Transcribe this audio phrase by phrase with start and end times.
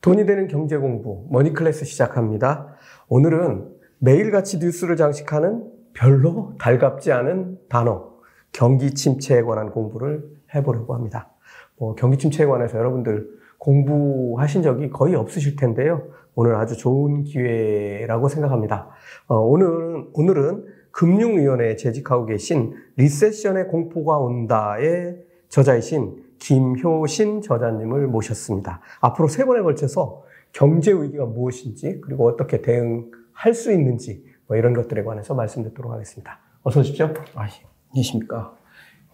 [0.00, 2.74] 돈이 되는 경제 공부 머니 클래스 시작합니다.
[3.08, 3.68] 오늘은
[3.98, 8.08] 매일같이 뉴스를 장식하는 별로 달갑지 않은 단어
[8.50, 10.24] 경기 침체에 관한 공부를
[10.54, 11.30] 해보려고 합니다.
[11.76, 13.28] 뭐 경기 침체에 관해서 여러분들
[13.58, 16.08] 공부하신 적이 거의 없으실 텐데요.
[16.34, 18.88] 오늘 아주 좋은 기회라고 생각합니다.
[19.26, 25.18] 어, 오늘은 오늘은 금융위원회에 재직하고 계신 recession의 공포가 온다의
[25.50, 28.80] 저자이신 김효신 저자님을 모셨습니다.
[29.00, 35.04] 앞으로 세 번에 걸쳐서 경제 위기가 무엇인지 그리고 어떻게 대응할 수 있는지 뭐 이런 것들에
[35.04, 36.40] 관해서 말씀 듣도록 하겠습니다.
[36.62, 37.14] 어서 오십시오.
[37.34, 37.50] 아, 예.
[37.90, 38.56] 안녕하십니까.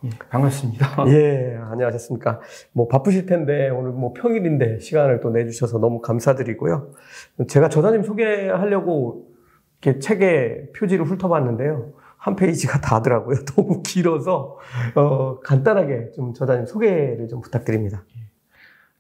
[0.05, 1.05] 예, 반갑습니다.
[1.09, 2.41] 예, 안녕하셨습니까.
[2.73, 6.93] 뭐 바쁘실 텐데 오늘 뭐 평일인데 시간을 또 내주셔서 너무 감사드리고요.
[7.49, 9.27] 제가 저자님 소개하려고
[9.83, 11.93] 이렇게 책에 표지를 훑어봤는데요.
[12.27, 13.45] 한 페이지가 다더라고요.
[13.55, 14.59] 너무 길어서
[14.97, 18.03] 어, 간단하게 좀 저자님 소개를 좀 부탁드립니다.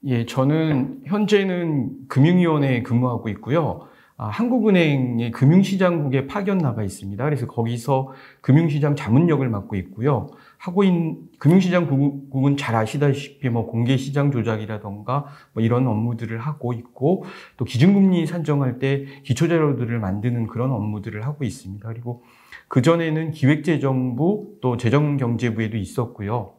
[0.05, 3.89] 예, 저는 현재는 금융위원회에 근무하고 있고요.
[4.17, 7.23] 아, 한국은행의 금융시장국에 파견 나가 있습니다.
[7.25, 10.29] 그래서 거기서 금융시장 자문역을 맡고 있고요.
[10.57, 11.89] 하고 있는 금융시장
[12.31, 17.25] 국은 잘 아시다시피 뭐 공개시장 조작이라던가 뭐 이런 업무들을 하고 있고
[17.57, 21.87] 또 기준금리 산정할 때 기초자료들을 만드는 그런 업무들을 하고 있습니다.
[21.89, 22.23] 그리고
[22.69, 26.55] 그전에는 기획재정부 또 재정경제부에도 있었고요.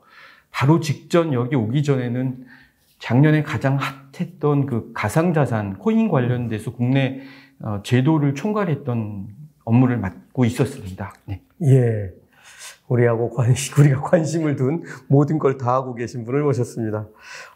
[0.52, 2.46] 바로 직전 여기 오기 전에는
[3.00, 7.22] 작년에 가장 핫했던 그 가상자산, 코인 관련돼서 국내
[7.60, 9.28] 어, 제도를 총괄했던
[9.66, 11.14] 업무를 맡고 있었습니다.
[11.26, 11.42] 네.
[11.64, 12.12] 예.
[12.88, 17.08] 우리하고 관심, 우리가 관심을 둔 모든 걸 다 하고 계신 분을 모셨습니다.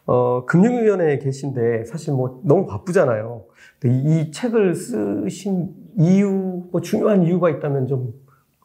[0.05, 3.45] 어, 금융위원회에 계신데 사실 뭐 너무 바쁘잖아요.
[3.85, 3.87] 이,
[4.27, 8.13] 이 책을 쓰신 이유, 뭐 중요한 이유가 있다면 좀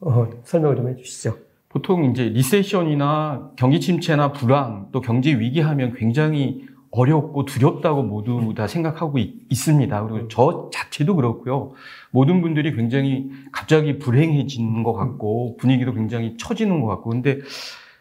[0.06, 1.36] 어, 설명을 좀 해주시죠.
[1.68, 8.68] 보통 이제 리세션이나 경기 침체나 불황 또 경제 위기 하면 굉장히 어렵고 두렵다고 모두 다
[8.68, 11.72] 생각하고 있, 습니다 그리고 저 자체도 그렇고요.
[12.12, 17.40] 모든 분들이 굉장히 갑자기 불행해지는 것 같고 분위기도 굉장히 처지는 것 같고 근데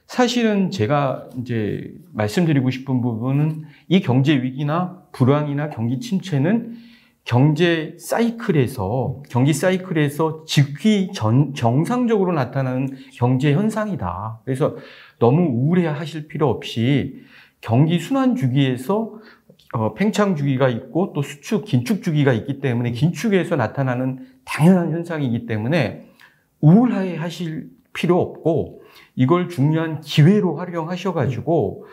[0.05, 6.75] 사실은 제가 이제 말씀드리고 싶은 부분은 이 경제 위기나 불황이나 경기 침체는
[7.25, 14.41] 경제 사이클에서 경기 사이클에서 즉위 전, 정상적으로 나타나는 경제 현상이다.
[14.45, 14.75] 그래서
[15.17, 17.23] 너무 우울해하실 필요 없이
[17.61, 19.13] 경기 순환 주기에서
[19.73, 26.05] 어, 팽창 주기가 있고 또 수축 긴축 주기가 있기 때문에 긴축에서 나타나는 당연한 현상이기 때문에
[26.61, 28.83] 우울해 하실 필요 없고
[29.15, 31.87] 이걸 중요한 기회로 활용하셔 가지고 어,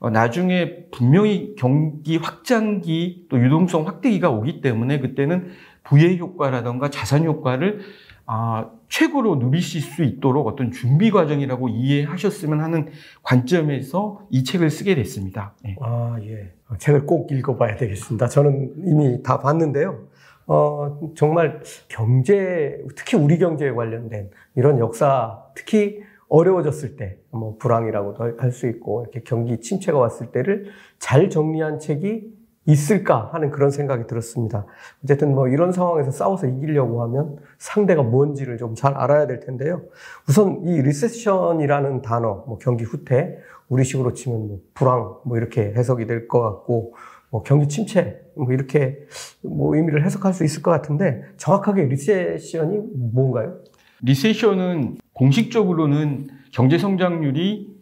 [0.00, 5.48] 나중에 분명히 경기 확장기 또 유동성 확대기가 오기 때문에 그때는
[5.82, 7.80] 부의 효과라던가 자산 효과를
[8.26, 12.88] 아, 최고로 누리실 수 있도록 어떤 준비 과정이라고 이해하셨으면 하는
[13.22, 15.54] 관점에서 이 책을 쓰게 됐습니다.
[15.64, 15.76] 네.
[15.80, 16.52] 아, 예.
[16.76, 18.28] 책을 꼭 읽어봐야 되겠습니다.
[18.28, 20.08] 저는 이미 다 봤는데요.
[20.46, 28.52] 어, 정말 경제, 특히 우리 경제에 관련된 이런 역사, 특히 어려워졌을 때, 뭐 불황이라고도 할
[28.52, 30.66] 수 있고, 이렇게 경기 침체가 왔을 때를
[30.98, 34.66] 잘 정리한 책이 있을까 하는 그런 생각이 들었습니다.
[35.02, 39.82] 어쨌든 뭐 이런 상황에서 싸워서 이기려고 하면 상대가 뭔지를 좀 잘 알아야 될 텐데요.
[40.28, 43.38] 우선 이 리세션이라는 단어, 뭐 경기 후퇴,
[43.70, 46.94] 우리식으로 치면 뭐 불황, 뭐 이렇게 해석이 될 것 같고,
[47.30, 48.98] 뭐 경기 침체, 뭐 이렇게
[49.42, 52.80] 뭐 의미를 해석할 수 있을 것 같은데 정확하게 recession이
[53.12, 53.58] 뭔가요?
[54.02, 57.78] 리세션은 공식적으로는 경제 성장률이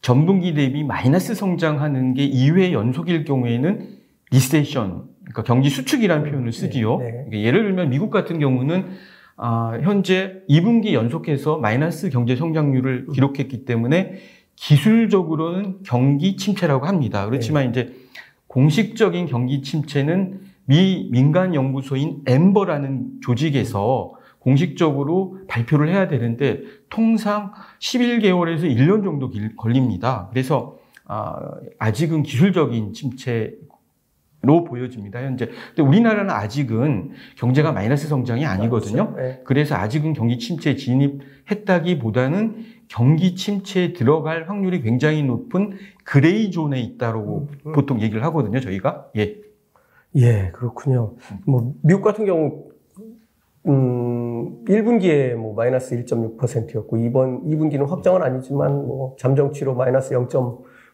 [0.00, 3.88] 전분기 대비 마이너스 성장하는 게 2회 연속일 경우에는
[4.30, 6.98] recession, 그러니까 경기 수축이라는 네, 표현을 쓰지요.
[6.98, 7.42] 네, 네.
[7.42, 8.86] 예를 들면 미국 같은 경우는
[9.36, 13.12] 아, 현재 2분기 연속해서 마이너스 경제 성장률을 음.
[13.12, 14.14] 기록했기 때문에
[14.56, 17.24] 기술적으로는 경기 침체라고 합니다.
[17.26, 17.70] 그렇지만 네.
[17.70, 17.94] 이제
[18.48, 29.02] 공식적인 경기 침체는 미 민간 연구소인 엠버라는 조직에서 공식적으로 발표를 해야 되는데 통상 11개월에서 1년
[29.04, 30.28] 정도 걸립니다.
[30.30, 33.54] 그래서 아, 아직은 기술적인 침체
[34.40, 35.20] 로 보여집니다.
[35.20, 35.48] 현재.
[35.74, 39.12] 근데 우리나라는 아직은 경제가 마이너스 성장이 아니거든요.
[39.12, 39.20] 그렇죠.
[39.20, 39.42] 네.
[39.44, 47.58] 그래서 아직은 경기 침체에 진입했다기보다는 경기 침체에 들어갈 확률이 굉장히 높은 그레이 존에 있다고 음,
[47.66, 47.72] 음.
[47.72, 48.60] 보통 얘기를 하거든요.
[48.60, 49.06] 저희가.
[49.16, 49.38] 예.
[50.14, 51.16] 예, 그렇군요.
[51.44, 52.67] 뭐 미국 같은 경우
[53.68, 60.28] 음, 1분기에 뭐 마이너스 1.6%였고 이번 2분기는 확정은 아니지만 뭐 잠정치로 마이너스 0.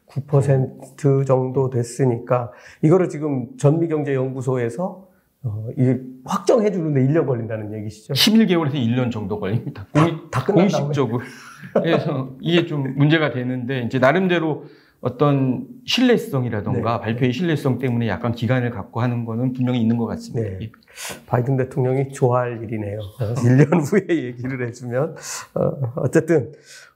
[0.07, 5.09] 9% 정도 됐으니까 이거를 지금 전미경제연구소에서
[5.47, 5.95] 어, 이
[6.25, 8.15] 확정해 주는데 1년 걸린다는 얘기시죠?
[8.15, 9.87] 11개월에서 1년 정도 걸립니다.
[9.93, 11.21] 다, 다 공식적으로.
[11.75, 14.65] 그래서 이게 좀 문제가 되는데 이제 나름대로
[15.05, 17.01] 어떤 신뢰성이라던가 네.
[17.05, 20.59] 발표의 신뢰성 때문에 약간 기간을 갖고 하는 거는 분명히 있는 것 같습니다.
[20.59, 20.73] 네.
[21.27, 23.01] 바이든 대통령이 좋아할 일이네요.
[23.19, 25.15] 1년 후에 얘기를 해주면.
[25.97, 26.53] 어, 쨌든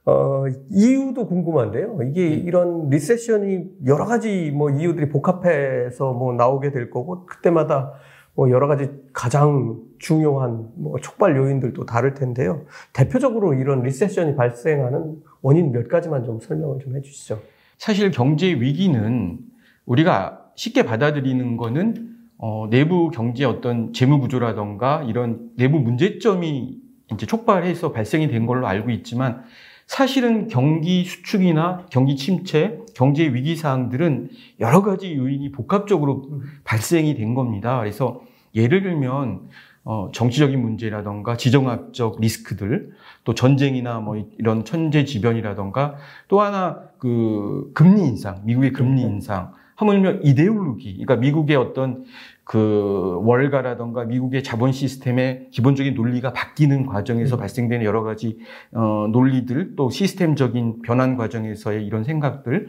[0.07, 1.99] 어, 이유도 궁금한데요.
[2.05, 2.35] 이게 네.
[2.35, 7.93] 이런 리세션이 여러 가지 뭐 이유들이 복합해서 뭐 나오게 될 거고, 그때마다
[8.33, 12.63] 뭐 여러 가지 가장 중요한 뭐 촉발 요인들도 다를 텐데요.
[12.95, 17.39] 대표적으로 이런 리세션이 발생하는 원인 몇 가지만 좀 설명을 좀 해주시죠.
[17.79, 19.39] 사실 경제 위기는
[19.87, 26.77] 우리가 쉽게 받아들이는 거는 어, 내부 경제 어떤 재무 구조라던가 이런 내부 문제점이
[27.13, 29.43] 이제 촉발해서 발생이 된 걸로 알고 있지만
[29.87, 34.29] 사실은 경기 수축이나 경기 침체, 경제 위기 사항들은
[34.61, 37.79] 여러 가지 요인이 복합적으로 발생이 된 겁니다.
[37.79, 38.21] 그래서
[38.55, 39.49] 예를 들면
[39.91, 42.91] 어, 정치적인 문제라던가 지정학적 리스크들,
[43.25, 45.95] 또 전쟁이나 뭐 이런 천재지변이라던가
[46.29, 49.15] 또 하나 그 금리 인상, 미국의 금리 그렇죠.
[49.15, 52.05] 인상, 하물며 이데올로기, 그러니까 미국의 어떤
[52.45, 57.41] 그 월가라던가 미국의 자본 시스템의 기본적인 논리가 바뀌는 과정에서 음.
[57.41, 58.39] 발생되는 여러 가지
[58.73, 62.69] 어, 논리들 또 시스템적인 변환 과정에서의 이런 생각들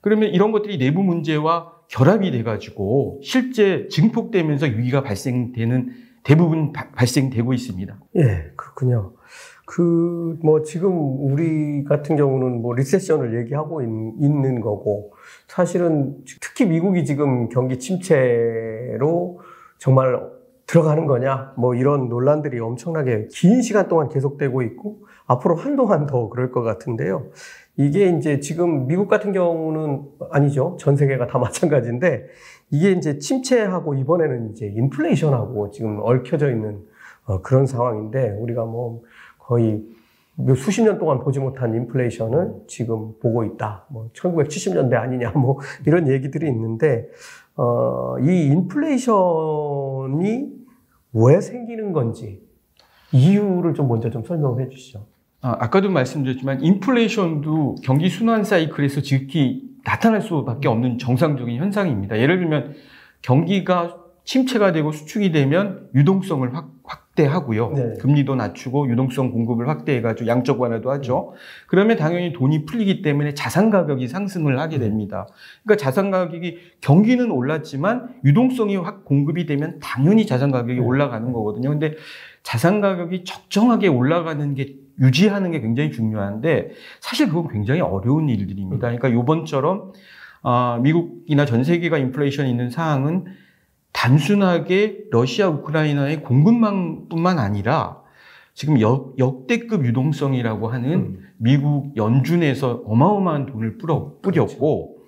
[0.00, 7.98] 그러면 이런 것들이 내부 문제와 결합이 돼가지고 실제 증폭되면서 위기가 발생되는 대부분 바, 발생되고 있습니다.
[8.16, 9.14] 예, 그렇군요.
[9.66, 15.14] 그, 뭐, 지금 우리 같은 경우는 뭐, 리세션을 얘기하고 있, 는 거고,
[15.48, 19.40] 사실은 특히 미국이 지금 경기 침체로
[19.78, 20.30] 정말
[20.66, 26.50] 들어가는 거냐, 뭐, 이런 논란들이 엄청나게 긴 시간 동안 계속되고 있고, 앞으로 한동안 더 그럴
[26.50, 27.30] 것 같은데요.
[27.76, 30.76] 이게 이제 지금 미국 같은 경우는 아니죠.
[30.78, 32.26] 전 세계가 다 마찬가지인데,
[32.72, 36.80] 이게 이제 침체하고 이번에는 이제 인플레이션하고 지금 얽혀져 있는
[37.26, 39.02] 어, 그런 상황인데, 우리가 뭐,
[39.38, 39.84] 거의
[40.56, 43.84] 수십 년 동안 보지 못한 인플레이션을 지금 보고 있다.
[43.90, 47.08] 뭐 1970년대 아니냐 뭐 이런 얘기들이 있는데
[47.54, 49.02] 어, 이 인플레이션이
[51.12, 52.40] 왜 생기는 건지
[53.12, 55.04] 이유를 좀 먼저 좀 설명해 주시죠.
[55.42, 62.18] 아, 아까도 말씀드렸지만 인플레이션도 경기 순환 사이클에서 지극히 나타날 수밖에 없는 정상적인 현상입니다.
[62.18, 62.74] 예를 들면
[63.22, 67.70] 경기가 침체가 되고 수축이 되면 유동성을 확, 확대하고요.
[67.70, 67.94] 네.
[68.00, 71.32] 금리도 낮추고 유동성 공급을 확대해가지고 양적 완화도 하죠.
[71.66, 74.86] 그러면 당연히 돈이 풀리기 때문에 자산 가격이 상승을 하게 네.
[74.86, 75.26] 됩니다.
[75.64, 80.80] 그러니까 자산 가격이 경기는 올랐지만 유동성이 확 공급이 되면 당연히 자산 가격이 네.
[80.80, 81.70] 올라가는 거거든요.
[81.70, 81.96] 근데
[82.42, 88.88] 자산 가격이 적정하게 올라가는 게 유지하는 게 굉장히 중요한데 사실 그건 굉장히 어려운 일들입니다.
[88.88, 89.92] 그러니까 요번처럼
[90.42, 93.26] 어, 미국이나 전 세계가 인플레이션이 있는 상황은
[93.92, 98.02] 단순하게 러시아 우크라이나의 공급망뿐만 아니라
[98.54, 101.28] 지금 역, 역대급 유동성이라고 하는 음.
[101.36, 105.02] 미국 연준에서 어마어마한 돈을 뿌려, 뿌렸고 그렇죠.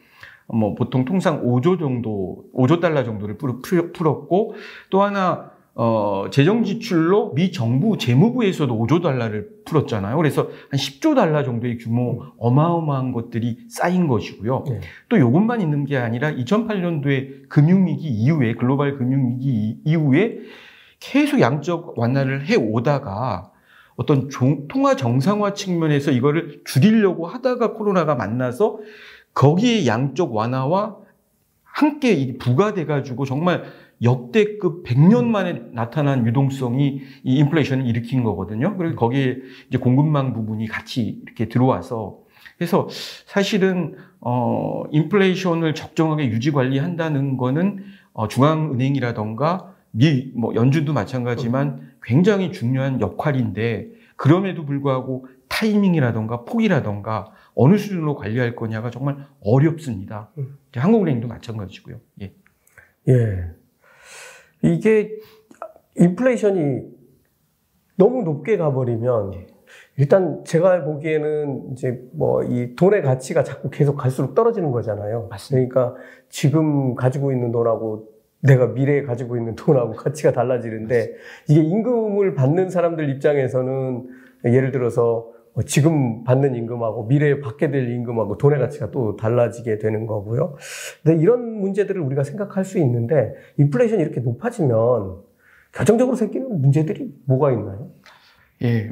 [0.46, 4.54] 뭐 보통 통상 5조 정도 5조 달러 정도를 풀었고
[4.90, 10.17] 또 하나 어, 재정 지출로 미 정부 재무부에서도 5조 달러를 풀었잖아요.
[10.17, 14.65] 그래서 한 10조 달러 정도의 규모 어마어마한 것들이 쌓인 것이고요.
[14.69, 14.81] 네.
[15.09, 20.38] 또 이것만 있는 게 아니라 2008년도에 금융위기 이후에 글로벌 금융위기 이후에
[21.00, 23.50] 계속 양적 완화를 해 오다가
[23.97, 28.79] 어떤 종, 통화 정상화 측면에서 이거를 줄이려고 하다가 코로나가 만나서
[29.34, 30.96] 거기에 양적 완화와
[31.65, 33.65] 함께 부과돼 가지고 정말
[34.05, 38.77] 역대급 100년 만에 나타난 유동성이 이 인플레이션을 일으킨 거거든요.
[38.77, 42.19] 그리고 거기에 이제 공급망 부분이 같이 이렇게 들어와서
[42.58, 42.89] 그래서
[43.27, 53.01] 사실은 어 인플레이션을 적정하게 유지 관리한다는 거는 어 중앙은행이라던가 미 뭐 연준도 마찬가지만 굉장히 중요한
[53.01, 60.31] 역할인데 그럼에도 불구하고 타이밍이라던가 폭이라던가 어느 수준으로 관리할 거냐가 정말 어렵습니다.
[60.39, 60.58] 음.
[60.75, 62.01] 한국은행도 마찬가지고요.
[62.23, 62.32] 예.
[63.08, 63.51] 예.
[64.65, 65.11] 이게
[65.97, 66.83] 인플레이션이
[67.97, 69.33] 너무 높게 가버리면
[69.97, 75.29] 일단 제가 보기에는 이제 뭐 이 돈의 가치가 자꾸 계속 갈수록 떨어지는 거잖아요.
[75.31, 75.69] 맞습니다.
[75.69, 78.09] 그러니까 지금 가지고 있는 돈하고
[78.43, 81.23] 내가 미래에 가지고 있는 돈하고 가치가 달라지는데 맞습니다.
[81.49, 84.09] 이게 임금을 받는 사람들 입장에서는
[84.47, 90.06] 예를 들어서 뭐 지금 받는 임금하고 미래에 받게 될 임금하고 돈의 가치가 또 달라지게 되는
[90.06, 90.56] 거고요.
[91.03, 95.23] 근데 이런 문제들을 우리가 생각할 수 있는데 인플레이션이 이렇게 높아지면
[95.73, 97.91] 결정적으로 생기는 문제들이 뭐가 있나요?
[98.63, 98.91] 예.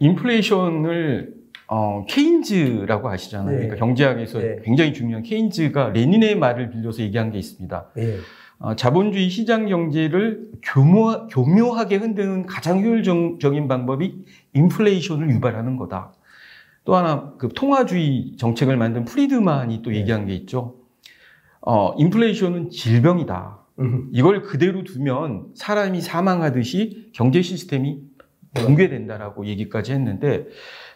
[0.00, 3.50] 인플레이션을 어, 케인즈라고 아시잖아요.
[3.50, 3.56] 네.
[3.56, 4.56] 그러니까 경제학에서 네.
[4.64, 7.90] 굉장히 중요한 케인즈가 레닌의 말을 빌려서 얘기한 게 있습니다.
[7.94, 8.16] 네.
[8.60, 14.24] 어, 자본주의 시장 경제를 교묘, 교묘하게 흔드는 가장 효율적인 방법이
[14.58, 16.12] 인플레이션을 유발하는 거다.
[16.84, 20.76] 또 하나 그 통화주의 정책을 만든 프리드만이 또 얘기한 게 있죠.
[21.60, 23.58] 어, 인플레이션은 질병이다.
[23.80, 24.08] 음.
[24.12, 28.00] 이걸 그대로 두면 사람이 사망하듯이 경제 시스템이
[28.54, 30.46] 붕괴된다라고 얘기까지 했는데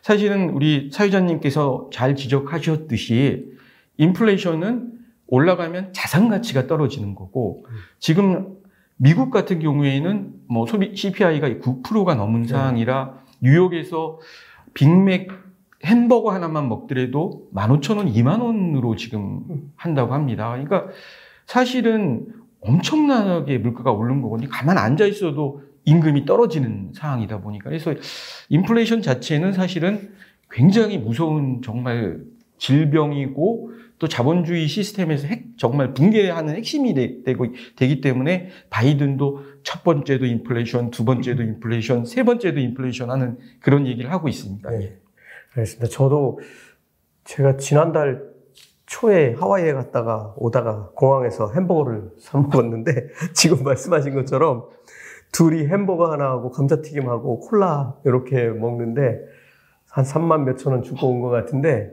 [0.01, 3.53] 사실은 우리 사회자님께서 잘 지적하셨듯이
[3.99, 4.93] 인플레이션은
[5.27, 7.67] 올라가면 자산 가치가 떨어지는 거고
[7.99, 8.57] 지금
[8.97, 14.21] 미국 같은 경우에는 뭐 소비 CPI가 9%가 넘은 상황이라 뉴욕에서
[14.75, 15.31] 빅맥
[15.85, 20.51] 햄버거 하나만 먹더라도 15,000원, 2만 원으로 지금 한다고 합니다.
[20.51, 20.87] 그러니까
[21.47, 22.27] 사실은
[22.61, 24.49] 엄청나게 물가가 오른 거거든요.
[24.49, 27.93] 가만 앉아 있어도 임금이 떨어지는 상황이다 보니까 그래서
[28.49, 30.13] 인플레이션 자체는 사실은
[30.51, 32.21] 굉장히 무서운 정말
[32.59, 37.47] 질병이고 또 자본주의 시스템에서 핵, 정말 붕괴하는 핵심이 되, 되고
[37.77, 44.11] 되기 때문에 바이든도 첫 번째도 인플레이션, 두 번째도 인플레이션, 세 번째도 인플레이션 하는 그런 얘기를
[44.11, 44.71] 하고 있습니다.
[44.71, 44.99] 네.
[45.57, 45.89] 알겠습니다.
[45.89, 46.41] 저도
[47.25, 48.33] 제가 지난달
[48.87, 54.65] 초에 하와이에 갔다가 오다가 공항에서 햄버거를 사 먹었는데 지금 말씀하신 것처럼
[55.31, 59.19] 둘이 햄버거 하나하고 감자튀김하고 콜라 이렇게 먹는데
[59.89, 61.91] 한 3만 몇천 원 주고 온 것 같은데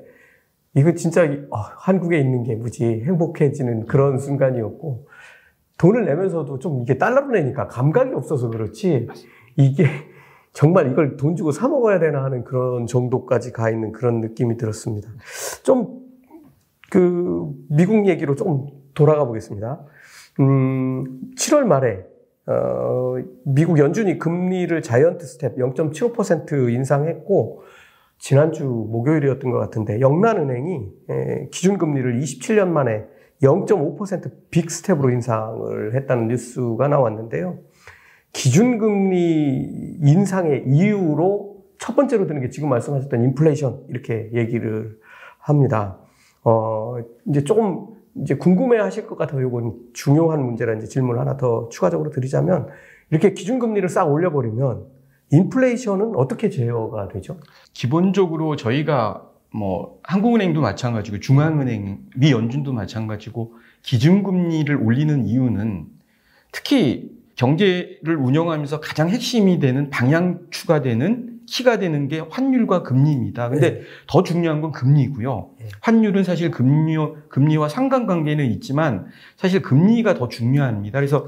[0.76, 5.08] 이거 진짜 어, 한국에 있는 게 무지 행복해지는 그런 순간이었고
[5.80, 9.08] 돈을 내면서도 좀 이게 달러로 내니까 감각이 없어서 그렇지
[9.56, 9.86] 이게
[10.54, 15.10] 정말 이걸 돈 주고 사 먹어야 되나 하는 그런 정도까지 가 있는 그런 느낌이 들었습니다.
[15.64, 16.10] 좀
[16.90, 19.86] 그 미국 얘기로 조금 돌아가 보겠습니다.
[20.40, 22.06] 음, 7월 말에
[22.48, 27.62] 어, 미국 연준이 금리를 giant step 0.75% 인상했고
[28.18, 33.06] 지난주 목요일이었던 것 같은데 영란은행이 기준금리를 27년 만에
[33.42, 37.60] 0.5% big step으로 인상을 했다는 뉴스가 나왔는데요.
[38.34, 44.98] 기준금리 인상의 이유로 첫 번째로 드는 게 지금 말씀하셨던 인플레이션 이렇게 얘기를
[45.40, 45.98] 합니다.
[46.44, 51.70] 어, 이제 조금 이제 궁금해 하실 것 같아서 이건 중요한 문제라 이제 질문 하나 더
[51.70, 52.68] 추가적으로 드리자면
[53.10, 54.86] 이렇게 기준금리를 싹 올려버리면
[55.32, 57.38] 인플레이션은 어떻게 제어가 되죠?
[57.74, 65.88] 기본적으로 저희가 뭐 한국은행도 마찬가지고 중앙은행, 미 연준도 마찬가지고 기준금리를 올리는 이유는
[66.52, 73.50] 특히 경제를 운영하면서 가장 핵심이 되는 방향 추가 되는 키가 되는 게 환율과 금리입니다.
[73.50, 73.82] 근데 네.
[74.08, 75.50] 더 중요한 건 금리고요.
[75.60, 75.68] 네.
[75.82, 76.96] 환율은 사실 금리,
[77.30, 81.00] 금리와 상관관계는 있지만 사실 금리가 더 중요합니다.
[81.00, 81.28] 그래서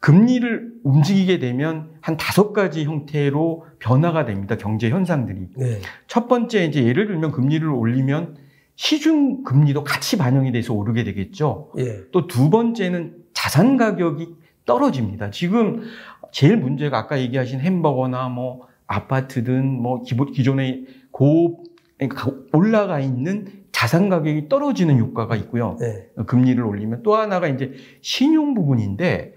[0.00, 4.56] 금리를 움직이게 되면 한 다섯 가지 형태로 변화가 됩니다.
[4.56, 5.48] 경제 현상들이.
[5.56, 5.80] 네.
[6.06, 8.36] 첫 번째 이제 예를 들면 금리를 올리면
[8.76, 11.72] 시중 금리도 같이 반영이 돼서 오르게 되겠죠.
[11.78, 12.08] 예.
[12.12, 14.28] 또두 번째는 자산 가격이
[14.66, 15.30] 떨어집니다.
[15.30, 15.82] 지금
[16.30, 20.02] 제일 문제가 아까 얘기하신 햄버거나 뭐 아파트든 뭐
[20.32, 21.64] 기존의 고
[21.98, 25.76] 그러니까 올라가 있는 자산 가격이 떨어지는 효과가 있고요.
[25.80, 26.06] 네.
[26.26, 29.34] 금리를 올리면 또 하나가 이제 신용 부분인데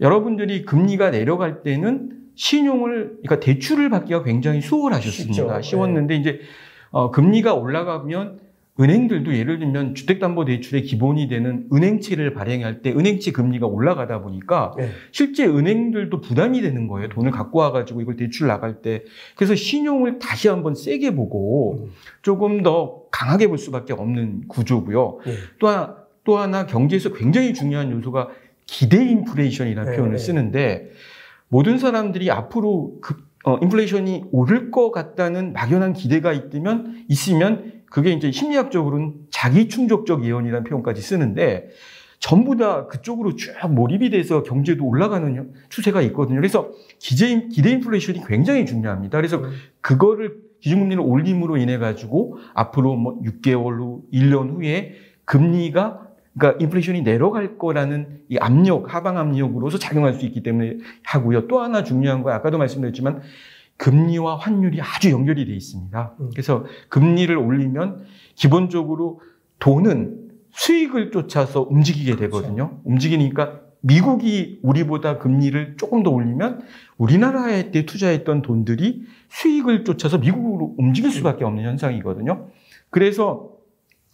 [0.00, 5.34] 여러분들이 금리가 내려갈 때는 신용을 그러니까 대출을 받기가 굉장히 수월하셨습니다.
[5.34, 5.62] 쉽죠.
[5.62, 6.20] 쉬웠는데 네.
[6.20, 6.40] 이제
[6.90, 8.40] 어, 금리가 올라가면
[8.78, 14.88] 은행들도 예를 들면 주택담보대출의 기본이 되는 은행채를 발행할 때 은행채 금리가 올라가다 보니까 네.
[15.12, 17.10] 실제 은행들도 부담이 되는 거예요.
[17.10, 19.04] 돈을 갖고 와가지고 이걸 대출 나갈 때.
[19.36, 21.90] 그래서 신용을 다시 한번 세게 보고 음.
[22.22, 25.18] 조금 더 강하게 볼 수밖에 없는 구조고요.
[25.26, 25.32] 네.
[25.58, 28.28] 또, 하나, 또 하나 경제에서 굉장히 중요한 요소가
[28.70, 29.96] 기대 인플레이션이라는 네.
[29.96, 30.90] 표현을 쓰는데
[31.48, 38.30] 모든 사람들이 앞으로 그, 어, 인플레이션이 오를 것 같다는 막연한 기대가 있으면, 있으면 그게 이제
[38.30, 41.70] 심리학적으로는 자기 충족적 예언이라는 표현까지 쓰는데
[42.20, 46.36] 전부 다 그쪽으로 쭉 몰입이 돼서 경제도 올라가는 추세가 있거든요.
[46.36, 49.18] 그래서 기대, 기대 인플레이션이 굉장히 중요합니다.
[49.18, 49.50] 그래서 음.
[49.80, 54.92] 그거를 기준금리를 올림으로 인해 가지고 앞으로 뭐 6개월 후, 1년 후에
[55.24, 61.48] 금리가 그러니까 인플레이션이 내려갈 거라는 이 압력, 하방 압력으로서 작용할 수 있기 때문에 하고요.
[61.48, 63.20] 또 하나 중요한 거 아까도 말씀드렸지만
[63.76, 66.14] 금리와 환율이 아주 연결이 돼 있습니다.
[66.20, 66.30] 음.
[66.32, 69.20] 그래서 금리를 올리면 기본적으로
[69.58, 72.68] 돈은 수익을 쫓아서 움직이게 되거든요.
[72.68, 72.80] 그렇죠.
[72.84, 76.60] 움직이니까 미국이 우리보다 금리를 조금 더 올리면
[76.98, 82.48] 우리나라에 때 투자했던 돈들이 수익을 쫓아서 미국으로 움직일 수밖에 없는 현상이거든요.
[82.90, 83.49] 그래서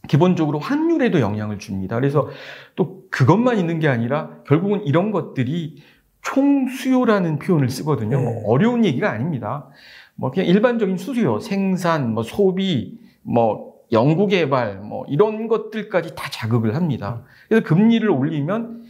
[0.08, 1.96] 기본적으로 환율에도 영향을 줍니다.
[1.96, 2.28] 그래서
[2.74, 5.82] 또 그것만 있는 게 아니라 결국은 이런 것들이
[6.22, 8.18] 총수요라는 표현을 쓰거든요.
[8.18, 8.24] 네.
[8.24, 9.68] 뭐 어려운 얘기가 아닙니다.
[10.14, 17.22] 뭐 그냥 일반적인 수요, 생산, 뭐 소비, 뭐 연구개발, 뭐 이런 것들까지 다 자극을 합니다.
[17.48, 18.82] 그래서 금리를 올리면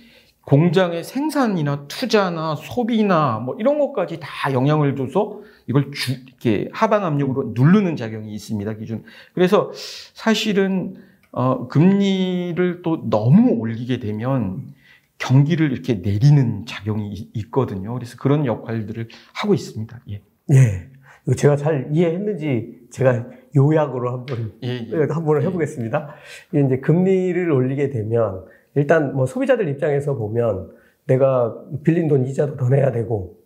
[0.47, 7.53] 공장의 생산이나 투자나 소비나 뭐 이런 것까지 다 영향을 줘서 이걸 주, 이렇게 하방 압력으로
[7.55, 8.75] 누르는 작용이 있습니다.
[8.75, 9.03] 기준.
[9.35, 9.73] 그래서
[10.15, 10.95] 사실은
[11.33, 14.73] 어, 금리를 또 너무 올리게 되면
[15.19, 17.93] 경기를 이렇게 내리는 작용이 있거든요.
[17.95, 20.01] 그래서 그런 역할들을 하고 있습니다.
[20.11, 20.23] 예.
[20.53, 20.89] 예.
[21.37, 23.27] 제가 잘 이해했는지 제가
[23.57, 24.97] 요약으로 한번 예, 예.
[25.11, 25.47] 한번 예.
[25.47, 26.15] 해보겠습니다.
[26.53, 28.45] 이제 금리를 올리게 되면
[28.77, 30.71] 일단 뭐 소비자들 입장에서 보면
[31.07, 33.37] 내가 빌린 돈 이자도 더 내야 되고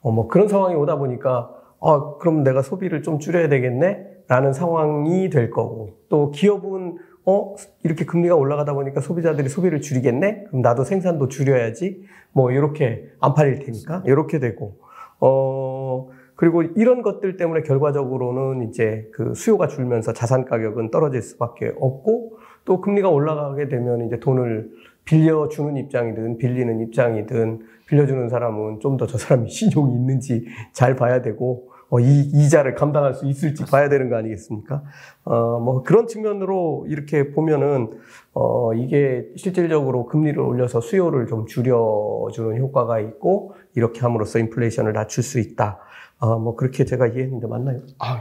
[0.00, 1.50] 어 뭐 그런 상황이 오다 보니까
[1.80, 8.04] 아 그럼 내가 소비를 좀 줄여야 되겠네 라는 상황이 될 거고 또 기업은 어 이렇게
[8.04, 10.44] 금리가 올라가다 보니까 소비자들이 소비를 줄이겠네?
[10.44, 12.02] 그럼 나도 생산도 줄여야지.
[12.32, 14.04] 뭐 이렇게 안 팔릴 테니까.
[14.06, 14.78] 이렇게 되고
[15.20, 22.38] 어 그리고 이런 것들 때문에 결과적으로는 이제 그 수요가 줄면서 자산 가격은 떨어질 수밖에 없고
[22.66, 24.68] 또 금리가 올라가게 되면 이제 돈을
[25.06, 31.70] 빌려주는 입장이든 빌리는 입장이든 빌려주는 사람은 좀 더 저 사람이 신용이 있는지 잘 봐야 되고
[31.88, 34.82] 어, 이 이자를 감당할 수 있을지 봐야 되는 거 아니겠습니까?
[35.24, 37.92] 어, 뭐 그런 측면으로 이렇게 보면은
[38.34, 45.38] 어, 이게 실질적으로 금리를 올려서 수요를 좀 줄여주는 효과가 있고 이렇게 함으로써 인플레이션을 낮출 수
[45.38, 45.78] 있다.
[46.18, 47.78] 어, 뭐 그렇게 제가 이해했는데 맞나요?
[48.00, 48.20] 아,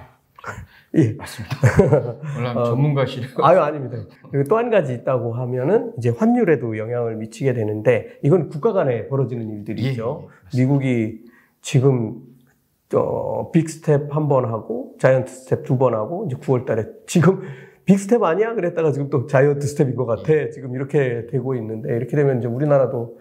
[0.95, 1.13] 예.
[1.17, 1.57] 맞습니다.
[2.35, 3.97] 물론 전문가시래 아유, 아닙니다.
[4.31, 9.49] 그리고 또 한 가지 있다고 하면은 이제 환율에도 영향을 미치게 되는데 이건 국가 간에 벌어지는
[9.49, 10.27] 일들이죠.
[10.29, 11.25] 예, 예, 미국이
[11.61, 12.15] 지금
[12.93, 17.41] 어, big step 한 번 하고 giant step 두 번 하고 이제 9월 달에 지금
[17.83, 18.53] big step 아니야?
[18.55, 20.23] 그랬다가 지금 또 giant step인 것 같아.
[20.53, 23.19] 지금 이렇게 되고 있는데 이렇게 되면 이제 우리나라도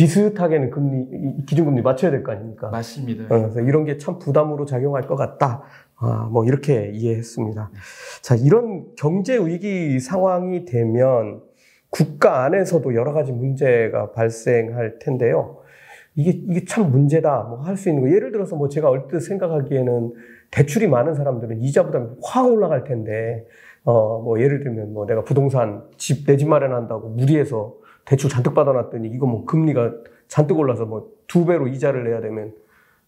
[0.00, 1.06] 비슷하게는 금리,
[1.46, 2.68] 기준금리 맞춰야 될 거 아닙니까?
[2.68, 3.24] 맞습니다.
[3.24, 5.62] 어, 그래서 이런 게 참 부담으로 작용할 것 같다.
[5.96, 7.70] 아, 뭐 이렇게 이해했습니다.
[8.20, 11.40] 자, 이런 경제 위기 상황이 되면
[11.88, 15.60] 국가 안에서도 여러 가지 문제가 발생할 텐데요.
[16.14, 17.44] 이게, 이게 참 문제다.
[17.44, 18.10] 뭐 할 수 있는 거.
[18.14, 20.12] 예를 들어서 뭐 제가 얼뜻 생각하기에는
[20.50, 23.46] 대출이 많은 사람들은 이자 부담이 확 올라갈 텐데,
[23.84, 27.74] 어, 뭐 예를 들면 뭐 내가 부동산 집, 내 집 마련한다고 무리해서
[28.06, 29.92] 대출 잔뜩 받아놨더니 이거 뭐 금리가
[30.28, 32.52] 잔뜩 올라서 뭐 두 배로 이자를 내야 되면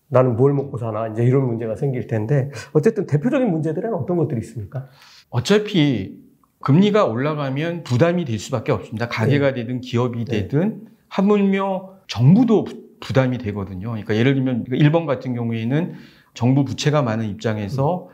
[0.09, 4.89] 나는 뭘 먹고 사나 이제 이런 문제가 생길 텐데 어쨌든 대표적인 문제들은 어떤 것들이 있습니까?
[5.31, 6.19] 어차피
[6.61, 9.09] 금리가 올라가면 부담이 될 수밖에 없습니다.
[9.09, 12.65] 가게가 되든 기업이 되든 하물며 정부도
[13.01, 13.91] 부담이 되거든요.
[13.91, 15.95] 그러니까 예를 들면 일본 같은 경우에는
[16.35, 18.09] 정부 부채가 많은 입장에서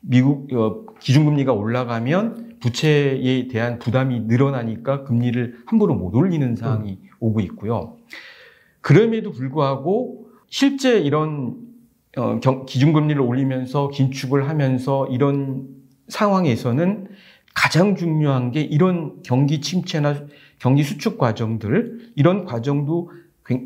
[0.00, 7.96] 미국 어, 기준금리가 올라가면 부채에 대한 부담이 늘어나니까 금리를 함부로 못 올리는 상황이 오고 있고요.
[8.80, 11.56] 그럼에도 불구하고 실제 이런
[12.16, 15.68] 어, 기준금리를 올리면서 긴축을 하면서 이런
[16.08, 17.08] 상황에서는
[17.54, 20.26] 가장 중요한 게 이런 경기 침체나
[20.58, 23.10] 경기 수축 과정들 이런 과정도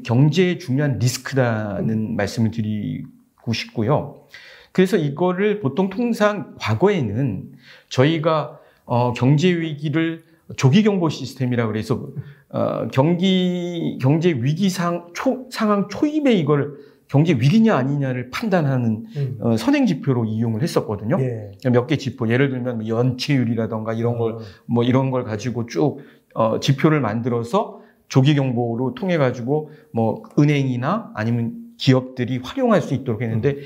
[0.04, 4.26] 경제에 중요한 리스크라는 말씀을 드리고 싶고요.
[4.72, 7.52] 그래서 이거를 보통 통상 과거에는
[7.88, 10.22] 저희가 어, 경제 위기를
[10.56, 12.08] 조기 경보 시스템이라 그래서
[12.50, 16.76] 어, 경기 경제 위기 상 초, 상황 초입에 이걸
[17.08, 19.38] 경제 위기냐 아니냐를 판단하는 음.
[19.40, 21.18] 어, 선행 지표로 이용을 했었거든요.
[21.20, 21.70] 예.
[21.70, 24.38] 몇개 지표, 예를 들면 뭐 연체율이라던가 이런 걸 어.
[24.66, 25.98] 뭐 이런 걸 가지고 쭉
[26.34, 33.56] 어, 지표를 만들어서 조기 경보로 통해 가지고 뭐 은행이나 아니면 기업들이 활용할 수 있도록 했는데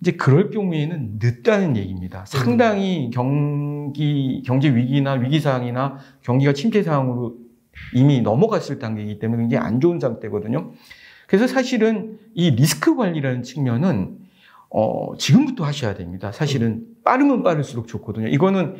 [0.00, 2.24] 이제 그럴 경우에는 늦다는 얘기입니다.
[2.26, 7.36] 상당히 경기 경제 위기나 위기 상황이나 경기가 침체 상황으로
[7.94, 10.72] 이미 넘어갔을 단계이기 때문에 굉장히 안 좋은 상태거든요.
[11.26, 14.18] 그래서 사실은 이 리스크 관리라는 측면은
[14.70, 16.32] 어, 지금부터 하셔야 됩니다.
[16.32, 18.28] 사실은 빠르면 빠를수록 좋거든요.
[18.28, 18.76] 이거는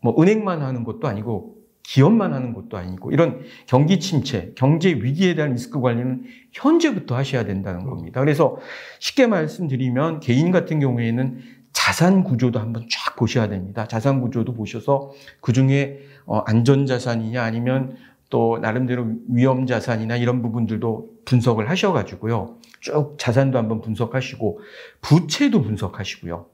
[0.00, 1.55] 뭐 은행만 하는 것도 아니고
[1.86, 7.84] 기업만 하는 것도 아니고 이런 경기 침체, 경제 위기에 대한 리스크 관리는 현재부터 하셔야 된다는
[7.84, 8.20] 겁니다.
[8.20, 8.58] 그래서
[8.98, 11.38] 쉽게 말씀드리면 개인 같은 경우에는
[11.72, 13.86] 자산 구조도 한번 쫙 보셔야 됩니다.
[13.86, 17.96] 자산 구조도 보셔서 그 중에 어, 안전 자산이냐 아니면
[18.30, 22.56] 또 나름대로 위험 자산이나 이런 부분들도 분석을 하셔가지고요.
[22.80, 24.58] 쭉 자산도 한번 분석하시고
[25.02, 26.46] 부채도 분석하시고요.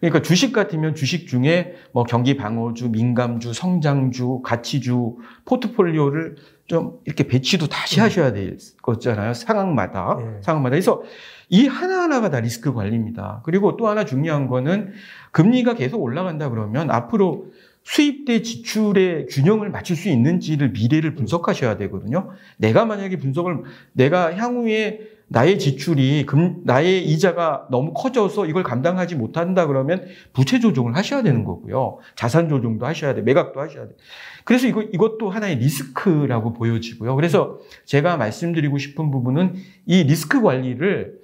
[0.00, 7.68] 그러니까 주식 같으면 주식 중에 뭐 경기 방어주, 민감주, 성장주, 가치주 포트폴리오를 좀 이렇게 배치도
[7.68, 9.34] 다시 하셔야 될 거잖아요.
[9.34, 10.16] 상황마다.
[10.18, 10.24] 네.
[10.42, 10.70] 상황마다.
[10.70, 11.02] 그래서
[11.48, 13.42] 이 하나하나가 다 리스크 관리입니다.
[13.44, 14.92] 그리고 또 하나 중요한 거는
[15.32, 17.52] 금리가 계속 올라간다 그러면 앞으로
[17.82, 22.30] 수입 대 지출의 균형을 맞출 수 있는지를 미래를 분석하셔야 되거든요.
[22.56, 29.66] 내가 만약에 분석을 내가 향후에 나의 지출이 금, 나의 이자가 너무 커져서 이걸 감당하지 못한다
[29.66, 31.98] 그러면 부채 조정을 하셔야 되는 거고요.
[32.14, 33.22] 자산 조정도 하셔야 돼.
[33.22, 33.94] 매각도 하셔야 돼.
[34.44, 37.16] 그래서 이거, 이것도 하나의 리스크라고 보여지고요.
[37.16, 39.54] 그래서 제가 말씀드리고 싶은 부분은
[39.86, 41.18] 이 리스크 관리를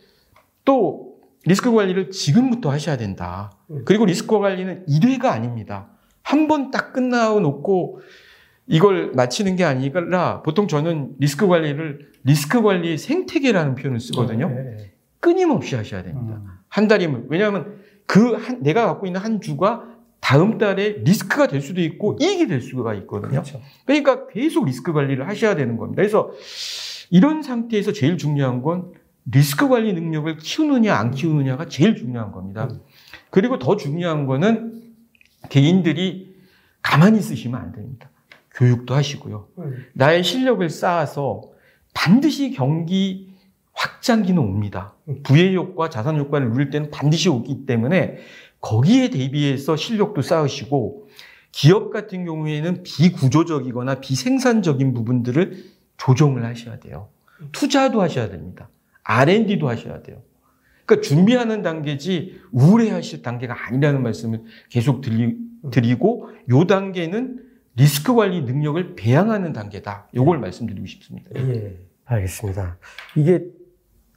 [0.64, 3.52] 또 리스크 관리를 지금부터 하셔야 된다.
[3.84, 5.88] 그리고 리스크 관리는 1회가 아닙니다.
[6.22, 8.00] 한 번 딱 끝나고 놓고
[8.70, 14.48] 이걸 마치는 게 아니라 보통 저는 리스크 관리를 리스크 관리 생태계라는 표현을 쓰거든요.
[14.48, 14.92] 네.
[15.18, 16.36] 끊임없이 하셔야 됩니다.
[16.36, 16.46] 음.
[16.68, 19.84] 한 달이면 왜냐하면 그 한, 내가 갖고 있는 한 주가
[20.20, 23.42] 다음 달에 리스크가 될 수도 있고 이익이 될 수가 있거든요.
[23.42, 23.60] 그렇죠.
[23.86, 26.00] 그러니까 계속 리스크 관리를 하셔야 되는 겁니다.
[26.00, 26.30] 그래서
[27.10, 28.92] 이런 상태에서 제일 중요한 건
[29.30, 32.68] 리스크 관리 능력을 키우느냐 안 키우느냐가 제일 중요한 겁니다.
[32.70, 32.78] 음.
[33.30, 34.80] 그리고 더 중요한 거는
[35.48, 36.36] 개인들이
[36.82, 38.09] 가만히 있으시면 안 됩니다.
[38.60, 39.48] 교육도 하시고요.
[39.58, 39.86] 음.
[39.94, 41.50] 나의 실력을 쌓아서
[41.94, 43.34] 반드시 경기
[43.72, 44.94] 확장기는 옵니다.
[45.08, 45.22] 음.
[45.22, 48.18] 부의 효과, 자산 효과를 누릴 때는 반드시 오기 때문에
[48.60, 51.08] 거기에 대비해서 실력도 쌓으시고
[51.52, 55.64] 기업 같은 경우에는 비구조적이거나 비생산적인 부분들을
[55.96, 57.08] 조정을 하셔야 돼요.
[57.52, 58.68] 투자도 하셔야 됩니다.
[59.02, 60.22] R&D도 하셔야 돼요.
[60.84, 65.36] 그러니까 준비하는 단계지 우울해하실 단계가 아니라는 말씀을 계속 드리,
[65.70, 70.08] 드리고 요 단계는 리스크 관리 능력을 배양하는 단계다.
[70.14, 70.42] 요걸 네.
[70.42, 71.30] 말씀드리고 싶습니다.
[71.36, 72.78] 예, 알겠습니다.
[73.16, 73.44] 이게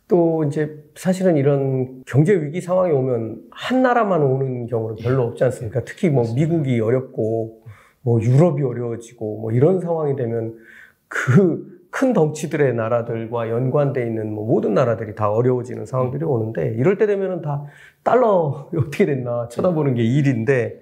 [0.08, 5.84] 또 이제 사실은 이런 경제 위기 상황이 오면 한 나라만 오는 경우는 별로 없지 않습니까?
[5.86, 7.64] 특히 뭐 미국이 어렵고
[8.02, 10.58] 뭐 유럽이 어려워지고 뭐 이런 상황이 되면
[11.08, 17.06] 그 큰 덩치들의 나라들과 연관돼 있는 뭐 모든 나라들이 다 어려워지는 상황들이 오는데 이럴 때
[17.06, 17.66] 되면은 다
[18.04, 20.82] 달러 어떻게 됐나 쳐다보는 게 일인데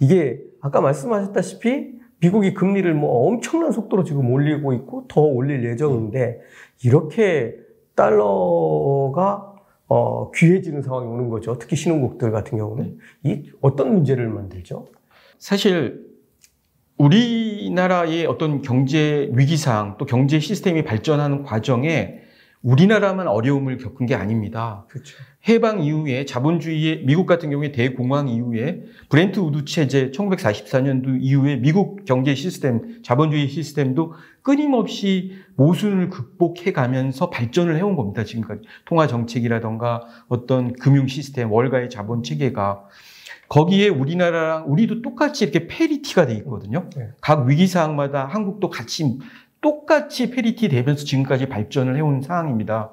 [0.00, 6.40] 이게 아까 말씀하셨다시피 미국이 금리를 뭐 엄청난 속도로 지금 올리고 있고 더 올릴 예정인데
[6.84, 7.56] 이렇게
[7.94, 9.54] 달러가
[9.88, 11.58] 어, 귀해지는 상황이 오는 거죠.
[11.58, 14.86] 특히 신흥국들 같은 경우는 이 어떤 문제를 만들죠?
[15.38, 16.06] 사실
[16.96, 22.20] 우리나라의 어떤 경제 위기상 또 경제 시스템이 발전하는 과정에
[22.62, 24.84] 우리나라만 어려움을 겪은 게 아닙니다.
[24.88, 25.16] 그렇죠.
[25.48, 32.34] 해방 이후에 자본주의의 미국 같은 경우에 대공황 이후에 브레튼 우즈 체제 1944년도 이후에 미국 경제
[32.34, 38.24] 시스템, 자본주의 시스템도 끊임없이 모순을 극복해 가면서 발전을 해온 겁니다.
[38.24, 42.84] 지금까지 통화 정책이라던가 어떤 금융 시스템, 월가의 자본 체계가
[43.48, 46.88] 거기에 우리나라랑 우리도 똑같이 이렇게 parity가 돼 있거든요.
[46.96, 47.08] 네.
[47.20, 49.18] 각 위기 사항마다 한국도 같이
[49.60, 52.92] 똑같이 parity 되면서 지금까지 발전을 해온 상황입니다.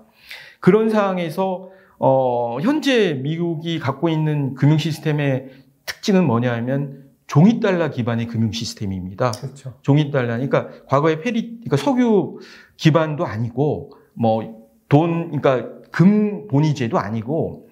[0.60, 5.50] 그런 상황에서 어, 현재 미국이 갖고 있는 금융 시스템의
[5.86, 9.32] 특징은 뭐냐 하면 종이 달러 기반의 금융 시스템입니다.
[9.32, 9.74] 그렇죠.
[9.82, 10.28] 종이 달러.
[10.28, 12.40] 그러니까 과거에 페리, 그러니까 석유
[12.78, 17.68] 기반도 아니고 뭐 돈, 그러니까 금 본위제도 아니고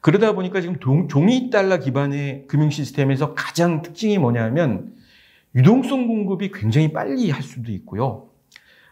[0.00, 4.94] 그러다 보니까 지금 동, 종이 달러 기반의 금융 시스템에서 가장 특징이 뭐냐면
[5.54, 8.25] 유동성 공급이 굉장히 빨리 할 수도 있고요.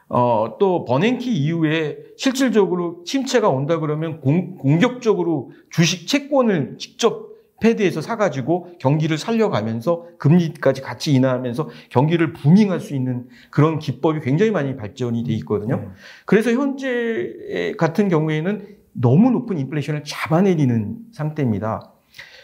[0.09, 8.77] 어, 또 버냉키 이후에 실질적으로 침체가 온다 그러면 공, 공격적으로 주식 채권을 직접 패드에서 사가지고
[8.79, 15.33] 경기를 살려가면서 금리까지 같이 인하하면서 경기를 부밍할 수 있는 그런 기법이 굉장히 많이 발전이 돼
[15.35, 15.77] 있거든요.
[15.77, 15.89] 네.
[16.27, 21.93] 그래서 현재 같은 경우에는 너무 높은 인플레이션을 잡아내리는 상태입니다.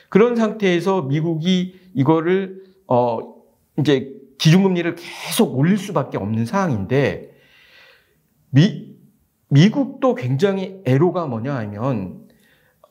[0.08, 3.34] 그런 상태에서 미국이 이거를 어
[3.78, 7.29] 이제 기준금리를 계속 올릴 수밖에 없는 상황인데
[8.50, 8.96] 미,
[9.48, 12.28] 미국도 굉장히 애로가 뭐냐 하면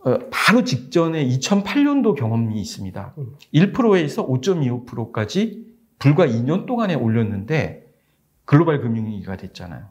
[0.06, 3.15] 어, 바로 직전에 2008년도 경험이 있습니다.
[3.54, 5.67] 1%에서 5.25%까지
[6.00, 7.86] 불과 2년 동안에 올렸는데
[8.45, 9.86] 글로벌 금융위기가 됐잖아요.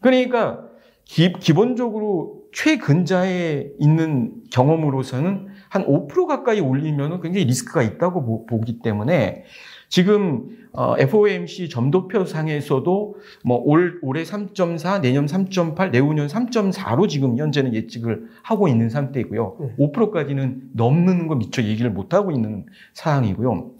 [0.00, 0.64] 그러니까
[1.04, 9.44] 기, 본적으로 최근자에 있는 경험으로서는 한 5% 가까이 올리면 굉장히 리스크가 있다고 보기 때문에
[9.88, 17.74] 지금 어, FOMC 점도표 상에서도 뭐 올 올해 3.4, 내년 3.8, 내후년 3.4로 지금 현재는
[17.74, 19.56] 예측을 하고 있는 상태이고요.
[19.60, 19.74] 네.
[19.76, 23.72] 5%까지는 넘는 거 미처 얘기를 못 하고 있는 상황이고요.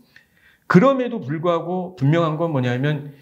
[0.66, 3.12] 그럼에도 불구하고 분명한 건 뭐냐면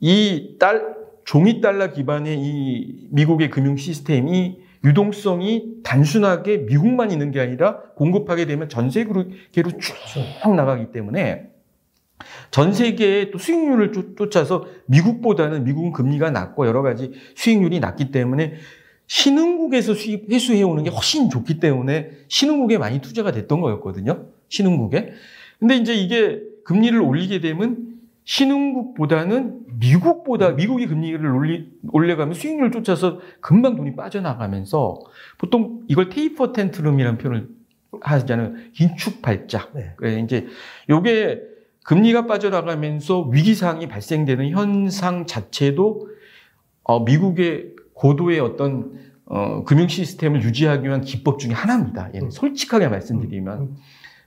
[0.00, 0.96] 이 딸,
[1.26, 8.70] 종이 달러 기반의 이 미국의 금융 시스템이 유동성이 단순하게 미국만 있는 게 아니라 공급하게 되면
[8.70, 11.50] 전 세계로 쭉 나가기 때문에
[12.50, 18.54] 전 세계의 또 수익률을 쫓아서 미국보다는 미국은 금리가 낮고 여러 가지 수익률이 낮기 때문에
[19.06, 24.26] 신흥국에서 수입, 회수해오는 게 훨씬 좋기 때문에 신흥국에 많이 투자가 됐던 거였거든요.
[24.48, 25.12] 신흥국에.
[25.58, 33.76] 근데 이제 이게 금리를 올리게 되면 신흥국보다는 미국보다 미국이 금리를 올리, 올려가면 수익률을 쫓아서 금방
[33.76, 34.98] 돈이 빠져나가면서
[35.38, 37.48] 보통 이걸 테이퍼 텐트룸이라는 표현을
[38.00, 38.54] 하잖아요.
[38.72, 39.72] 긴축 발작.
[39.74, 39.92] 네.
[39.96, 40.46] 그래 이제
[40.90, 41.55] 요게
[41.86, 46.08] 금리가 빠져나가면서 위기상이 발생되는 현상 자체도
[46.82, 52.10] 어, 미국의 고도의 어떤 어, 금융 시스템을 유지하기 위한 기법 중에 하나입니다.
[52.16, 52.30] 음.
[52.30, 53.58] 솔직하게 말씀드리면.
[53.58, 53.76] 음.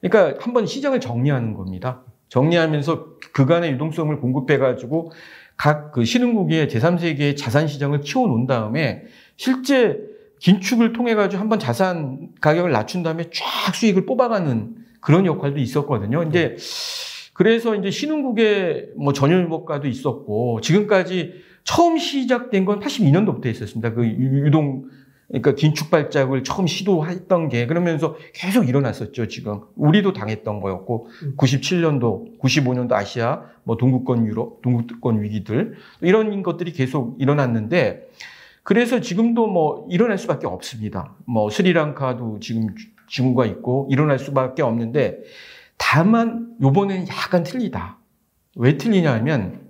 [0.01, 2.03] 그러니까 한번 시장을 정리하는 겁니다.
[2.29, 5.11] 정리하면서 그간의 유동성을 공급해가지고
[5.57, 9.03] 각 그 신흥국의 제3세계의 자산 시장을 키워놓은 다음에
[9.35, 9.99] 실제
[10.39, 16.23] 긴축을 통해가지고 한번 자산 가격을 낮춘 다음에 쫙 수익을 뽑아가는 그런 역할도 있었거든요.
[16.23, 16.55] 이제
[17.39, 23.93] 그래서 이제 신흥국의 뭐 전유물가도 있었고 지금까지 처음 시작된 건 82년도부터 있었습니다.
[23.93, 24.89] 그 유동
[25.29, 29.61] 그러니까 긴축 발작을 처음 시도했던 게 그러면서 계속 일어났었죠, 지금.
[29.77, 38.09] 우리도 당했던 거였고 97년도, 95년도 아시아 뭐 동구권 유럽, 동구권 위기들 이런 것들이 계속 일어났는데
[38.63, 41.15] 그래서 지금도 뭐 일어날 수밖에 없습니다.
[41.23, 42.67] 뭐 스리랑카도 지금
[43.07, 45.19] 징후가 있고 일어날 수밖에 없는데
[45.79, 47.97] 다만 요번에는 약간 틀리다.
[48.57, 49.61] 왜 틀리냐 하면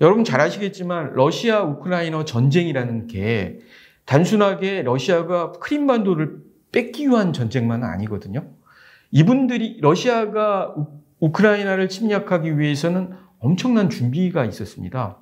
[0.00, 3.60] 여러분 잘 아시겠지만 러시아 우크라이나 전쟁이라는 게
[4.06, 6.38] 단순하게 러시아가 크림반도를
[6.72, 8.48] 뺏기 위한 전쟁만은 아니거든요.
[9.12, 10.74] 이분들이 러시아가
[11.20, 15.18] 우크라이나를 침략하기 위해서는 엄청난 준비가 있었습니다.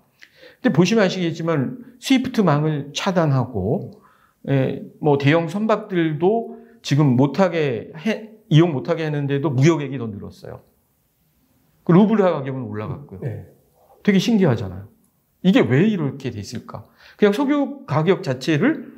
[0.63, 4.03] 근데 보시면 아시겠지만 스위프트망을 차단하고
[4.49, 10.63] 예, 뭐 대형 선박들도 지금 못하게 해, 이용 못하게 했는데도 무역액이 더 늘었어요.
[11.85, 13.21] 그 루블화 가격은 올라갔고요.
[13.21, 13.47] 네.
[14.03, 14.89] 되게 신기하잖아요.
[15.43, 16.87] 이게 왜 이렇게 됐을까?
[17.17, 18.93] 그냥 석유 가격 자체를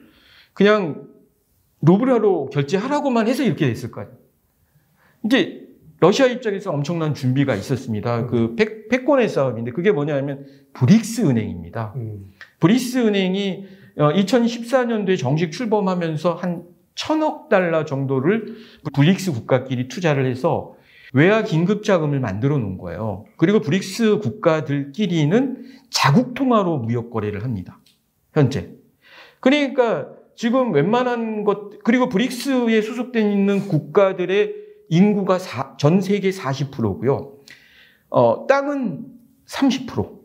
[0.53, 1.09] 그냥
[1.83, 4.09] 루블화로 결제하라고만 해서 이렇게 됐을까요?
[5.25, 5.69] 이제
[6.01, 8.27] 러시아 입장에서 엄청난 준비가 있었습니다.
[8.27, 11.93] 그 패, 패권의 싸움인데 그게 뭐냐면 브릭스 은행입니다.
[11.97, 12.31] 음.
[12.59, 16.65] 브릭스 은행이 2014년도에 어, 정식 출범하면서 한
[17.01, 18.57] 천억 달러 정도를
[18.93, 20.75] 브릭스 국가끼리 투자를 해서
[21.15, 23.25] 외화 긴급 자금을 만들어 놓은 거예요.
[23.39, 27.81] 그리고 브릭스 국가들끼리는 자국 통화로 무역 거래를 합니다.
[28.35, 28.75] 현재.
[29.41, 34.55] 그러니까 지금 웬만한 것 그리고 브릭스에 소속돼 있는 국가들의
[34.91, 37.33] 인구가 사, 전 세계 40%고요.
[38.11, 39.07] 어, 땅은
[39.47, 40.20] 30%.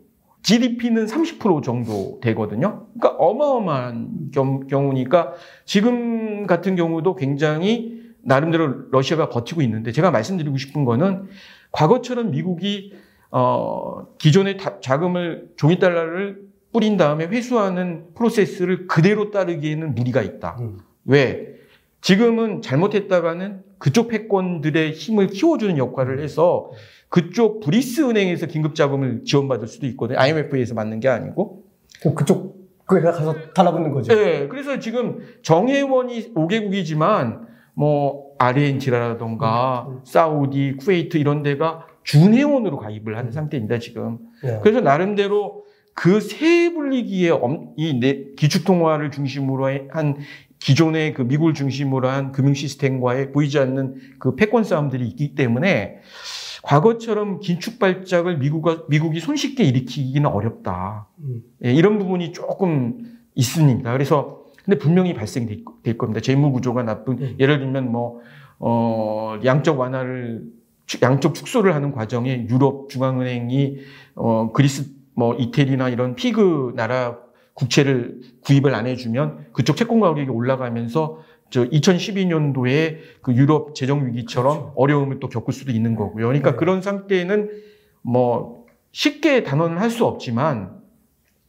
[0.46, 2.86] GDP는 30% 정도 되거든요.
[2.96, 4.30] 그러니까 어마어마한
[4.70, 5.32] 경우니까
[5.64, 11.26] 지금 같은 경우도 굉장히 나름대로 러시아가 버티고 있는데 제가 말씀드리고 싶은 거는
[11.72, 12.94] 과거처럼 미국이
[13.32, 20.58] 어, 기존의 자금을 종이 달러를 뿌린 다음에 회수하는 프로세스를 그대로 따르기에는 무리가 있다.
[20.60, 20.78] 음.
[21.06, 21.56] 왜?
[22.02, 26.70] 지금은 잘못했다가는 그쪽 패권들의 힘을 키워주는 역할을 해서
[27.08, 30.18] 그쪽 브릭스 은행에서 긴급 자금을 지원받을 수도 있거든요.
[30.18, 31.64] IMF에서 맞는 게 아니고.
[32.14, 34.14] 그쪽 그가 가서 달라붙는 거죠.
[34.14, 34.48] 네.
[34.48, 40.00] 그래서 지금 정회원이 5개국이지만 뭐 아르헨티나라던가 음, 음.
[40.04, 43.32] 사우디, 쿠웨이트 이런 데가 준회원으로 가입을 하는 음.
[43.32, 44.18] 상태입니다, 지금.
[44.42, 44.60] 네.
[44.62, 45.64] 그래서 나름대로
[45.96, 47.30] 그 세 분리기에
[47.78, 50.18] 이 기축통화를 중심으로 한
[50.58, 56.00] 기존의 그 미국을 중심으로 한 금융 시스템과의 보이지 않는 그 패권 싸움들이 있기 때문에
[56.62, 61.06] 과거처럼 긴축 발작을 미국가, 미국이 손쉽게 일으키기는 어렵다.
[61.20, 61.42] 음.
[61.64, 62.98] 예, 이런 부분이 조금
[63.34, 63.92] 있습니다.
[63.92, 65.62] 그래서 근데 분명히 발생될
[65.96, 66.20] 겁니다.
[66.20, 67.36] 재무 구조가 나쁜 음.
[67.38, 68.20] 예를 들면 뭐
[68.58, 70.42] 어, 양적 완화를
[71.02, 73.78] 양적 축소를 하는 과정에 유럽 중앙은행이
[74.16, 77.18] 어, 그리스 뭐 이태리나 이런 피그 나라
[77.56, 84.72] 국채를 구입을 안 해주면 그쪽 채권 가격이 올라가면서 저 2012년도에 그 유럽 재정 위기처럼 그렇죠.
[84.76, 86.26] 어려움을 또 겪을 수도 있는 거고요.
[86.26, 86.56] 그러니까 네.
[86.56, 87.50] 그런 상태에는
[88.02, 90.76] 뭐 쉽게 단언을 할 수 없지만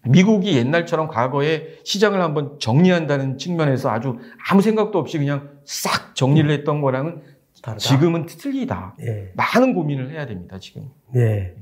[0.07, 4.17] 미국이 옛날처럼 과거에 시장을 한번 정리한다는 측면에서 아주
[4.49, 7.23] 아무 생각도 없이 그냥 싹 정리를 했던 거랑은
[7.61, 7.79] 다르다.
[7.79, 8.95] 지금은 틀리다.
[9.01, 9.33] 예.
[9.35, 10.83] 많은 고민을 해야 됩니다, 지금.
[11.15, 11.55] 예.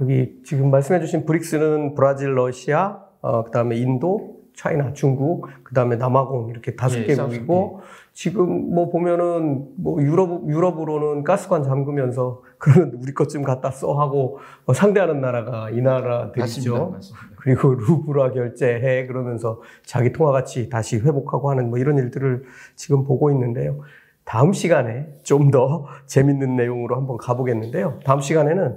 [0.00, 5.96] 여기 지금 말씀해 주신 브릭스는 브라질, 러시아, 어, 그 다음에 인도, 차이나, 중국, 그 다음에
[5.96, 7.80] 남아공 이렇게 다섯 예, 개국이고
[8.12, 14.74] 지금 뭐 보면은 뭐 유럽 유럽으로는 가스관 잠그면서 그러면 우리 것좀 갖다 써 하고 뭐
[14.74, 16.72] 상대하는 나라가 이 나라들이죠.
[16.72, 17.26] 맞습니다, 맞습니다.
[17.36, 22.44] 그리고 루브라 결제해 그러면서 자기 통화 가치 다시 회복하고 하는 뭐 이런 일들을
[22.76, 23.80] 지금 보고 있는데요.
[24.24, 28.00] 다음 시간에 좀 더 재밌는 내용으로 한번 가보겠는데요.
[28.04, 28.76] 다음 시간에는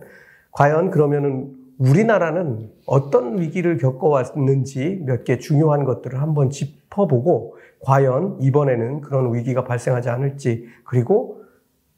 [0.52, 9.34] 과연 그러면은 우리나라는 어떤 위기를 겪어왔는지 몇 개 중요한 것들을 한번 짚어보고 과연 이번에는 그런
[9.34, 11.44] 위기가 발생하지 않을지 그리고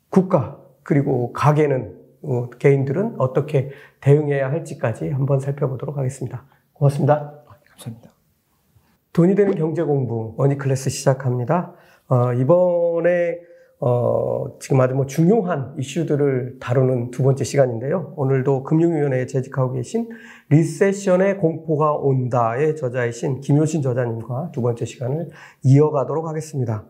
[0.10, 3.70] 국가 그리고 가게는 어, 개인들은 어떻게
[4.02, 6.44] 대응해야 할지까지 한번 살펴보도록 하겠습니다.
[6.74, 7.34] 고맙습니다.
[7.70, 8.12] 감사합니다.
[9.14, 11.74] 돈이 되는 경제 공부 머니클래스 시작합니다.
[12.10, 13.40] 어, 이번에
[13.82, 18.14] 어, 지금 아주 뭐 중요한 이슈들을 다루는 두 번째 시간인데요.
[18.18, 20.10] 오늘도 금융위원회에 재직하고 계신
[20.50, 25.30] recession의 공포가 온다의 저자이신 김효신 저자님과 두 번째 시간을
[25.64, 26.84] 이어가도록 하겠습니다.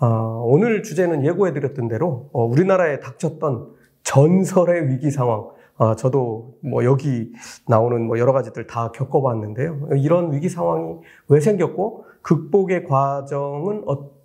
[0.00, 3.72] 어, 오늘 주제는 예고해드렸던 대로 어, 우리나라에 닥쳤던
[4.04, 5.48] 전설의 위기 상황.
[5.76, 7.32] 어, 저도 뭐 여기
[7.66, 9.88] 나오는 뭐 여러 가지들 다 겪어봤는데요.
[9.96, 10.98] 이런 위기 상황이
[11.28, 14.17] 왜 생겼고 극복의 과정은 어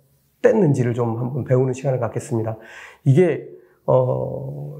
[0.44, 2.58] 땠는지를 좀 한번 배우는 시간을 갖겠습니다.
[3.04, 3.48] 이게
[3.86, 4.78] 어,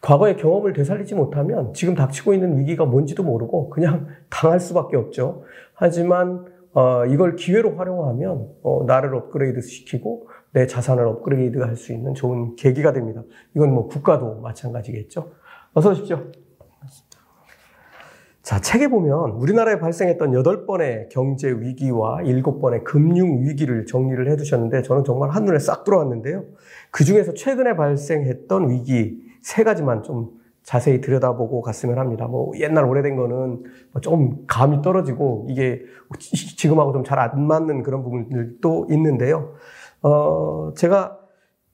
[0.00, 5.42] 과거의 경험을 되살리지 못하면 지금 닥치고 있는 위기가 뭔지도 모르고 그냥 당할 수밖에 없죠.
[5.74, 12.14] 하지만 어, 이걸 기회로 활용하면 어, 나를 업그레이드 시키고 내 자산을 업그레이드 할 수 있는
[12.14, 13.22] 좋은 계기가 됩니다.
[13.56, 15.32] 이건 뭐 국가도 마찬가지겠죠.
[15.74, 16.22] 어서 오십시오.
[18.42, 25.04] 자, 책에 보면 우리나라에 발생했던 8번의 경제 위기와 7번의 금융 위기를 정리를 해 두셨는데 저는
[25.04, 26.44] 정말 한눈에 싹 들어왔는데요.
[26.90, 30.30] 그 중에서 최근에 발생했던 위기 세 가지만 좀
[30.64, 32.26] 자세히 들여다보고 갔으면 합니다.
[32.26, 35.82] 뭐 옛날 오래된 거는 뭐좀 감이 떨어지고 이게
[36.18, 39.54] 지금하고 좀 잘 안 맞는 그런 부분들도 있는데요.
[40.02, 41.18] 어, 제가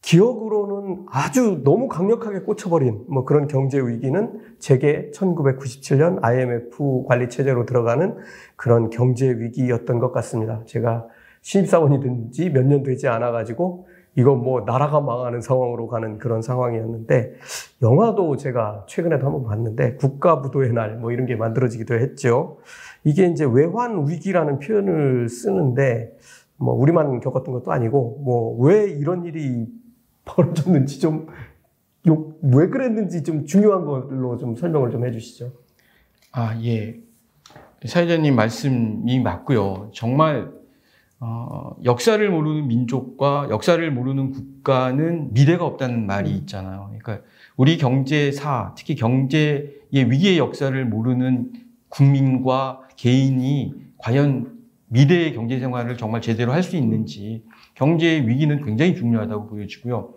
[0.02, 8.16] 기억으로는 아주 너무 강력하게 꽂혀버린 뭐 그런 경제 위기는 제게 1997년 IMF 관리 체제로 들어가는
[8.56, 10.62] 그런 경제 위기였던 것 같습니다.
[10.66, 11.06] 제가
[11.42, 17.34] 신입사원이 된지몇 년 되지 않아 가지고 이거 뭐 나라가 망하는 상황으로 가는 그런 상황이었는데
[17.82, 22.58] 영화도 제가 최근에도 한번 봤는데 국가부도의 날 뭐 이런 게 만들어지기도 했죠.
[23.04, 26.16] 이게 이제 외환 위기라는 표현을 쓰는데
[26.56, 29.68] 뭐 우리만 겪었던 것도 아니고 뭐 왜 이런 일이
[30.28, 35.52] 벌어졌는지 좀왜 그랬는지 좀 중요한 걸로 좀 설명을 좀 해주시죠.
[36.32, 37.00] 아 예,
[37.84, 39.90] 사회자님 말씀이 맞고요.
[39.94, 40.50] 정말
[41.20, 46.36] 어, 역사를 모르는 민족과 역사를 모르는 국가는 미래가 없다는 말이 음.
[46.36, 46.86] 있잖아요.
[46.96, 51.52] 그러니까 우리 경제사, 특히 경제의 위기의 역사를 모르는
[51.88, 57.42] 국민과 개인이 과연 미래의 경제 생활을 정말 제대로 할 수 있는지
[57.78, 60.14] 경제의 위기는 굉장히 중요하다고 보여지고요.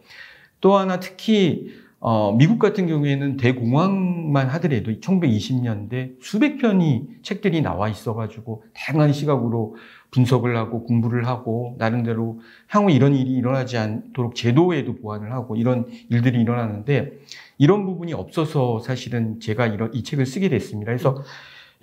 [0.60, 8.64] 또 하나 특히 어, 미국 같은 경우에는 대공황만 하더라도 1920년대 수백 편이 책들이 나와 있어가지고
[8.74, 9.76] 다양한 시각으로
[10.10, 16.42] 분석을 하고 공부를 하고 나름대로 향후 이런 일이 일어나지 않도록 제도에도 보완을 하고 이런 일들이
[16.42, 17.12] 일어나는데
[17.60, 20.90] 이런 부분이 없어서 사실은 제가 이런 이 책을 쓰게 됐습니다.
[20.90, 21.24] 그래서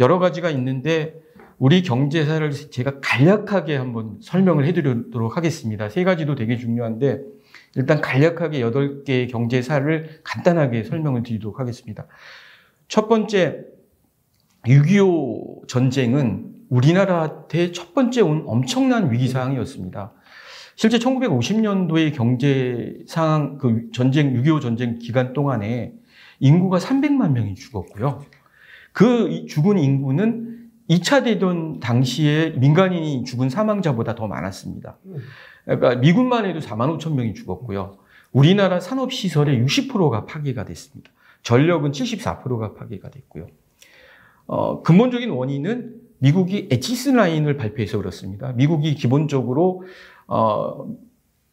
[0.01, 1.15] 여러 가지가 있는데
[1.59, 5.89] 우리 경제사를 제가 간략하게 한번 설명을 해드리도록 하겠습니다.
[5.89, 7.21] 세 가지도 되게 중요한데
[7.75, 12.07] 일단 간략하게 여덟 개의 경제사를 간단하게 설명을 드리도록 하겠습니다.
[12.87, 13.65] 첫 번째
[14.67, 20.13] 6.25 전쟁은 우리나라한테 첫 번째 온 엄청난 위기 상황이었습니다.
[20.77, 25.93] 실제 1950년도의 경제 상황, 그 전쟁, 6.25 전쟁 기간 동안에
[26.39, 28.23] 인구가 300만 명이 죽었고요.
[28.93, 30.48] 그 죽은 인구는
[30.89, 34.99] 2차 대전 당시에 민간인이 죽은 사망자보다 더 많았습니다.
[35.65, 37.99] 그러니까 미국만 해도 4만 5천 명이 죽었고요.
[38.33, 41.11] 우리나라 산업시설의 60%가 파괴가 됐습니다.
[41.43, 43.47] 전력은 74%가 파괴가 됐고요.
[44.47, 48.53] 어, 근본적인 원인은 미국이 에치스 라인을 발표해서 그렇습니다.
[48.53, 49.85] 미국이 기본적으로
[50.27, 50.87] 어,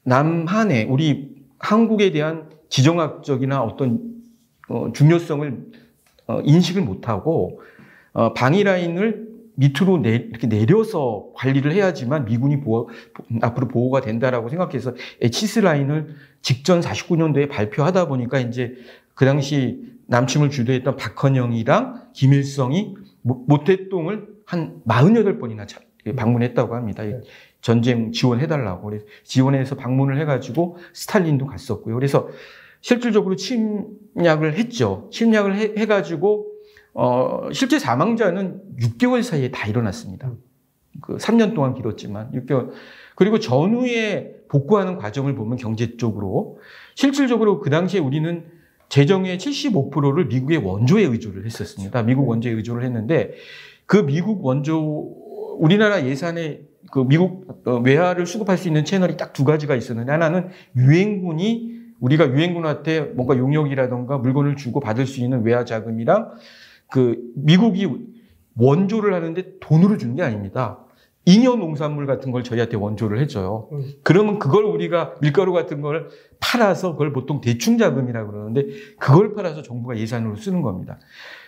[0.04, 4.16] 남한에 우리 한국에 대한 지정학적이나 어떤
[4.70, 5.66] 어, 중요성을
[6.28, 7.62] 어, 인식을 못하고
[8.14, 9.25] 어, 방위 라인을
[9.56, 12.90] 밑으로 내, 이렇게 내려서 관리를 해야지만 미군이 보호,
[13.42, 18.76] 앞으로 보호가 된다라고 생각해서 에치스 라인을 직전 49년도에 발표하다 보니까 이제
[19.14, 25.68] 그 당시 남침을 주도했던 박헌영이랑 김일성이 모태동을 한 48번이나
[26.16, 27.04] 방문했다고 합니다.
[27.04, 27.22] 네.
[27.62, 28.88] 전쟁 지원해달라고.
[28.88, 31.96] 그래서 지원해서 방문을 해가지고 스탈린도 갔었고요.
[31.96, 32.30] 그래서
[32.82, 35.10] 실질적으로 침략을 했죠.
[35.12, 36.46] 침략을 해, 해가지고,
[36.96, 40.32] 어, 실제 사망자는 6개월 사이에 다 일어났습니다.
[41.02, 42.72] 그 3년 동안 길었지만 6개월.
[43.16, 46.60] 그리고 전후에 복구하는 과정을 보면 경제 쪽으로
[46.96, 48.46] 실질적으로 그 당시에 우리는
[48.88, 52.02] 재정의 75%를 미국의 원조에 의존을 했었습니다.
[52.04, 53.34] 미국 원조에 의존을 했는데
[53.86, 55.14] 그 미국 원조
[55.60, 60.48] 우리나라 예산에 그 미국 어, 외화를 수급할 수 있는 채널이 딱 두 가지가 있었는데 하나는
[60.78, 66.32] 유엔군이 우리가 유엔군한테 뭔가 용역이라던가 물건을 주고 받을 수 있는 외화 자금이랑
[66.92, 67.88] 그 미국이
[68.58, 70.80] 원조를 하는데 돈으로 주는 게 아닙니다.
[71.26, 73.68] 잉여 농산물 같은 걸 저희한테 원조를 해줘요.
[73.72, 73.84] 음.
[74.04, 76.10] 그러면 그걸 우리가 밀가루 같은 걸
[76.40, 78.68] 팔아서 그걸 보통 대충 자금이라고 그러는데
[79.00, 81.00] 그걸 팔아서 정부가 예산으로 쓰는 겁니다.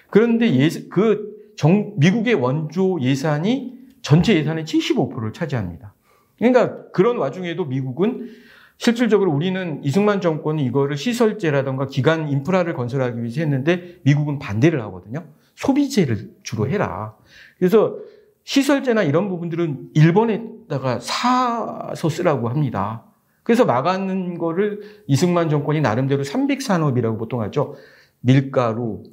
[0.10, 5.94] 그런데 예, 그 정, 미국의 원조 예산이 전체 예산의 75%를 차지합니다.
[6.38, 8.30] 그러니까 그런 와중에도 미국은
[8.78, 15.26] 실질적으로 우리는 이승만 정권이 이거를 시설제라든가 기간 인프라를 건설하기 위해서 했는데 미국은 반대를 하거든요.
[15.56, 17.16] 소비재를 주로 해라.
[17.58, 17.98] 그래서
[18.44, 23.04] 시설재나 이런 부분들은 일본에다가 사서 쓰라고 합니다.
[23.44, 27.76] 그래서 막아는 거를 이승만 정권이 나름대로 300산업이라고 보통 하죠.
[28.20, 29.04] 밀가루,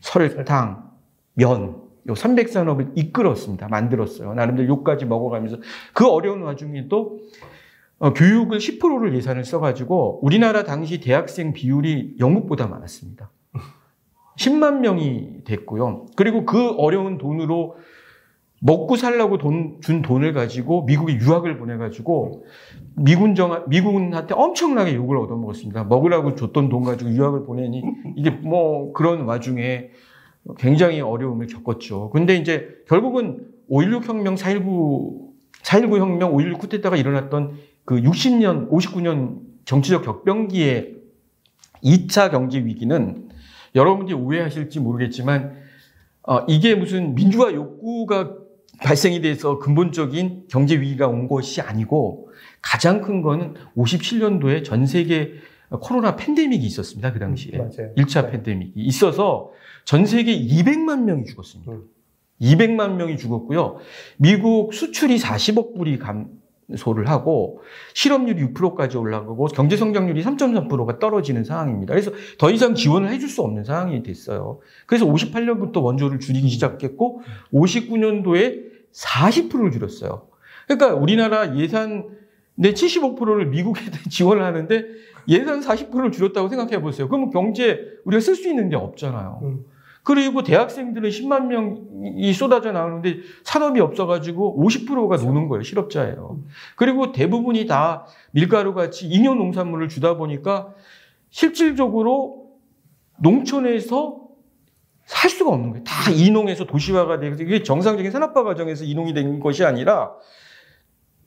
[0.00, 0.90] 설탕,
[1.34, 3.68] 면, 요 300산업을 이끌었습니다.
[3.68, 4.34] 만들었어요.
[4.34, 5.58] 나름대로 요까지 먹어가면서
[5.92, 7.20] 그 어려운 와중에도
[8.00, 13.30] 어, 교육을 10%를 예산을 써가지고 우리나라 당시 대학생 비율이 영국보다 많았습니다.
[14.38, 16.06] 10만 명이 됐고요.
[16.16, 17.76] 그리고 그 어려운 돈으로
[18.62, 22.44] 먹고 살라고 돈, 준 돈을 가지고 미국에 유학을 보내가지고
[22.96, 25.84] 미군 정, 미군한테 엄청나게 욕을 얻어먹었습니다.
[25.84, 27.82] 먹으라고 줬던 돈 가지고 유학을 보내니
[28.16, 29.90] 이게 뭐 그런 와중에
[30.56, 32.08] 굉장히 어려움을 겪었죠.
[32.10, 35.30] 근데 이제 결국은 5.16 혁명, 4.19,
[35.62, 37.56] 4.19 혁명, 5.16 쿠데타가 일어났던
[37.90, 40.94] 그 60년, 59년 정치적 격변기의
[41.82, 43.28] 2차 경제 위기는
[43.74, 45.56] 여러분들이 오해하실지 모르겠지만
[46.22, 48.36] 어, 이게 무슨 민주화 욕구가
[48.78, 52.30] 발생이 돼서 근본적인 경제 위기가 온 것이 아니고
[52.62, 55.32] 가장 큰 거는 57년도에 전 세계
[55.68, 57.12] 코로나 팬데믹이 있었습니다.
[57.12, 57.58] 그 당시에.
[57.58, 57.92] 맞아요.
[57.96, 58.30] 1차 네.
[58.30, 59.50] 팬데믹이 있어서
[59.84, 61.72] 전 세계 200만 명이 죽었습니다.
[61.72, 61.82] 음.
[62.40, 63.78] 200만 명이 죽었고요.
[64.16, 66.39] 미국 수출이 40억 불이 감
[66.76, 67.60] 소를 하고
[67.94, 71.92] 실업률이 6%까지 올라가고 경제 성장률이 3.3%가 떨어지는 상황입니다.
[71.92, 74.60] 그래서 더 이상 지원을 해줄 수 없는 상황이 됐어요.
[74.86, 80.28] 그래서 58년부터 원조를 줄이기 시작했고 59년도에 40%를 줄였어요.
[80.66, 82.04] 그러니까 우리나라 예산
[82.54, 84.84] 내 75%를 미국에 지원을 하는데
[85.28, 87.08] 예산 40%를 줄였다고 생각해 보세요.
[87.08, 89.40] 그러면 경제 우리가 쓸 수 있는 게 없잖아요.
[89.42, 89.64] 음.
[90.02, 95.62] 그리고 대학생들은 10만 명이 쏟아져 나오는데 산업이 없어가지고 50%가 노는 거예요.
[95.62, 96.40] 실업자예요.
[96.76, 100.74] 그리고 대부분이 다 밀가루 같이 잉여 농산물을 주다 보니까
[101.30, 102.46] 실질적으로
[103.18, 104.20] 농촌에서
[105.04, 105.84] 살 수가 없는 거예요.
[105.84, 110.12] 다 이농에서 도시화가 되고 이게 정상적인 산업화 과정에서 이농이 된 것이 아니라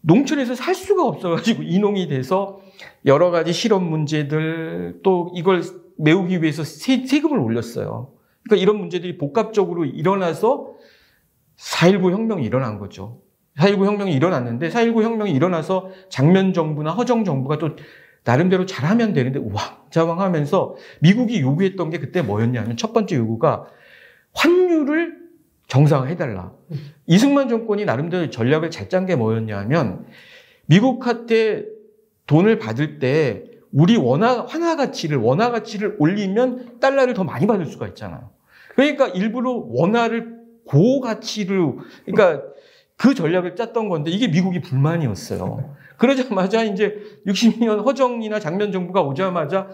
[0.01, 2.59] 농촌에서 살 수가 없어가지고 이농이 돼서
[3.05, 5.61] 여러 가지 실업 문제들 또 이걸
[5.97, 8.13] 메우기 위해서 세, 세금을 올렸어요.
[8.45, 10.73] 그러니까 이런 문제들이 복합적으로 일어나서
[11.57, 13.21] 4.19 혁명이 일어난 거죠.
[13.57, 17.75] 4.19 혁명이 일어났는데 4.19 혁명이 일어나서 장면 정부나 허정 정부가 또
[18.25, 23.67] 나름대로 잘하면 되는데 우왕좌왕 하면서 미국이 요구했던 게 그때 뭐였냐면 첫 번째 요구가
[24.33, 25.17] 환율을
[25.67, 26.53] 정상화해달라.
[27.05, 30.05] 이승만 정권이 나름대로 전략을 잘 짠 게 뭐였냐면
[30.65, 31.65] 미국한테
[32.27, 33.43] 돈을 받을 때
[33.73, 38.29] 우리 원화 환화 가치를 원화 가치를 올리면 달러를 더 많이 받을 수가 있잖아요.
[38.75, 42.43] 그러니까 일부러 원화를 고가치로 그러니까
[42.95, 45.75] 그 전략을 짰던 건데 이게 미국이 불만이었어요.
[45.97, 49.67] 그러자마자 이제 60년 허정이나 장면 정부가 오자마자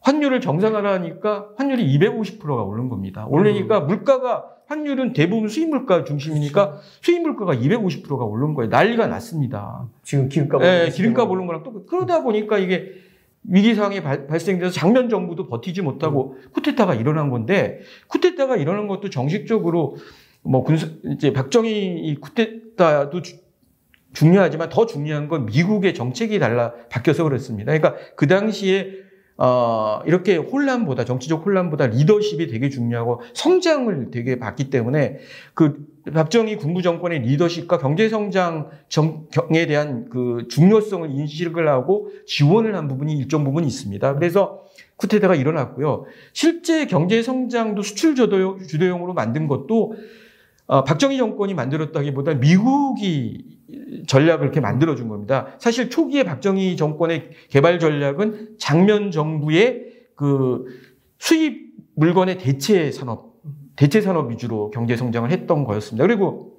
[0.00, 3.26] 환율을 정상화하니까 환율이 250%가 오른 겁니다.
[3.26, 8.70] 올리니까 물가가 환율은 대부분 수입 물가 중심이니까 수입 물가가 250%가 오른 거예요.
[8.70, 9.88] 난리가 났습니다.
[10.02, 13.09] 지금 기름값 예, 기름값 오른 거랑 또 그러다 보니까 이게
[13.44, 19.96] 위기 상황이 발- 발생돼서 장면 정부도 버티지 못하고 쿠데타가 일어난 건데 쿠데타가 일어난 것도 정식적으로
[20.42, 21.70] 뭐 군수 이제 박정희
[22.04, 23.36] 이 쿠데타도 주-
[24.12, 27.72] 중요하지만 더 중요한 건 미국의 정책이 달라 바뀌어서 그렇습니다.
[27.72, 28.88] 그러니까 그 당시에
[29.36, 35.18] 어, 이렇게 혼란보다 정치적 혼란보다 리더십이 되게 중요하고 성장을 되게 봤기 때문에
[35.54, 42.88] 그 박정희 군부 정권의 리더십과 경제 성장 정에 대한 그 중요성을 인식을 하고 지원을 한
[42.88, 44.14] 부분이 일정 부분 있습니다.
[44.14, 44.62] 그래서
[44.96, 46.04] 쿠데타가 일어났고요.
[46.32, 49.94] 실제 경제 성장도 수출 주도용, 주도용으로 만든 것도
[50.66, 53.44] 어, 박정희 정권이 만들었다기보다 미국이
[54.06, 55.48] 전략을 이렇게 만들어준 겁니다.
[55.58, 60.64] 사실 초기에 박정희 정권의 개발 전략은 장면 정부의 그
[61.18, 63.29] 수입 물건의 대체 산업,
[63.80, 66.06] 대체 산업 위주로 경제 성장을 했던 거였습니다.
[66.06, 66.52] 그리고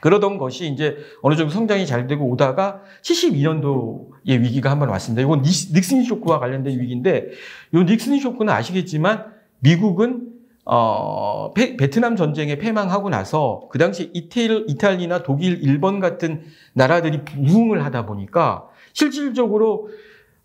[0.00, 5.22] 그러던 것이 이제 어느 정도 성장이 잘 되고 오다가 72년도의 위기가 한 번 왔습니다.
[5.22, 7.28] 이건 닉- 닉슨 쇼크와 관련된 위기인데
[7.72, 9.26] 이 닉슨 쇼크는 아시겠지만
[9.60, 10.30] 미국은
[10.64, 16.42] 어, 베, 베트남 전쟁에 패망하고 나서 그 당시 이태리, 이탈리나 독일, 일본 같은
[16.74, 19.88] 나라들이 부흥을 하다 보니까 실질적으로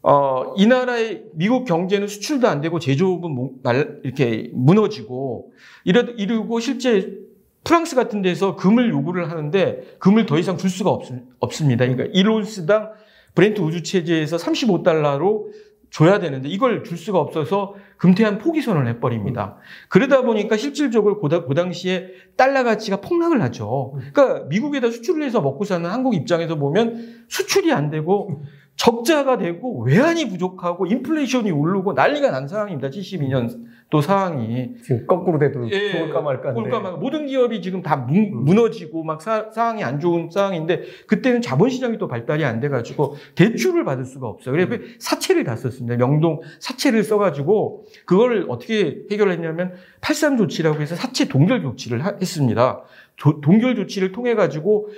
[0.04, 5.54] 어, 이 나라의 미국 경제는 수출도 안 되고 제조업은 mo- 말- 이렇게 무너지고
[5.86, 7.18] 이러, 이러고 실제
[7.64, 11.06] 프랑스 같은 데서 금을 요구를 하는데 금을 더 이상 줄 수가 없,
[11.40, 11.88] 없습니다.
[11.88, 12.92] 그러니까 1온스당
[13.34, 15.46] 브렌트 우주 체제에서 35달러로
[15.90, 19.58] 줘야 되는데 이걸 줄 수가 없어서 금태한 포기 선언을 해버립니다.
[19.90, 23.94] 그러다 보니까 실질적으로 그, 그 당시에 달러 가치가 폭락을 하죠.
[24.12, 28.42] 그러니까 미국에다 수출을 해서 먹고 사는 한국 입장에서 보면 수출이 안 되고
[28.76, 32.90] 적자가 되고 외환이 부족하고 인플레이션이 오르고 난리가 난 상황입니다.
[32.90, 37.96] 72년 또 상황이 지금 거꾸로 돼도 예, 좋을까 말까 좋을까 말까 모든 기업이 지금 다
[37.96, 38.44] 무, 음.
[38.44, 44.06] 무너지고 막 사, 상황이 안 좋은 상황인데 그때는 자본시장이 또 발달이 안 돼가지고 대출을 받을
[44.06, 44.54] 수가 없어요.
[44.54, 44.96] 그래서 음.
[44.98, 45.96] 사채를 다 썼습니다.
[45.96, 52.82] 명동 사채를 써가지고 그걸 어떻게 해결했냐면 83 조치라고 해서 사채 동결 조치를 했습니다.
[53.16, 54.92] 조, 동결 조치를 통해 가지고 어,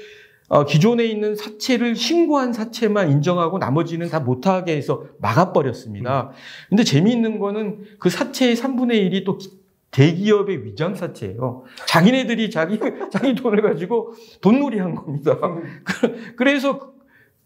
[0.68, 6.32] 기존에 있는 사채를 신고한 사채만 인정하고 나머지는 다 못하게 해서 막아버렸습니다.
[6.70, 9.40] 근데 재미있는 거는 그 사채의 3분의 1이 또
[9.92, 11.64] 대기업의 위장 사채예요.
[11.88, 12.80] 자기네들이 자기,
[13.12, 15.40] 자기 돈을 가지고 돈놀이 한 겁니다.
[16.36, 16.92] 그래서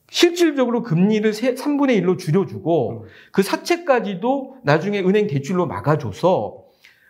[0.10, 6.64] 실질적으로 금리를 3분의 1로 줄여주고 그 사채까지도 나중에 은행 대출로 막아줘서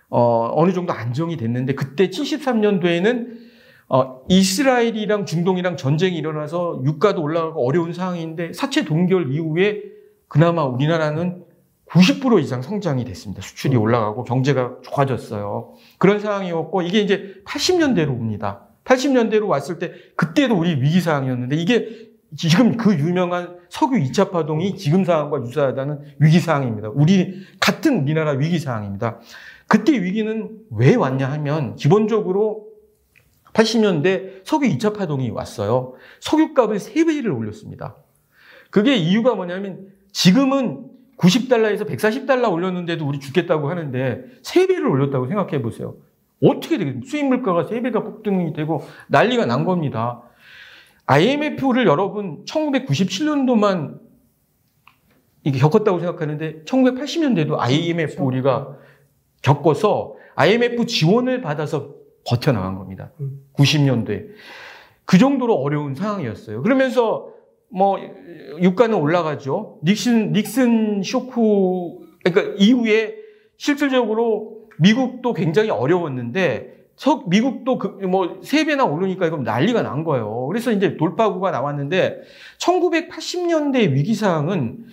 [0.10, 3.39] 어, 어느 정도 안정이 됐는데 그때 73년도에는
[3.90, 9.82] 어, 이스라엘이랑 중동이랑 전쟁이 일어나서 유가도 올라가고 어려운 상황인데 사채 동결 이후에
[10.28, 11.44] 그나마 우리나라는
[11.88, 13.42] 90% 이상 성장이 됐습니다.
[13.42, 13.82] 수출이 음.
[13.82, 15.74] 올라가고 경제가 좋아졌어요.
[15.98, 18.68] 그런 상황이었고 이게 이제 80년대로 옵니다.
[18.84, 25.04] 80년대로 왔을 때 그때도 우리 위기 상황이었는데 이게 지금 그 유명한 석유 2차 파동이 지금
[25.04, 26.90] 상황과 유사하다는 위기 상황입니다.
[26.94, 29.20] 우리 같은 우리나라 위기 상황입니다.
[29.68, 32.69] 그때 위기는 왜 왔냐 하면 기본적으로
[33.60, 35.94] 80년대 석유 2차 파동이 왔어요.
[36.22, 37.96] 석유값을 3배를 올렸습니다.
[38.70, 40.86] 그게 이유가 뭐냐면 지금은
[41.18, 45.98] 90달러에서 140달러 올렸는데도 우리 죽겠다고 하는데 3배를 올렸다고 생각해 보세요.
[46.42, 47.02] 어떻게 되겠어요?
[47.04, 50.22] 수입 물가가 3배가 폭등이 되고 난리가 난 겁니다.
[51.06, 54.00] IMF를 여러분 1997년도만
[55.44, 58.78] 이게 겪었다고 생각하는데 1980년대도 IMF 우리가
[59.42, 63.12] 겪어서 IMF 지원을 받아서 버텨나간 겁니다.
[63.60, 64.10] 90년도에.
[64.10, 64.36] 음.
[65.06, 66.62] 그 정도로 어려운 상황이었어요.
[66.62, 67.30] 그러면서
[67.70, 68.00] 뭐
[68.62, 69.80] 유가는 올라가죠.
[69.84, 71.42] 닉슨 닉슨 쇼크
[72.24, 73.16] 그러니까 이후에
[73.58, 76.78] 실질적으로 미국도 굉장히 어려웠는데
[77.28, 80.48] 미국도 그 뭐세 배나 오르니까 이건 난리가 난 거예요.
[80.48, 82.22] 그래서 이제 돌파구가 나왔는데
[82.60, 84.86] 1980년대 위기 상황은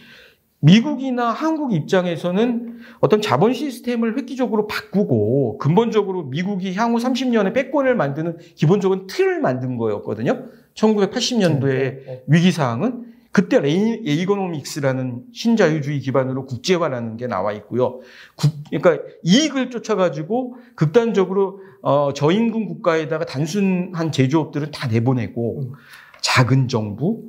[0.67, 9.07] 미국이나 한국 입장에서는 어떤 자본 시스템을 획기적으로 바꾸고 근본적으로 미국이 향후 30년에 패권을 만드는 기본적인
[9.07, 10.47] 틀을 만든 거였거든요.
[10.75, 18.01] 1980년도의 위기 사항은 그때 레이거노믹스라는 신자유주의 기반으로 국제화라는 게 나와 있고요.
[18.35, 25.75] 국, 그러니까 이익을 쫓아가지고 극단적으로 어, 저임금 국가에다가 단순한 제조업들은 다 내보내고
[26.23, 27.23] 작은 정부,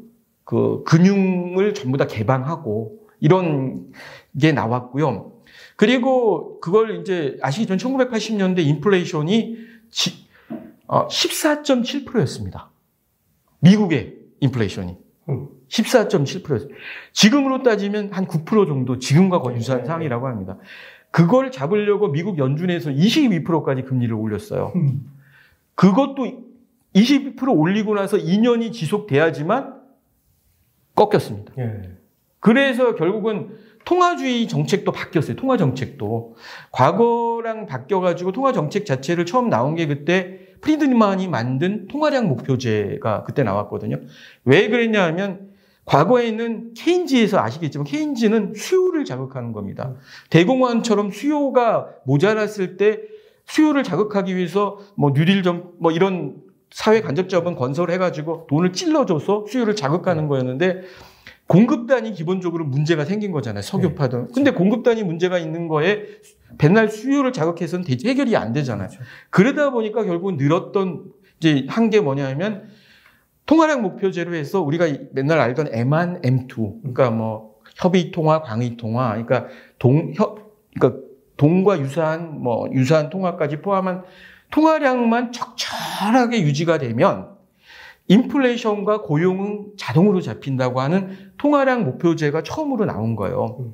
[0.43, 3.91] 그 금융을 전부 다 개방하고 이런
[4.39, 5.33] 게 나왔고요.
[5.75, 9.57] 그리고 그걸 이제 아시기 전 1980년대 인플레이션이
[9.89, 12.63] 14.7%였습니다.
[12.63, 12.69] 어,
[13.59, 14.97] 미국의 인플레이션이.
[15.67, 16.69] 14.7%였어요.
[17.11, 19.87] 지금으로 따지면 한 9% 정도 지금과 거의 유사한 네.
[19.87, 20.57] 상황이라고 합니다.
[21.11, 24.73] 그걸 잡으려고 미국 연준에서 22%까지 금리를 올렸어요.
[25.75, 26.47] 그것도
[26.95, 29.81] 22% 올리고 나서 2년이 지속돼야지만
[30.95, 31.53] 꺾였습니다.
[31.59, 31.96] 예.
[32.47, 35.35] 그래서 결국은 통화주의 정책도 바뀌었어요.
[35.35, 36.37] 통화 정책도.
[36.71, 43.99] 과거랑 바뀌어가지고 통화 정책 자체를 처음 나온 게 그때 프리드만이 만든 통화량 목표제가 그때 나왔거든요.
[44.45, 45.49] 왜 그랬냐 하면
[45.83, 49.95] 과거에는 케인지에서 아시겠지만 케인지는 수요를 자극하는 겁니다.
[50.29, 53.01] 대공황처럼 수요가 모자랐을 때
[53.45, 56.37] 수요를 자극하기 위해서 뭐 뉴딜 점뭐 이런
[56.71, 60.83] 사회 간접 자본 건설해가지고 돈을 찔러줘서 수요를 자극하는 거였는데
[61.47, 63.61] 공급단이 기본적으로 문제가 생긴 거잖아요.
[63.61, 64.27] 석유파든.
[64.27, 64.31] 네.
[64.33, 66.03] 근데 공급단이 문제가 있는 거에
[66.61, 68.89] 맨날 수요를 자극해서는 해결이 안 되잖아요.
[68.89, 69.03] 그렇죠.
[69.29, 71.05] 그러다 보니까 결국 늘었던
[71.39, 72.67] 이제 한 게 뭐냐면
[73.45, 76.81] 통화량 목표제로 해서 우리가 맨날 알던 M1, M2.
[76.81, 79.09] 그러니까 뭐 협의 통화, 광의 통화.
[79.11, 79.47] 그러니까
[79.79, 81.01] 동, 협, 그러니까
[81.37, 84.03] 동과 유사한 뭐 유사한 통화까지 포함한
[84.51, 87.36] 통화량만 적절하게 유지가 되면
[88.07, 93.73] 인플레이션과 고용은 자동으로 잡힌다고 하는 통화량 목표제가 처음으로 나온 거예요.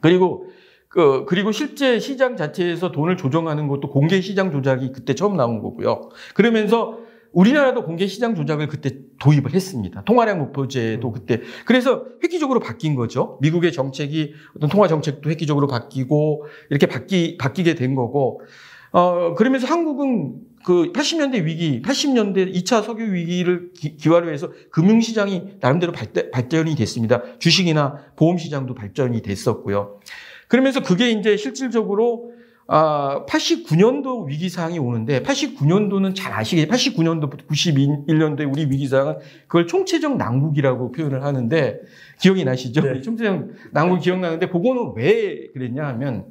[0.00, 0.46] 그리고
[0.88, 6.10] 그 그리고 실제 시장 자체에서 돈을 조정하는 것도 공개 시장 조작이 그때 처음 나온 거고요.
[6.34, 6.98] 그러면서
[7.32, 8.90] 우리나라도 공개 시장 조작을 그때
[9.20, 10.02] 도입을 했습니다.
[10.02, 13.38] 통화량 목표제도 그때 그래서 획기적으로 바뀐 거죠.
[13.40, 18.40] 미국의 정책이 어떤 통화 정책도 획기적으로 바뀌고 이렇게 바뀌 바뀌게 된 거고
[18.92, 20.34] 어, 그러면서 한국은
[20.64, 27.22] 그 80년대 위기, 80년대 2차 석유 위기를 기, 기화로 해서 금융시장이 나름대로 발대, 발전이 됐습니다.
[27.38, 30.00] 주식이나 보험시장도 발전이 됐었고요.
[30.48, 32.32] 그러면서 그게 이제 실질적으로
[32.72, 36.70] 아, 89년도 위기상이 오는데 89년도는 잘 아시겠죠.
[36.70, 39.16] 89년도부터 91년도에 우리 위기상은
[39.48, 41.80] 그걸 총체적 난국이라고 표현을 하는데
[42.20, 42.82] 기억이 나시죠?
[42.82, 43.00] 네.
[43.00, 46.26] 총체적 난국 기억나는데 그거는 왜 그랬냐 하면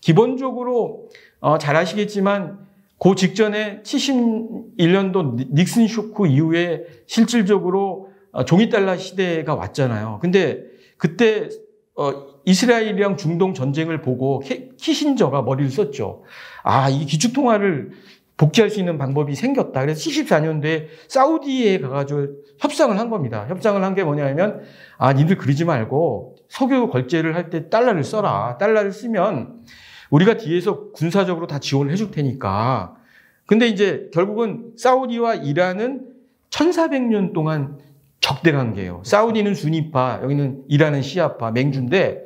[0.00, 1.10] 기본적으로
[1.40, 2.71] 어, 잘 아시겠지만
[3.02, 10.20] 그 직전에 71년도 닉슨 쇼크 이후에 실질적으로 어, 종이 달러 시대가 왔잖아요.
[10.22, 10.62] 근데
[10.98, 11.48] 그때
[11.96, 12.12] 어,
[12.44, 14.40] 이스라엘이랑 중동 전쟁을 보고
[14.78, 16.22] 키신저가 머리를 썼죠.
[16.62, 17.90] 아, 이 기축 통화를
[18.36, 19.80] 복귀할 수 있는 방법이 생겼다.
[19.80, 22.28] 그래서 74년도에 사우디에 가가지고
[22.60, 23.46] 협상을 한 겁니다.
[23.48, 24.62] 협상을 한 게 뭐냐면,
[24.96, 28.56] 아, 니들 그러지 말고 석유 걸제를 할 때 달러를 써라.
[28.58, 29.64] 달러를 쓰면
[30.12, 32.94] 우리가 뒤에서 군사적으로 다 지원을 해줄 테니까.
[33.46, 36.06] 근데 이제 결국은 사우디와 이란은
[36.50, 37.78] 1400년 동안
[38.20, 39.02] 적대 관계예요.
[39.04, 42.24] 사우디는 순위파, 여기는 이란은 시아파, 맹주인데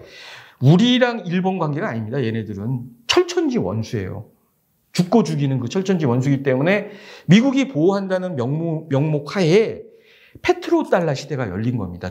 [0.60, 2.22] 우리랑 일본 관계가 아닙니다.
[2.22, 4.26] 얘네들은 철천지 원수예요.
[4.92, 6.90] 죽고 죽이는 그 철천지 원수기 때문에
[7.26, 9.82] 미국이 보호한다는 명목, 명목 하에
[10.42, 12.10] 페트로 달러 시대가 열린 겁니다.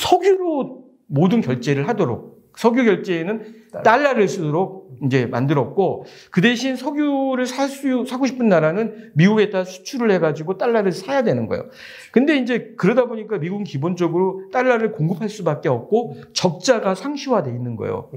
[0.00, 8.04] 석유로 모든 결제를 하도록 석유 결제에는 달러를 쓰도록 이제 만들었고 그 대신 석유를 살 수,
[8.06, 11.64] 사고 싶은 나라는 미국에다 수출을 해가지고 달러를 사야 되는 거예요.
[12.12, 18.10] 근데 이제 그러다 보니까 미국은 기본적으로 달러를 공급할 수밖에 없고 적자가 상시화돼 있는 거예요.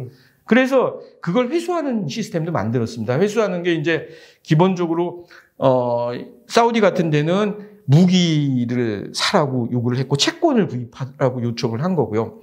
[0.46, 3.20] 그래서 그걸 회수하는 시스템도 만들었습니다.
[3.20, 4.08] 회수하는 게 이제
[4.44, 5.26] 기본적으로
[5.58, 6.12] 어
[6.48, 12.40] 사우디 같은 데는 무기를 사라고 요구를 했고 채권을 구입하라고 요청을 한 거고요.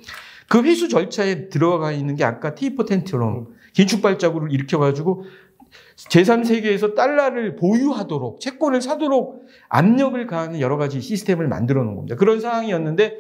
[0.53, 5.24] 그 회수 절차에 들어가 있는 게 아까 테이퍼 텐트럼 긴축 발자국을 일으켜가지고
[5.96, 12.16] 제3세계에서 달러를 보유하도록 채권을 사도록 압력을 가하는 여러 가지 시스템을 만들어 놓은 겁니다.
[12.16, 13.16] 그런 상황이었는데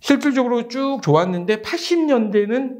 [0.00, 2.78] 실질적으로 쭉 좋았는데 80년대는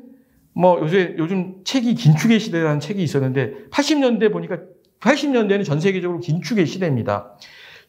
[0.54, 4.60] 뭐 요새 요즘 책이 긴축의 시대라는 책이 있었는데 80년대 보니까
[5.00, 7.36] 80년대는 전 세계적으로 긴축의 시대입니다.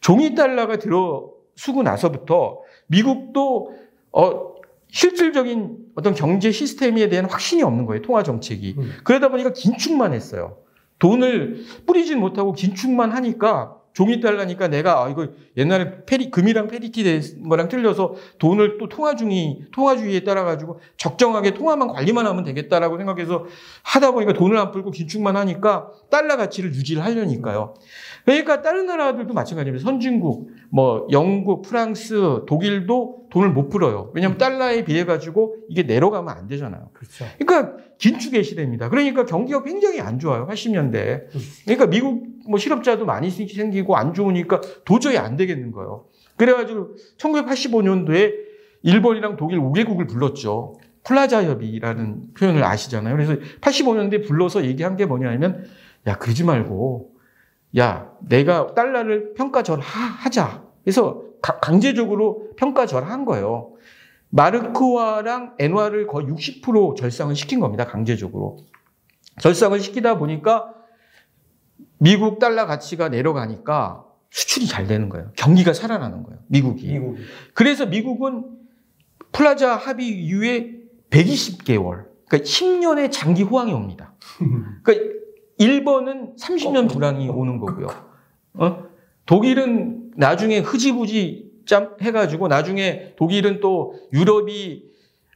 [0.02, 2.58] 종이 달러가 들어 수고 나서부터
[2.88, 3.72] 미국도
[4.12, 4.59] 어
[4.92, 8.02] 실질적인 어떤 경제 시스템에 대한 확신이 없는 거예요.
[8.02, 8.74] 통화 정책이.
[8.78, 8.92] 음.
[9.04, 10.58] 그러다 보니까 긴축만 했어요.
[10.98, 17.48] 돈을 뿌리진 못하고 긴축만 하니까 종이 달라니까 내가 아 이거 옛날에 페리 금이랑 parity 된
[17.48, 22.98] 거랑 틀려서 돈을 또 통화 중이 통화 주의에 따라 가지고 적정하게 통화만 관리만 하면 되겠다라고
[22.98, 23.46] 생각해서
[23.82, 27.74] 하다 보니까 돈을 안 풀고 긴축만 하니까 달러 가치를 유지를 하려니까요.
[28.24, 29.84] 그러니까 다른 나라들도 마찬가지입니다.
[29.84, 34.10] 선진국, 뭐 영국, 프랑스, 독일도 돈을 못 풀어요.
[34.14, 36.90] 왜냐하면 달러에 비해 가지고 이게 내려가면 안 되잖아요.
[36.92, 37.24] 그렇죠.
[37.38, 38.88] 그러니까 긴축의 시대입니다.
[38.88, 40.46] 그러니까 경기가 굉장히 안 좋아요.
[40.46, 41.26] 80년대.
[41.64, 46.06] 그러니까 미국 뭐 실업자도 많이 생기고 안 좋으니까 도저히 안 되겠는 거예요.
[46.36, 48.34] 그래가지고 1985년도에
[48.82, 50.78] 일본이랑 독일 5개국을 불렀죠.
[51.04, 53.14] 플라자 합의라는 표현을 아시잖아요.
[53.14, 55.64] 그래서 85년도에 불러서 얘기한 게 뭐냐면
[56.06, 57.10] 야 그러지 말고
[57.78, 60.64] 야, 내가 달러를 평가절 하자.
[60.82, 63.72] 그래서 강제적으로 평가절한 거예요.
[64.30, 67.86] 마르크화랑 엔화를 거의 60% 절상을 시킨 겁니다.
[67.86, 68.58] 강제적으로.
[69.40, 70.72] 절상을 시키다 보니까
[71.98, 75.30] 미국 달러 가치가 내려가니까 수출이 잘 되는 거예요.
[75.36, 76.40] 경기가 살아나는 거예요.
[76.46, 76.86] 미국이.
[76.86, 77.22] 미국이.
[77.54, 78.44] 그래서 미국은
[79.32, 80.80] 플라자 합의 이후에
[81.10, 84.14] 120개월, 그러니까 10년의 장기 호황이 옵니다.
[84.82, 85.10] 그러니까
[85.58, 87.88] 일본은 30년 불황이 오는 거고요.
[88.54, 88.84] 어?
[89.26, 94.82] 독일은 나중에 흐지부지 짬 해가지고 나중에 독일은 또 유럽이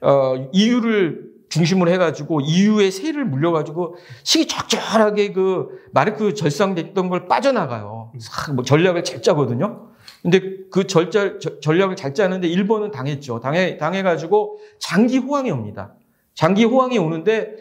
[0.00, 8.12] 어, EU를 중심으로 해가지고 EU의 세를 물려가지고 시기적절하게 그 마르크 절상됐던 걸 빠져나가요.
[8.54, 9.90] 뭐 전략을 잘 짜거든요.
[10.22, 13.40] 근데 그 절자, 전략을 잘 짜는데 일본은 당했죠.
[13.40, 15.94] 당해, 당해가지고 장기 호황이 옵니다.
[16.34, 17.54] 장기 호황이 오는데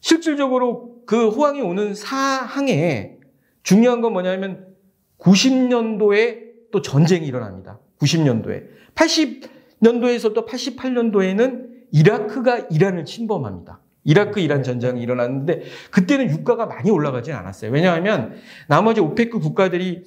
[0.00, 3.18] 실질적으로 그 호황이 오는 사항에
[3.62, 4.74] 중요한 건 뭐냐면
[5.18, 7.78] 90년도에 또 전쟁이 일어납니다.
[8.00, 8.64] 90년도에.
[8.94, 13.80] 80년도에서 또 88년도에는 이라크가 이란을 침범합니다.
[14.04, 17.72] 이라크 이란 전쟁이 일어났는데 그때는 유가가 많이 올라가지 않았어요.
[17.72, 18.34] 왜냐하면
[18.68, 20.04] 나머지 오페크 국가들이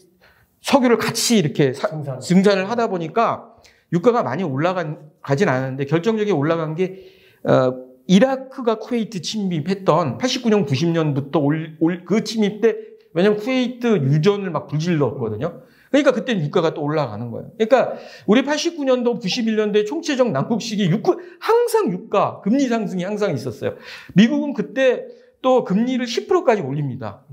[0.61, 3.53] 석유를 같이 이렇게 사, 증산을 하다 보니까
[3.91, 7.07] 유가가 많이 올라가진 않았는데 결정적인 올라간 게
[7.43, 12.75] 어, 이라크가 쿠웨이트 침입했던 89년, 90년부터 올, 올, 그 침입 때,
[13.13, 15.61] 왜냐면 쿠웨이트 유전을 막 불질렀거든요.
[15.89, 17.51] 그러니까 그때 유가가 또 올라가는 거예요.
[17.57, 23.75] 그러니까 우리 89년도, 91년도에 총체적 난국 시기 유가, 항상 유가, 금리 상승이 항상 있었어요.
[24.13, 25.05] 미국은 그때
[25.41, 27.23] 또 금리를 10%까지 올립니다.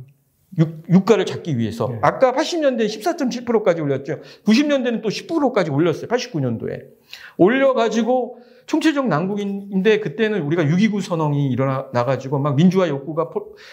[0.59, 1.89] 유, 가를 잡기 위해서.
[1.89, 1.99] 네.
[2.01, 4.21] 아까 80년대 14.7%까지 올렸죠.
[4.47, 6.09] 90년대는 또 10%까지 올렸어요.
[6.09, 6.85] 89년도에.
[7.37, 13.31] 올려가지고 총체적 난국인데 그때는 우리가 6.29 선언이 일어나가지고 막 민주화 욕구가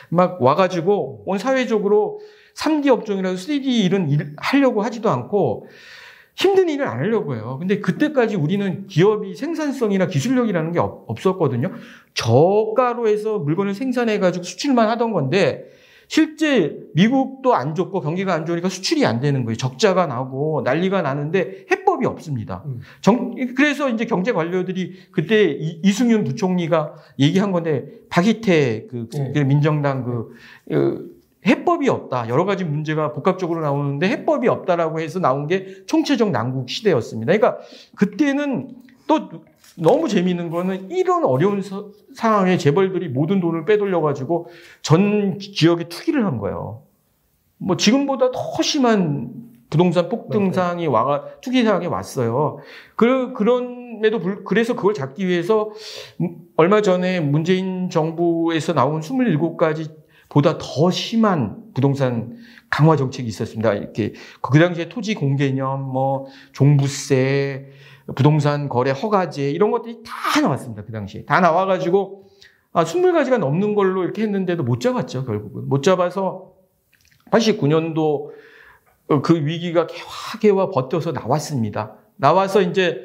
[0.09, 2.19] 막 와가지고 온 사회적으로
[2.55, 5.67] 3D 업종이라도 3D 일은 일, 하려고 하지도 않고
[6.35, 7.57] 힘든 일을 안 하려고 해요.
[7.59, 11.71] 근데 그때까지 우리는 기업이 생산성이나 기술력이라는 게 없, 없었거든요.
[12.13, 15.65] 저가로 해서 물건을 생산해가지고 수출만 하던 건데
[16.07, 19.55] 실제 미국도 안 좋고 경기가 안 좋으니까 수출이 안 되는 거예요.
[19.55, 22.63] 적자가 나고 난리가 나는데 해법이 없습니다.
[22.65, 22.81] 음.
[23.01, 29.31] 정, 그래서 이제 경제 관료들이 그때 이, 승윤 부총리가 얘기한 건데 박희태 그, 네.
[29.33, 30.35] 그 민정당 그,
[30.67, 31.12] 그
[31.45, 32.29] 해법이 없다.
[32.29, 37.33] 여러 가지 문제가 복합적으로 나오는데 해법이 없다라고 해서 나온 게 총체적 난국 시대였습니다.
[37.33, 37.61] 그러니까
[37.95, 38.69] 그때는
[39.07, 39.29] 또
[39.75, 44.47] 너무 재미있는 거는 이런 어려운 서, 상황에 재벌들이 모든 돈을 빼돌려가지고
[44.81, 46.83] 전 지역에 투기를 한 거예요.
[47.57, 49.31] 뭐 지금보다 더 심한
[49.69, 52.59] 부동산 폭등상이 와가 투기 상황에 왔어요.
[52.95, 55.71] 그 그런에도 불 그래서 그걸 잡기 위해서
[56.55, 60.02] 얼마 전에 문재인 정부에서 나온 27가지
[60.33, 62.35] 보다 더 심한 부동산
[62.71, 63.73] 강화 정책이 있었습니다.
[63.75, 67.69] 이렇게 그 당시에 토지 공개념, 뭐 종부세,
[68.15, 70.83] 부동산 거래 허가제 이런 것들이 다 나왔습니다.
[70.83, 72.25] 그 당시에 다 나와가지고
[72.73, 75.23] 아, 20가지가 넘는 걸로 이렇게 했는데도 못 잡았죠.
[75.25, 76.53] 결국은 못 잡아서
[77.29, 78.31] 89년도
[79.21, 81.97] 그 위기가 개화개화 버텨서 나왔습니다.
[82.15, 83.03] 나와서 이제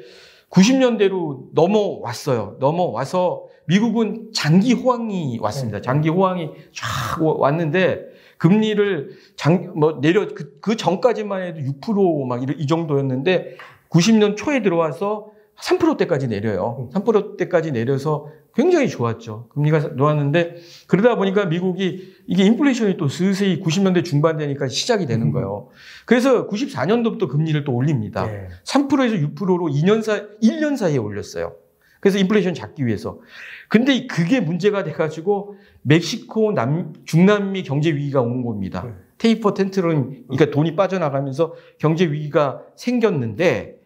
[0.49, 2.57] 90년대로 넘어왔어요.
[2.59, 5.81] 넘어와서 미국은 장기 호황이 왔습니다.
[5.81, 8.07] 장기 호황이 쫙 왔는데
[8.39, 13.57] 금리를 장, 뭐 내려 그, 그 전까지만 해도 6%막 이 정도였는데
[13.91, 15.29] 90년 초에 들어와서
[15.61, 16.89] 3%대까지 내려요.
[16.95, 19.49] 3%대까지 내려서 굉장히 좋았죠.
[19.51, 20.57] 금리가 놓았는데
[20.87, 25.69] 그러다 보니까 미국이 이게 인플레이션이 또 슬슬 90년대 중반 되니까 시작이 되는 거예요.
[26.07, 28.27] 그래서 94년도부터 금리를 또 올립니다.
[28.27, 28.49] 네.
[28.65, 31.55] 3%에서 6%로 2년 사 1년 사이에 올렸어요.
[32.01, 33.21] 그래서 인플레이션 잡기 위해서.
[33.69, 38.85] 근데 그게 문제가 돼가지고 멕시코 남, 중남미 경제 위기가 온 겁니다.
[38.87, 38.93] 네.
[39.19, 43.81] 테이퍼 텐트론, 그러니까 돈이 빠져나가면서 경제 위기가 생겼는데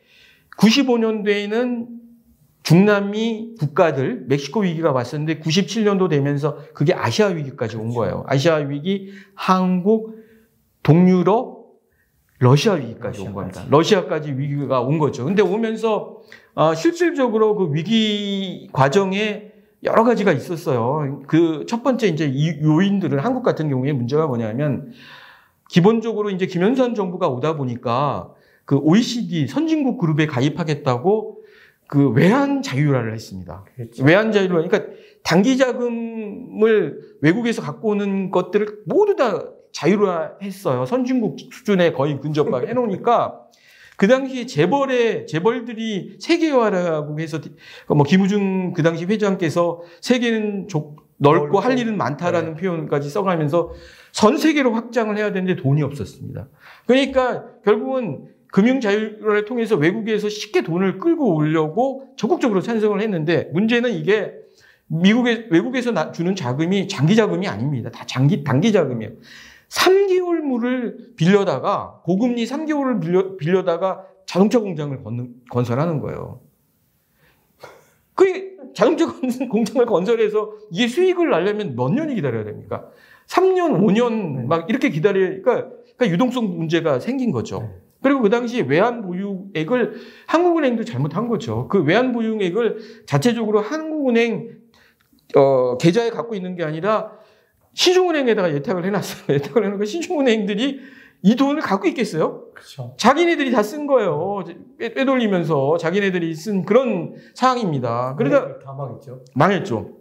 [0.58, 1.86] 95년도에는
[2.62, 8.24] 중남미 국가들 멕시코 위기가 왔었는데 97년도 되면서 그게 아시아 위기까지 온 거예요.
[8.28, 10.22] 아시아 위기, 한국,
[10.82, 11.51] 동유럽,
[12.42, 13.64] 러시아 위기까지 온 겁니다.
[13.70, 15.24] 러시아까지 위기가 온 거죠.
[15.24, 16.20] 근데 오면서
[16.54, 19.52] 어, 실질적으로 그 위기 과정에
[19.84, 21.22] 여러 가지가 있었어요.
[21.28, 24.92] 그 첫 번째 이제 이 요인들은 한국 같은 경우에 문제가 뭐냐면
[25.68, 28.32] 기본적으로 이제 김현선 정부가 오다 보니까
[28.64, 31.38] 그 OECD 선진국 그룹에 가입하겠다고
[31.86, 33.64] 그 외환 자유화를 했습니다.
[33.76, 34.04] 그렇죠.
[34.04, 34.62] 외환 자유화.
[34.62, 34.80] 그러니까
[35.22, 40.86] 단기 자금을 외국에서 갖고 오는 것들을 모두 다 자유화했어요.
[40.86, 43.40] 선진국 수준에 거의 근접하게 해놓으니까
[43.96, 47.40] 그 당시에 재벌의 재벌들이 세계화라고 해서
[47.88, 53.72] 뭐 김우중 그 당시 회장께서 세계는 좁, 넓고 할 일은 많다라는 표현까지 써가면서
[54.10, 56.48] 전 세계로 확장을 해야 되는데 돈이 없었습니다.
[56.86, 64.32] 그러니까 결국은 금융 자유화를 통해서 외국에서 쉽게 돈을 끌고 오려고 적극적으로 찬성을 했는데 문제는 이게
[64.88, 67.90] 미국의 외국에서 주는 자금이 장기 자금이 아닙니다.
[67.90, 69.12] 다 장기 단기 자금이에요.
[69.72, 76.40] 3개월 물을 빌려다가 고금리 3개월을 빌려, 빌려다가 자동차 공장을 건, 건설하는 거예요.
[78.14, 79.06] 그 자동차
[79.50, 82.88] 공장을 건설해서 이게 수익을 날려면 몇 년이 기다려야 됩니까?
[83.26, 87.70] 3년, 5년 막 이렇게 기다리니까 그러니까 유동성 문제가 생긴 거죠.
[88.02, 89.94] 그리고 그 당시에 외환 보유액을
[90.26, 91.68] 한국은행도 잘못한 거죠.
[91.68, 94.58] 그 외환 보유액을 자체적으로 한국은행
[95.36, 97.12] 어, 계좌에 갖고 있는 게 아니라
[97.74, 99.24] 시중은행에다가 예탁을 해놨어요.
[99.36, 100.80] 예탁을 해놓고 시중은행들이
[101.24, 102.46] 이 돈을 갖고 있겠어요?
[102.52, 102.94] 그렇죠.
[102.98, 104.44] 자기네들이 다 쓴 거예요.
[104.78, 108.16] 빼, 빼돌리면서 자기네들이 쓴 그런 상황입니다.
[108.16, 109.24] 그러다 다 망했죠.
[109.34, 109.98] 망했죠.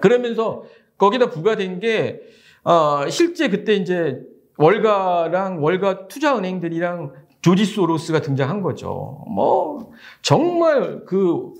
[0.00, 0.62] 그러면서
[0.98, 2.20] 거기다 부과된 게
[2.62, 4.20] 어, 실제 그때 이제
[4.56, 9.24] 월가랑 월가 투자은행들이랑 조지 소로스가 등장한 거죠.
[9.28, 9.90] 뭐
[10.22, 11.54] 정말 그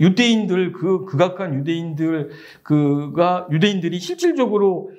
[0.00, 2.30] 유대인들 그 극악한 유대인들
[2.62, 4.90] 그가 유대인들이 실질적으로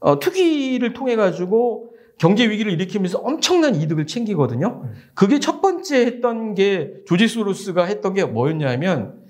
[0.00, 4.90] 어, 투기를 통해 가지고 경제 위기를 일으키면서 엄청난 이득을 챙기거든요.
[5.14, 9.20] 그게 첫 번째 했던 게 조지 소로스가 했던 게 뭐였냐면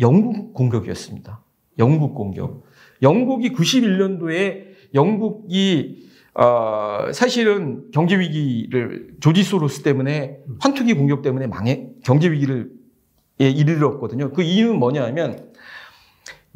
[0.00, 1.42] 영국 공격이었습니다.
[1.78, 2.64] 영국 공격.
[3.02, 12.30] 영국이 91년도에 영국이 어, 사실은 경제 위기를 조지 소로스 때문에 환투기 공격 때문에 망해 경제
[12.30, 12.72] 위기를
[13.40, 14.32] 예, 이르렀거든요.
[14.32, 15.52] 그 이유는 뭐냐면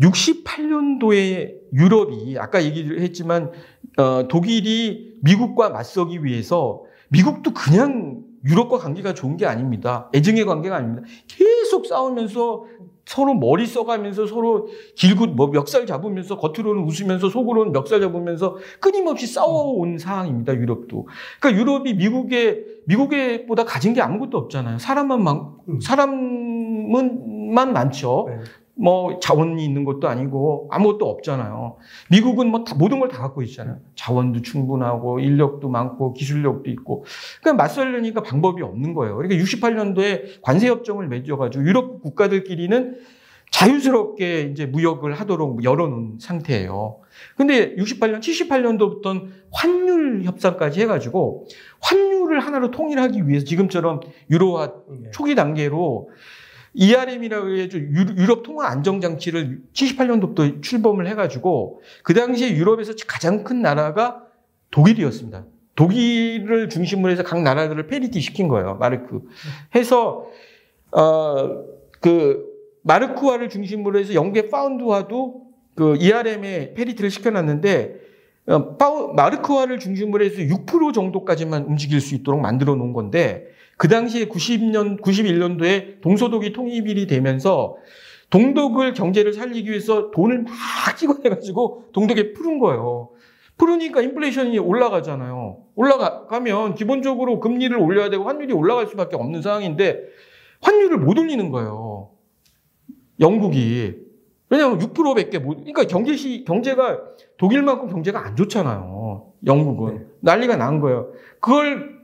[0.01, 3.51] 68년도에 유럽이 아까 얘기를 했지만
[3.97, 10.09] 어, 독일이 미국과 맞서기 위해서 미국도 그냥 유럽과 관계가 좋은 게 아닙니다.
[10.15, 11.07] 애증의 관계가 아닙니다.
[11.27, 12.65] 계속 싸우면서
[13.05, 19.97] 서로 머리 써가면서 서로 길고 뭐 멱살 잡으면서 겉으로는 웃으면서 속으로는 멱살 잡으면서 끊임없이 싸워온
[19.97, 20.55] 상황입니다.
[20.55, 21.09] 유럽도.
[21.41, 24.79] 그러니까 유럽이 미국에 미국에 보다 가진 게 아무것도 없잖아요.
[24.79, 25.81] 사람만 많 음.
[25.81, 28.27] 사람은 만 많죠.
[28.79, 28.85] 네.
[28.85, 31.77] 뭐 자원이 있는 것도 아니고 아무것도 없잖아요.
[32.11, 33.79] 미국은 뭐 다, 모든 걸 다 갖고 있잖아요.
[33.97, 37.05] 자원도 충분하고 인력도 많고 기술력도 있고.
[37.41, 39.17] 그러니까 맞설려니까 방법이 없는 거예요.
[39.17, 42.99] 그러니까 68년도에 관세 협정을 맺어가지고 유럽 국가들끼리는
[43.51, 47.01] 자유스럽게 이제 무역을 하도록 열어놓은 상태예요.
[47.37, 51.47] 근데 68년, 78년도부터는 환율 협상까지 해가지고
[51.81, 54.01] 환율을 하나로 통일하기 위해서 지금처럼
[54.31, 55.11] 유로화 네.
[55.13, 56.11] 초기 단계로
[56.79, 64.23] ERM이라고 해서 유럽 통화 안정 장치를 78년도부터 출범을 해가지고 그 당시에 유럽에서 가장 큰 나라가
[64.71, 65.45] 독일이었습니다.
[65.75, 68.77] 독일을 중심으로 해서 각 나라들을 parity 시킨 거예요.
[68.77, 69.23] 마르크.
[69.75, 70.27] 해서
[70.93, 72.47] 어 그
[72.83, 75.43] 마르크화를 중심으로 해서 영국의 파운드화도
[75.75, 78.09] 그 ERM에 parity를 시켜놨는데
[78.47, 83.47] 어, 파우, 마르크화를 중심으로 해서 6% 정도까지만 움직일 수 있도록 만들어 놓은 건데
[83.79, 87.77] 그 당시에 90년, 91년도에 동서독이 통일이 되면서
[88.29, 90.53] 동독을 경제를 살리기 위해서 돈을 막
[90.97, 93.11] 찍어내가지고 동독에 푸른 거예요.
[93.57, 95.59] 풀으니까 인플레이션이 올라가잖아요.
[95.77, 100.01] 올라가면 기본적으로 금리를 올려야 되고 환율이 올라갈 수밖에 없는 상황인데
[100.61, 102.11] 환율을 못 올리는 거예요.
[103.21, 103.95] 영국이.
[104.51, 107.01] 왜냐하면 6%밖에 못, 그러니까 경제시, 경제가
[107.37, 109.33] 독일만큼 경제가 안 좋잖아요.
[109.47, 109.95] 영국은.
[109.95, 110.05] 네.
[110.21, 111.13] 난리가 난 거예요.
[111.41, 111.98] 그걸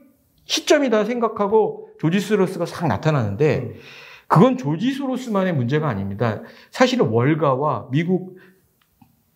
[0.45, 3.73] 시점이다 생각하고 조지 소로스가 싹 나타나는데 음.
[4.27, 6.41] 그건 조지 소로스만의 문제가 아닙니다.
[6.71, 8.37] 사실은 월가와 미국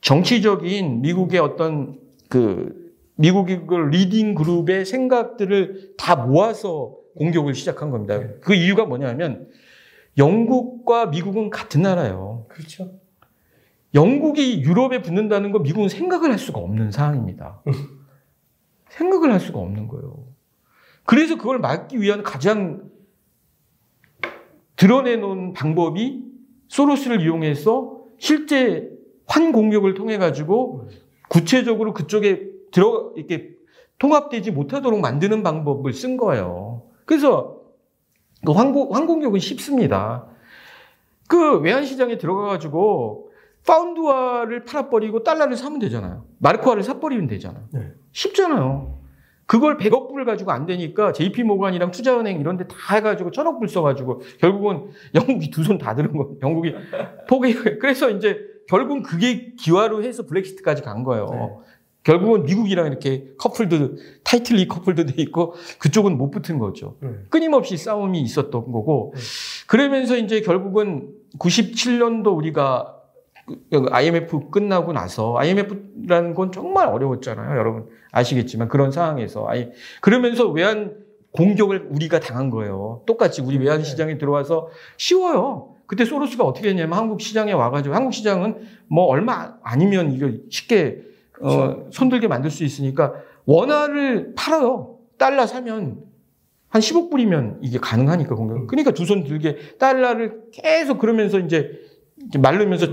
[0.01, 1.99] 정치적인 미국의 어떤
[2.29, 8.19] 그 미국의 그 leading 그룹의 생각들을 다 모아서 공격을 시작한 겁니다.
[8.41, 9.49] 그 이유가 뭐냐면
[10.17, 12.45] 영국과 미국은 같은 나라예요.
[12.47, 12.93] 그렇죠.
[13.93, 17.61] 영국이 유럽에 붙는다는 건 미국은 생각을 할 수가 없는 상황입니다.
[18.89, 20.28] 생각을 할 수가 없는 거예요.
[21.09, 22.83] 그래서 그걸 막기 위한 가장
[24.75, 26.23] 드러내놓은 방법이
[26.67, 28.91] 소로스를 이용해서 실제
[29.25, 30.87] 환 공격을 통해 가지고
[31.27, 33.55] 구체적으로 그쪽에 들어 이렇게
[33.97, 36.83] 통합되지 못하도록 만드는 방법을 쓴 거예요.
[37.05, 37.59] 그래서
[38.45, 40.27] 그 환공, 환공격은 쉽습니다.
[41.27, 43.31] 그 외환시장에 들어가가지고
[43.65, 46.25] 파운드화를 팔아버리고 달러를 사면 되잖아요.
[46.37, 47.63] 마르크화를 사버리면 되잖아요.
[47.71, 47.93] 네.
[48.11, 48.98] 쉽잖아요.
[49.49, 53.67] 그걸 100억 불을 가지고 안 되니까 JP 모간이랑 투자은행 이런 데 다 해가지고 천억 불
[53.67, 56.35] 써가지고 결국은 영국이 두 손 다 드는 거예요.
[56.43, 56.75] 영국이
[57.27, 57.55] 포기.
[57.81, 58.37] 그래서 이제
[58.67, 61.25] 결국은 그게 기화로 해서 브렉시트까지 간 거예요.
[61.31, 61.49] 네.
[62.03, 66.97] 결국은 미국이랑 이렇게 커플도 타이틀리 커플도 돼 있고 그쪽은 못 붙은 거죠.
[67.01, 67.09] 네.
[67.29, 69.21] 끊임없이 싸움이 있었던 거고 네.
[69.65, 72.98] 그러면서 이제 결국은 97년도 우리가 그
[73.91, 77.57] IMF 끝나고 나서 IMF라는 건 정말 어려웠잖아요.
[77.57, 79.69] 여러분 아시겠지만 그런 상황에서 아이
[80.01, 80.95] 그러면서 외환
[81.31, 83.03] 공격을 우리가 당한 거예요.
[83.05, 85.75] 똑같이 우리 외환 시장에 들어와서 쉬워요.
[85.85, 91.01] 그때 소로스가 어떻게 했냐면 한국 시장에 와가지고 한국 시장은 뭐 얼마 아니면 이거 쉽게
[91.41, 93.13] 어, 손들게 만들 수 있으니까
[93.45, 94.97] 원화를 팔아요.
[95.17, 96.03] 달러 사면
[96.69, 98.67] 한 10억 불이면 이게 가능하니까 공격.
[98.67, 101.71] 그러니까 두 손 들게 달러를 계속 그러면서 이제
[102.37, 102.87] 말르면서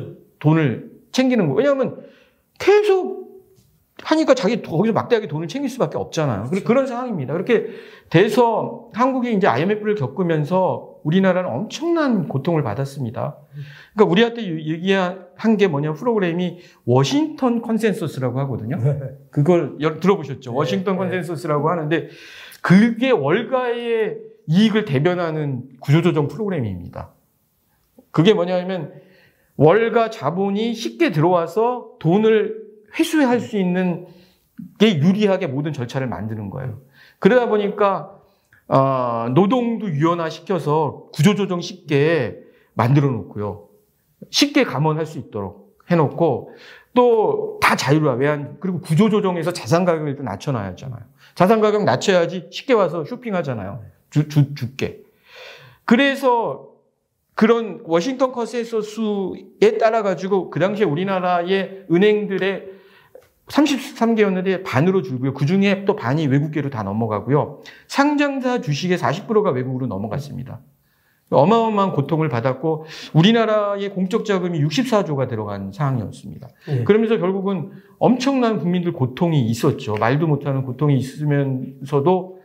[0.51, 1.57] 돈을 챙기는 거예요.
[1.57, 1.97] 왜냐하면
[2.59, 3.27] 계속
[4.03, 6.51] 하니까 자기 거기서 막대하게 돈을 챙길 수밖에 없잖아요.
[6.65, 7.33] 그런 상황입니다.
[7.33, 7.67] 그렇게
[8.11, 13.37] 돼서 한국이 이제 IMF를 겪으면서 우리나라는 엄청난 고통을 받았습니다.
[13.95, 18.77] 그러니까 우리한테 얘기한 게 뭐냐 프로그램이 Washington Consensus라고 하거든요.
[19.31, 20.51] 그걸 여- 들어보셨죠?
[20.51, 20.99] 네, Washington 네.
[20.99, 22.09] Consensus라고 하는데
[22.61, 24.19] 그게 월가의
[24.49, 27.13] 이익을 대변하는 구조조정 프로그램입니다.
[28.11, 28.93] 그게 뭐냐면
[29.57, 32.65] 월가 자본이 쉽게 들어와서 돈을
[32.99, 34.07] 회수할 수 있는
[34.79, 36.81] 게 유리하게 모든 절차를 만드는 거예요.
[37.19, 38.13] 그러다 보니까
[38.69, 42.39] 어, 노동도 유연화 시켜서 구조조정 쉽게
[42.75, 43.69] 만들어 놓고요.
[44.31, 46.55] 쉽게 감원할 수 있도록 해놓고
[46.95, 51.01] 또 다 자유화 외환 그리고 구조조정에서 자산 가격을 일단 낮춰놔야 하잖아요.
[51.35, 53.83] 자산 가격 낮춰야지 쉽게 와서 쇼핑하잖아요.
[54.11, 55.03] 주, 주, 주게.
[55.85, 56.66] 그래서
[57.37, 62.71] 그런 워싱턴 컨센서스에 따라 가지고 그 당시에 우리나라의 은행들의
[63.47, 65.35] 33개였는데 반으로 줄고요.
[65.35, 67.61] 그 중에 또 반이 외국계로 다 넘어가고요.
[67.89, 70.63] 상장사 주식의 40%가 외국으로 넘어갔습니다.
[71.29, 76.49] 어마어마한 고통을 받았고 우리나라의 공적 자금이 64조가 들어간 상황이었습니다.
[76.69, 76.85] 예.
[76.85, 79.97] 그러면서 결국은 엄청난 국민들 고통이 있었죠.
[79.97, 82.41] 말도 못하는 고통이 있으면서도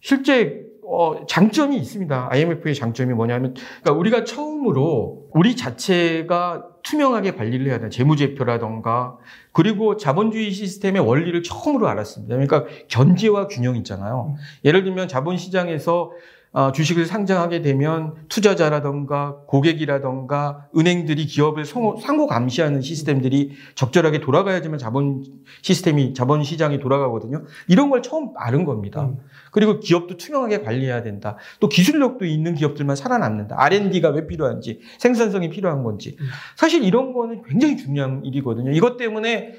[0.00, 2.28] 실제 어, 장점이 있습니다.
[2.32, 7.90] IMF의 장점이 뭐냐면, 그러니까 우리가 처음으로 우리 자체가 투명하게 관리를 해야 돼요.
[7.90, 9.16] 재무제표라던가,
[9.52, 12.34] 그리고 자본주의 시스템의 원리를 처음으로 알았습니다.
[12.34, 14.34] 그러니까 견제와 균형 있잖아요.
[14.64, 16.10] 예를 들면 자본시장에서 어,
[16.74, 25.24] 주식을 상장하게 되면 투자자라던가 고객이라던가 은행들이 기업을 상호 감시하는 시스템들이 적절하게 돌아가야지만 자본
[25.62, 27.44] 시스템이 자본 시장이 돌아가거든요.
[27.68, 29.02] 이런 걸 처음 아는 겁니다.
[29.02, 29.18] 음.
[29.52, 31.36] 그리고 기업도 투명하게 관리해야 된다.
[31.60, 33.54] 또 기술력도 있는 기업들만 살아남는다.
[33.56, 36.16] R&D가 왜 필요한지, 생산성이 필요한 건지.
[36.20, 36.26] 음.
[36.56, 38.72] 사실 이런 거는 굉장히 중요한 일이거든요.
[38.72, 39.54] 이것 때문에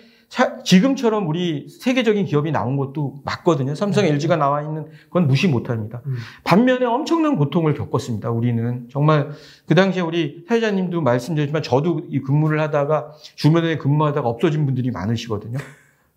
[0.63, 3.75] 지금처럼 우리 세계적인 기업이 나온 것도 맞거든요.
[3.75, 4.11] 삼성, 네.
[4.11, 6.01] LG가 나와 있는 건 무시 못 합니다.
[6.05, 6.15] 음.
[6.45, 8.31] 반면에 엄청난 고통을 겪었습니다.
[8.31, 8.87] 우리는.
[8.89, 9.31] 정말
[9.65, 15.57] 그 당시에 우리 사회자님도 말씀드렸지만 저도 이 근무를 하다가 주변에 근무하다가 없어진 분들이 많으시거든요.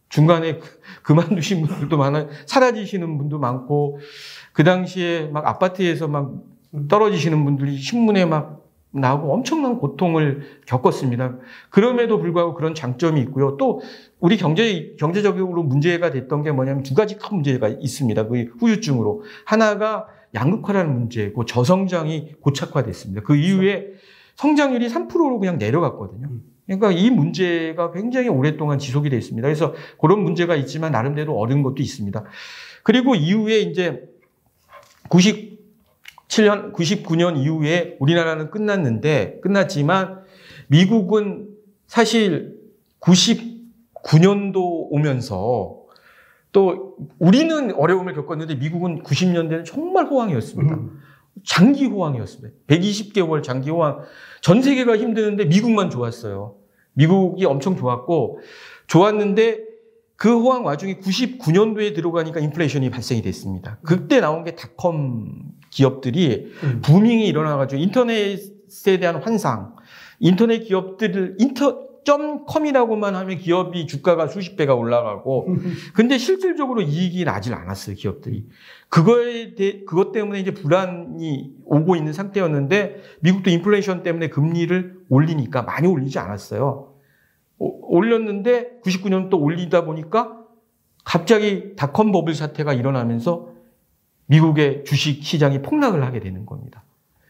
[0.09, 2.29] 중간에 그, 그만두신 분들도 많아요.
[2.47, 3.99] 사라지시는 분도 많고
[4.53, 6.35] 그 당시에 막 아파트에서 막
[6.89, 8.64] 떨어지시는 분들이 신문에 막
[8.95, 11.37] 나오고 엄청난 고통을 겪었습니다.
[11.71, 13.57] 그럼에도 불구하고 그런 장점이 있고요.
[13.57, 13.81] 또
[14.21, 18.29] 우리 경제 경제적으로 문제가 됐던 게 뭐냐면 두 가지 큰 문제가 있습니다.
[18.29, 23.23] 그 후유증으로 하나가 양극화라는 문제고 저성장이 고착화됐습니다.
[23.23, 23.89] 그 이후에
[24.37, 26.29] 성장률이 3%로 그냥 내려갔거든요.
[26.67, 29.47] 그러니까 이 문제가 굉장히 오랫동안 지속이 됐습니다.
[29.47, 32.25] 그래서 그런 문제가 있지만 나름대로 어려운 것도 있습니다.
[32.83, 34.03] 그리고 이후에 이제
[35.09, 35.54] 90
[36.35, 40.25] 7년 99년 이후에 우리나라는 끝났는데 끝났지만
[40.67, 41.49] 미국은
[41.87, 42.59] 사실
[43.01, 44.57] 99년도
[44.91, 45.85] 오면서
[46.51, 50.75] 또 우리는 어려움을 겪었는데 미국은 90년대는 정말 호황이었습니다.
[50.75, 51.01] 음.
[51.45, 52.57] 장기 호황이었습니다.
[52.69, 54.01] 120개월 장기 호황.
[54.41, 56.57] 전 세계가 힘드는데 미국만 좋았어요.
[56.95, 58.41] 미국이 엄청 좋았고
[58.87, 59.65] 좋았는데
[60.17, 63.79] 그 호황 와중에 99년도에 들어가니까 인플레이션이 발생이 됐습니다.
[63.83, 66.81] 그때 나온 게 닷컴 기업들이 음.
[66.83, 69.75] 부밍이 일어나가지고 인터넷에 대한 환상,
[70.21, 71.83] 인터넷 기업들을 인터
[72.47, 75.57] .com이라고만 하면 기업이 주가가 수십 배가 올라가고
[75.95, 78.47] 근데 실질적으로 이익이 나질 않았어요 기업들이
[78.91, 85.89] 그거에 대 그것 때문에 이제 불안이 오고 있는 상태였는데 미국도 인플레이션 때문에 금리를 올리니까 많이
[85.89, 86.93] 올리지 않았어요
[87.59, 90.41] 올렸는데 99년 또 올리다 보니까
[91.05, 93.54] 갑자기 닷컴 버블 사태가 일어나면서
[94.27, 96.85] 미국의 주식 시장이 폭락을 하게 되는 겁니다.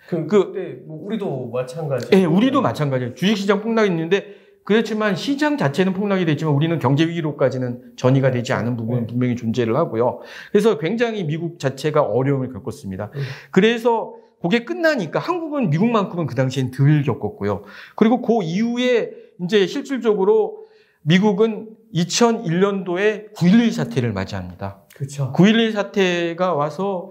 [0.09, 2.09] 그, 그뭐 우리도 마찬가지.
[2.13, 3.15] 예, 네, 우리도 마찬가지예요.
[3.15, 8.77] 주식 시장 폭락이 있는데 그렇지만 시장 자체는 폭락이 됐지만 우리는 경제 위기로까지는 전이가 되지 않은
[8.77, 9.07] 부분은 네.
[9.07, 10.21] 분명히 존재를 하고요.
[10.53, 13.11] 그래서 굉장히 미국 자체가 어려움을 겪었습니다.
[13.15, 13.21] 네.
[13.51, 17.65] 그래서 그게 끝나니까 한국은 미국만큼은 그 당시엔 덜 겪었고요.
[17.95, 20.65] 그리고 그 이후에 이제 실질적으로
[21.03, 24.84] 미국은 2001년도에 9.11 사태를 맞이합니다.
[24.95, 25.33] 그렇죠.
[25.33, 27.11] 9.11 사태가 와서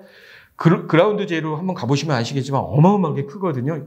[0.55, 3.85] 그, 그라운드 제로 한번 가보시면 아시겠지만 어마어마하게 크거든요.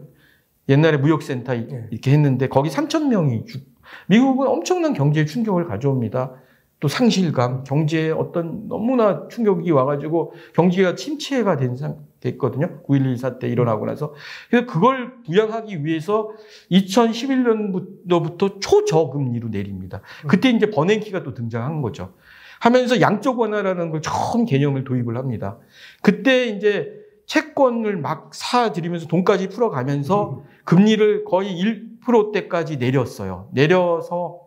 [0.68, 1.86] 옛날에 무역센터 네.
[1.90, 3.62] 이렇게 했는데 거기 3천 명이 죽.
[4.08, 6.32] 미국은 엄청난 경제 충격을 가져옵니다.
[6.78, 12.82] 또 상실감, 경제에 어떤 너무나 충격이 와가지고 경기가 침체가 된 상, 됐거든요.
[12.86, 14.12] 9.11 사태 일어나고 나서.
[14.50, 16.28] 그래서 그걸 부양하기 위해서
[16.70, 20.02] 2011년부터 초저금리로 내립니다.
[20.26, 22.12] 그때 이제 버냉키가 또 등장한 거죠.
[22.60, 25.58] 하면서 양적 완화라는 걸 처음 개념을 도입을 합니다.
[26.02, 26.92] 그때 이제
[27.26, 31.60] 채권을 막 사들이면서 돈까지 풀어가면서 금리를 거의
[32.04, 33.48] 1%대까지 내렸어요.
[33.52, 34.40] 내려서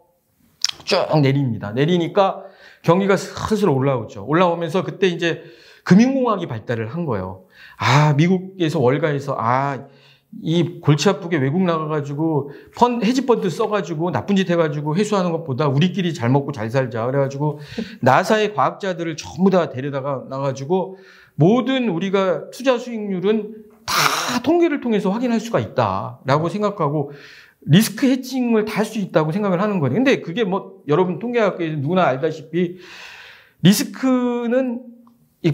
[0.85, 1.71] 쭉 내립니다.
[1.71, 2.43] 내리니까
[2.81, 4.25] 경기가 슬슬 올라오죠.
[4.25, 5.43] 올라오면서 그때 이제
[5.83, 7.45] 금융공학이 발달을 한 거예요.
[7.77, 9.85] 아, 미국에서 월가에서 아,
[10.41, 16.29] 이 골치 아프게 외국 나가가지고 펀 헤지펀드 써가지고 나쁜 짓 해가지고 회수하는 것보다 우리끼리 잘
[16.29, 17.59] 먹고 잘 살자 그래가지고
[18.01, 20.97] 나사의 과학자들을 전부 다 데려다가 나가지고
[21.35, 23.55] 모든 우리가 투자 수익률은
[23.85, 27.11] 다 통계를 통해서 확인할 수가 있다라고 생각하고
[27.65, 29.93] 리스크 hedging을 다 할 수 있다고 생각을 하는 거예요.
[29.95, 32.77] 근데 그게 뭐 여러분 통계학계에서 누구나 알다시피
[33.63, 34.81] 리스크는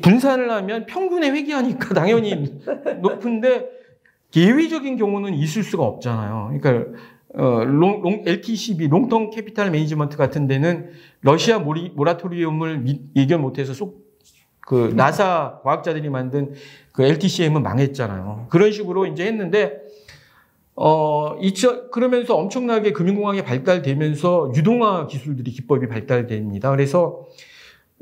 [0.01, 2.53] 분산을 하면 평균에 회귀하니까 당연히
[3.01, 3.74] 높은데
[4.35, 6.59] 예외적인 경우는 있을 수가 없잖아요.
[6.59, 6.99] 그러니까
[7.37, 13.73] 어, Long, Long, LTCM, Long-Term Capital Management 같은 데는 러시아 모리, 모라토리움을 미, 예견 못해서
[13.73, 14.05] 쏙,
[14.61, 16.53] 그, 나사 과학자들이 만든
[16.93, 18.47] 그 LTCM은 망했잖아요.
[18.49, 19.81] 그런 식으로 이제 했는데,
[20.75, 26.71] 어, 이천, 그러면서 엄청나게 금융공학이 발달되면서 유동화 기술들이 기법이 발달됩니다.
[26.71, 27.27] 그래서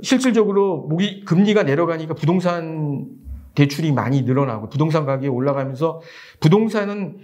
[0.01, 3.22] 실질적으로 모기, 금리가 내려가니까 부동산
[3.56, 6.01] 대출이 많이 늘어나고 부동산 가격이 올라가면서
[6.39, 7.18] 부동산은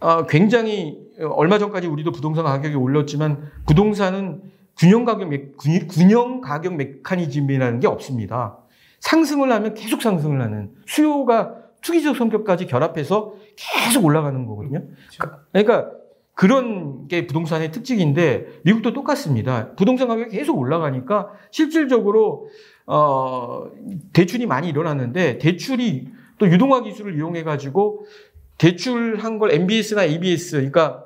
[0.00, 0.98] 어, 굉장히
[1.36, 4.42] 얼마 전까지 우리도 부동산 가격이 올랐지만 부동산은
[4.78, 5.30] 균형 가격
[5.90, 8.58] 균형 가격 메커니즘이라는 게 없습니다.
[9.00, 14.82] 상승을 하면 계속 상승을 하는 수요가 투기적 성격까지 결합해서 계속 올라가는 거거든요.
[15.18, 15.36] 그렇죠.
[15.52, 15.90] 그러니까
[16.34, 19.74] 그런 게 부동산의 특징인데 미국도 똑같습니다.
[19.74, 22.48] 부동산 가격이 계속 올라가니까 실질적으로
[22.92, 23.70] 어
[24.12, 28.04] 대출이 많이 일어났는데 대출이 또 유동화 기술을 이용해 가지고
[28.58, 31.04] 대출한 걸 MBS나 ABS 그러니까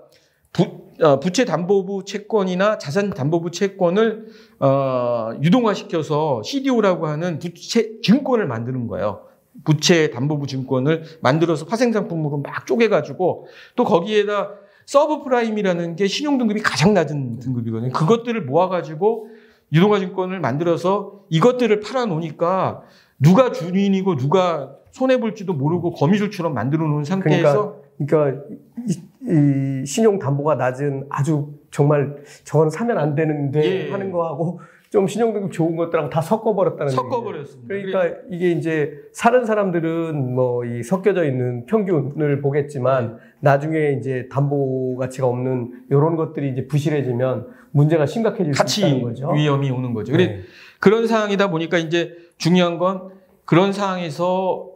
[0.53, 4.29] 부, 어, 부채 담보부 채권이나 자산 담보부 채권을
[4.61, 9.27] 어, 유동화시켜서 CDO라고 하는 부채 증권을 만드는 거예요.
[9.65, 14.53] 부채 담보부 증권을 만들어서 파생 상품으로 막 쪼개가지고 또 거기에다
[14.87, 17.93] subprime이라는 게 신용 등급이 가장 낮은 등급이거든요.
[17.93, 19.29] 그것들을 모아가지고
[19.75, 22.83] 유동화 증권을 만들어서 이것들을 팔아 놓으니까
[23.19, 28.45] 누가 주인이고 누가 손해 볼지도 모르고 거미줄처럼 만들어 놓은 상태에서 그러니까, 그러니까
[28.89, 33.91] 이, 이 신용 담보가 낮은 아주 정말 저건 사면 안 되는데 예.
[33.91, 34.61] 하는 거하고
[34.91, 37.67] 좀 신용등급 좋은 것들하고 다 섞어버렸다는 섞어버렸습니다.
[37.67, 43.19] 그러니까 이게 이제 사는 사람들은 뭐 이 섞여져 있는 평균을 보겠지만 네.
[43.41, 49.31] 나중에 이제 담보 가치가 없는 이런 것들이 이제 부실해지면 문제가 심각해질 수 있다는 거죠.
[49.33, 50.17] 위험이 오는 거죠.
[50.17, 50.43] 네.
[50.79, 53.11] 그런 상황이다 보니까 이제 중요한 건
[53.45, 54.71] 그런 상황에서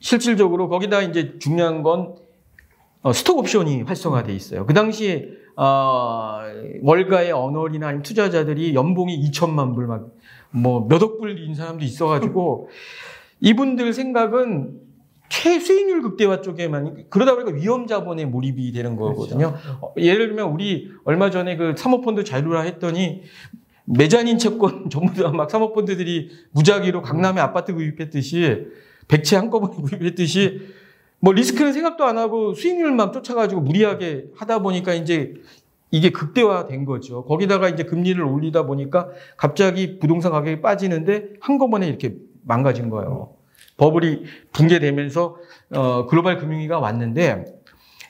[0.00, 2.16] 실질적으로 거기다 이제 중요한 건
[3.02, 4.64] 어, 스톡 옵션이 활성화돼 있어요.
[4.64, 6.40] 그 당시에 어,
[6.82, 10.06] 월가의 언어리나 아니면 투자자들이 연봉이 2천만 불, 막,
[10.50, 12.68] 뭐, 몇 억 불인 사람도 있어가지고,
[13.40, 14.70] 이분들 생각은
[15.28, 19.52] 최수익률 극대화 쪽에만, 그러다 보니까 위험 자본에 몰입이 되는 거거든요.
[19.52, 19.78] 그렇죠.
[19.82, 23.22] 어, 예를 들면, 우리 얼마 전에 그 사모펀드 자율화 했더니,
[23.84, 28.66] 매자인 채권 전부 다 막 사모펀드들이 무작위로 강남에 아파트 구입했듯이,
[29.08, 30.60] 백채 한꺼번에 구입했듯이,
[31.20, 35.34] 뭐 리스크는 생각도 안 하고 수익률만 쫓아가지고 무리하게 하다 보니까 이제
[35.90, 37.24] 이게 극대화된 거죠.
[37.24, 42.14] 거기다가 이제 금리를 올리다 보니까 갑자기 부동산 가격이 빠지는데 한꺼번에 이렇게
[42.44, 43.34] 망가진 거예요.
[43.78, 45.36] 버블이 붕괴되면서
[45.74, 47.44] 어, 글로벌 금융위가 왔는데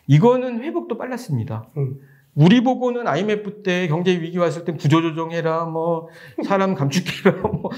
[0.08, 1.68] 이거는 회복도 빨랐습니다.
[1.76, 2.00] 음.
[2.34, 6.08] 우리 보고는 IMF 때 경제 위기 왔을 때 구조조정해라, 뭐
[6.44, 7.70] 사람 감축해라, 뭐,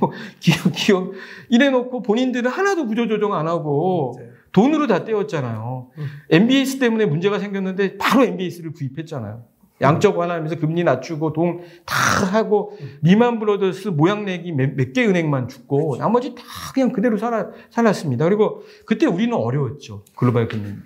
[0.00, 1.12] 뭐 기업 기업
[1.48, 4.28] 이래놓고 본인들은 하나도 구조조정 안 하고 네.
[4.52, 5.90] 돈으로 다 떼었잖아요.
[5.96, 6.06] 음.
[6.30, 9.44] MBS 때문에 문제가 생겼는데 바로 MBS를 구입했잖아요.
[9.80, 11.94] 양적 완화하면서 금리 낮추고 돈다
[12.32, 16.02] 하고 리만 브로더스 모양 내기 몇 개 은행만 죽고 그렇죠.
[16.02, 18.24] 나머지 다 그냥 그대로 살아, 살았습니다.
[18.24, 20.04] 그리고 그때 우리는 어려웠죠.
[20.16, 20.76] 글로벌 금융.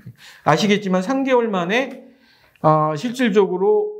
[0.44, 2.04] 아시겠지만 3개월 만에
[2.62, 3.92] 아, 실질적으로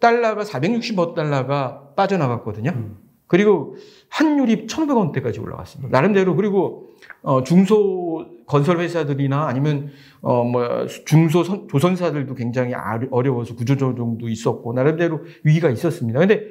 [0.00, 2.70] 달러가 460억 달러가 빠져나갔거든요.
[2.70, 2.96] 음.
[3.26, 3.76] 그리고
[4.10, 5.96] 환율이 1,500원대까지 올라갔습니다.
[5.96, 6.90] 나름대로 그리고
[7.22, 9.90] 어, 중소 건설 회사들이나 아니면
[10.22, 12.74] 어 뭐 중소 선, 조선사들도 굉장히
[13.10, 16.18] 어려워서 구조조정도 있었고 나름대로 위기가 있었습니다.
[16.18, 16.42] 근데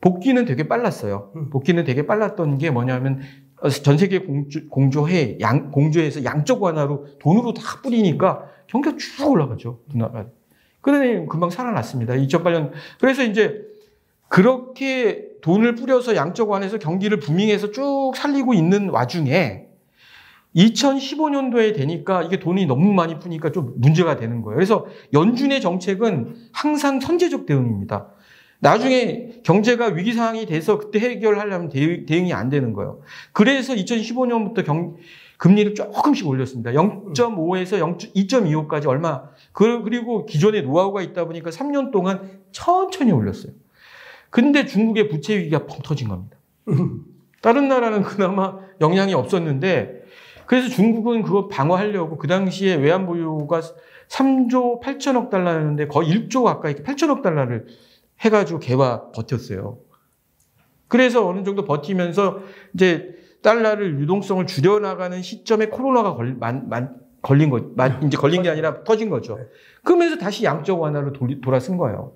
[0.00, 1.32] 복귀는 되게 빨랐어요.
[1.36, 1.50] 음.
[1.50, 3.20] 복귀는 되게 빨랐던 게 뭐냐면
[3.60, 9.80] 어, 전 세계 공조, 공조해 양 공조해서 양적 완화로 돈으로 다 뿌리니까 경기가 쭉 올라가죠.
[9.92, 10.26] 누나가.
[10.80, 12.14] 그러니 금방 살아났습니다.
[12.14, 13.62] 2008년 그래서 이제
[14.28, 19.66] 그렇게 돈을 뿌려서 양적 완화해서 경기를 부밍해서 쭉 살리고 있는 와중에
[20.56, 24.56] 2015년도에 되니까 이게 돈이 너무 많이 푸니까 좀 문제가 되는 거예요.
[24.56, 28.08] 그래서 연준의 정책은 항상 선제적 대응입니다.
[28.60, 33.00] 나중에 경제가 위기 상황이 돼서 그때 해결하려면 대응이 안 되는 거예요.
[33.32, 34.96] 그래서 2015년부터 경,
[35.38, 36.72] 금리를 조금씩 올렸습니다.
[36.72, 39.22] 0.5에서 2.25까지 얼마.
[39.52, 43.52] 그리고 기존에 노하우가 있다 보니까 3년 동안 천천히 올렸어요.
[44.30, 46.36] 근데 중국의 부채 위기가 펑 터진 겁니다.
[47.42, 50.04] 다른 나라는 그나마 영향이 없었는데
[50.46, 53.60] 그래서 중국은 그거 방어하려고 그 당시에 외환 보유가
[54.08, 57.66] 3조 8천억 달러였는데 거의 1조 가까이 8천억 달러를
[58.20, 59.78] 해가지고 개와 버텼어요.
[60.88, 62.40] 그래서 어느 정도 버티면서
[62.74, 68.50] 이제 달러를 유동성을 줄여나가는 시점에 코로나가 걸, 만, 만, 걸린 거, 만, 이제 걸린 게
[68.50, 69.38] 아니라 터진 거죠.
[69.84, 72.12] 그러면서 다시 양적 완화로 돌, 돌아선 거예요.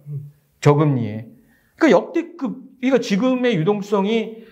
[0.61, 1.29] 저금리에.
[1.77, 4.45] 그러니까 역대급, 그러니까 지금의 유동성이,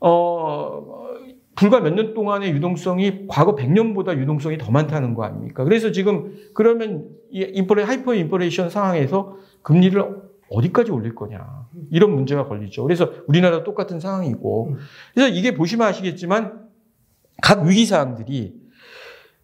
[0.00, 1.00] 어,
[1.56, 5.62] 불과 몇 년 동안의 유동성이 과거 100년보다 유동성이 더 많다는 거 아닙니까?
[5.64, 10.02] 그래서 지금 그러면 인플레 hyperinflation 상황에서 금리를
[10.48, 12.82] 어디까지 올릴 거냐 이런 문제가 걸리죠.
[12.82, 14.76] 그래서 우리나라 똑같은 상황이고
[15.12, 16.66] 그래서 이게 보시면 아시겠지만
[17.42, 18.54] 각 위기 사항들이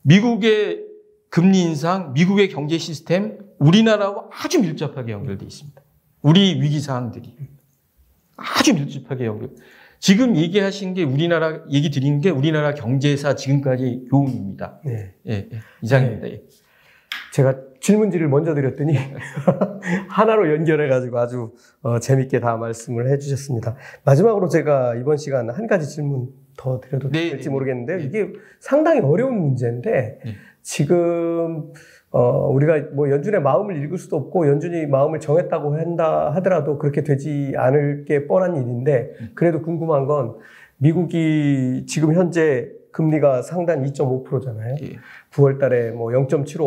[0.02, 0.84] 미국의
[1.28, 5.82] 금리 인상, 미국의 경제 시스템, 우리나라와 아주 밀접하게 연결돼 있습니다.
[6.22, 7.36] 우리 위기 사항들이
[8.36, 9.50] 아주 밀접하게 연결.
[9.98, 14.80] 지금 얘기하신 게 우리나라 얘기 드린 게 우리나라 경제사 지금까지 교훈입니다.
[14.84, 15.14] 네.
[15.26, 16.26] 예, 예, 이상입니다.
[16.26, 16.32] 네.
[16.34, 16.42] 예.
[17.32, 18.96] 제가 질문지를 먼저 드렸더니
[20.08, 21.52] 하나로 연결해가지고 아주
[21.82, 23.76] 어, 재밌게 다 말씀을 해주셨습니다.
[24.04, 28.04] 마지막으로 제가 이번 시간 한 가지 질문 더 드려도 네, 될지 네, 모르겠는데 네.
[28.04, 30.34] 이게 상당히 어려운 문제인데 네.
[30.62, 31.72] 지금
[32.16, 37.52] 어, 우리가 뭐 연준의 마음을 읽을 수도 없고 연준이 마음을 정했다고 한다 하더라도 그렇게 되지
[37.54, 40.36] 않을 게 뻔한 일인데 그래도 궁금한 건
[40.78, 44.76] 미국이 지금 현재 금리가 상단 2.5%잖아요.
[44.80, 44.96] 예.
[45.34, 46.62] 9월 달에 뭐 0.75,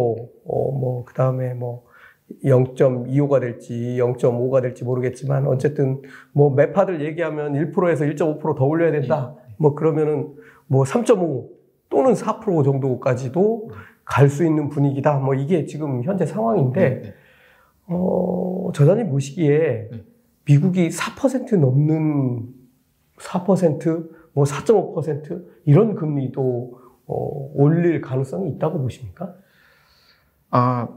[0.45, 1.85] 어, 뭐, 그 다음에 뭐
[2.43, 9.33] 0.25가 될지 0.5가 될지 모르겠지만 어쨌든 뭐 매파들 얘기하면 1%에서 1.5%더 올려야 된다.
[9.35, 9.55] 예.
[9.57, 10.35] 뭐 그러면은
[10.67, 11.47] 뭐 3.5
[11.89, 13.71] 또는 4% 정도까지도
[14.09, 15.19] 갈 수 있는 분위기다.
[15.19, 17.13] 뭐 이게 지금 현재 상황인데, 네, 네.
[17.85, 20.03] 어, 저자님 보시기에 네.
[20.45, 22.47] 미국이 4% 넘는
[23.17, 29.35] 4%, 뭐 4.5% 이런 금리도 어, 올릴 가능성이 있다고 보십니까?
[30.49, 30.87] 아,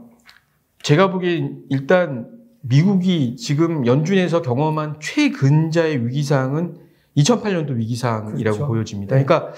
[0.81, 2.31] 제가 보기엔 일단
[2.61, 6.77] 미국이 지금 연준에서 경험한 최근자의 위기상은
[7.17, 8.67] 2008년도 위기상이라고 그렇죠.
[8.67, 9.15] 보여집니다.
[9.17, 9.23] 네.
[9.23, 9.53] 그러니까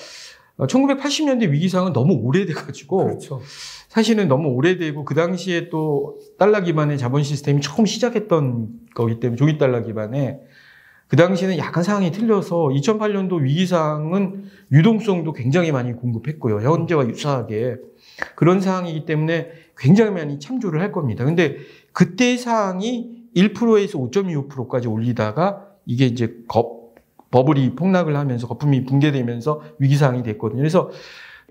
[0.58, 3.42] 1980년대 위기상은 너무 오래돼가지고 그렇죠.
[3.90, 9.58] 사실은 너무 오래되고 그 당시에 또 달러 기반의 자본 시스템이 처음 시작했던 거기 때문에 조기
[9.58, 10.40] 달러 기반의
[11.08, 16.62] 그 당시에는 약간 상황이 틀려서 2008년도 위기상은 유동성도 굉장히 많이 공급했고요.
[16.62, 17.76] 현재와 유사하게
[18.36, 21.26] 그런 상황이기 때문에 굉장히 많이 참조를 할 겁니다.
[21.26, 21.58] 근데
[21.92, 26.85] 그때 상황이 1%에서 5.25%까지 올리다가 이게 이제 거,
[27.36, 30.60] 버블이 폭락을 하면서 거품이 붕괴되면서 위기상황이 됐거든요.
[30.60, 30.90] 그래서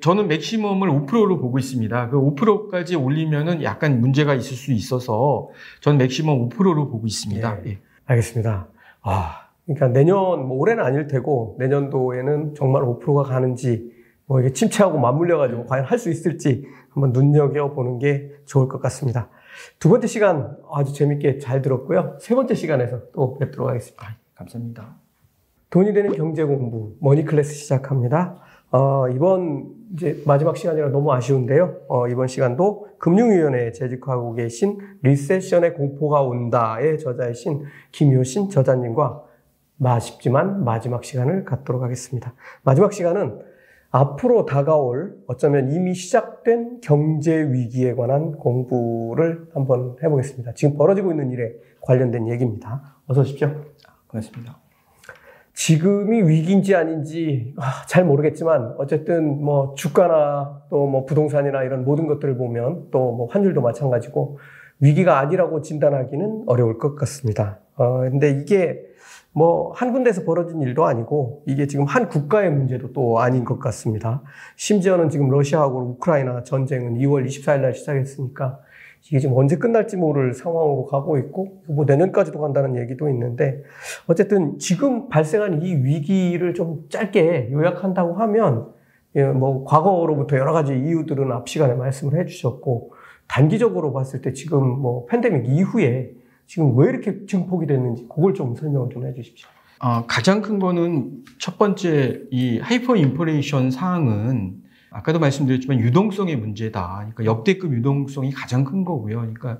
[0.00, 2.08] 저는 맥시멈을 5%로 보고 있습니다.
[2.08, 5.50] 그 5%까지 올리면은 약간 문제가 있을 수 있어서
[5.82, 7.58] 저는 맥시멈 5%로 보고 있습니다.
[7.66, 7.70] 예.
[7.70, 7.78] 예.
[8.06, 8.68] 알겠습니다.
[9.02, 13.92] 아, 그러니까 내년, 뭐 올해는 아닐 테고 내년도에는 정말 5%가 가는지
[14.24, 18.80] 뭐 이게 침체하고 맞물려 가지고 과연 할 수 있을지 한번 눈여겨 보는 게 좋을 것
[18.80, 19.28] 같습니다.
[19.78, 22.16] 두 번째 시간 아주 재밌게 잘 들었고요.
[22.20, 24.02] 세 번째 시간에서 또 뵙도록 하겠습니다.
[24.06, 25.03] 아, 감사합니다.
[25.74, 28.36] 돈이 되는 경제 공부 머니 클래스 시작합니다.
[28.70, 31.78] 어, 이번 이제 마지막 시간이라 너무 아쉬운데요.
[31.88, 39.24] 어, 이번 시간도 금융위원회에 재직하고 계신 리세션의 공포가 온다의 저자이신 김효신 저자님과
[39.82, 42.34] 아쉽지만 마지막 시간을 갖도록 하겠습니다.
[42.62, 43.40] 마지막 시간은
[43.90, 50.52] 앞으로 다가올 어쩌면 이미 시작된 경제 위기에 관한 공부를 한번 해보겠습니다.
[50.54, 53.00] 지금 벌어지고 있는 일에 관련된 얘기입니다.
[53.08, 53.52] 어서 오십시오.
[54.06, 54.63] 고맙습니다.
[55.54, 62.36] 지금이 위기인지 아닌지 아, 잘 모르겠지만 어쨌든 뭐 주가나 또 뭐 부동산이나 이런 모든 것들을
[62.36, 64.38] 보면 또 뭐 환율도 마찬가지고
[64.80, 67.60] 위기가 아니라고 진단하기는 어려울 것 같습니다.
[67.76, 68.80] 어, 근데 이게
[69.32, 74.22] 뭐 한 군데서 벌어진 일도 아니고 이게 지금 한 국가의 문제도 또 아닌 것 같습니다.
[74.56, 78.58] 심지어는 지금 러시아하고 우크라이나 전쟁은 2월 24일 날 시작했으니까
[79.06, 83.62] 이게 지금 언제 끝날지 모를 상황으로 가고 있고 뭐 내년까지도 간다는 얘기도 있는데
[84.06, 88.72] 어쨌든 지금 발생한 이 위기를 좀 짧게 요약한다고 하면
[89.16, 92.92] 예, 뭐 과거로부터 여러 가지 이유들은 앞 시간에 말씀을 해주셨고
[93.28, 96.12] 단기적으로 봤을 때 지금 뭐 팬데믹 이후에
[96.46, 99.48] 지금 왜 이렇게 증폭이 됐는지 그걸 좀 설명을 좀 해주십시오.
[99.80, 104.63] 어, 가장 큰 거는 첫 번째 이 hyperinflation 상황은
[104.94, 106.96] 아까도 말씀드렸지만 유동성의 문제다.
[106.98, 109.16] 그러니까 역대급 유동성이 가장 큰 거고요.
[109.16, 109.58] 그러니까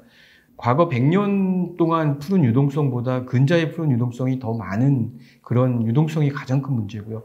[0.57, 7.25] 과거 100년 동안 푸른 유동성보다 근자의 푸른 유동성이 더 많은 그런 유동성이 가장 큰 문제고요.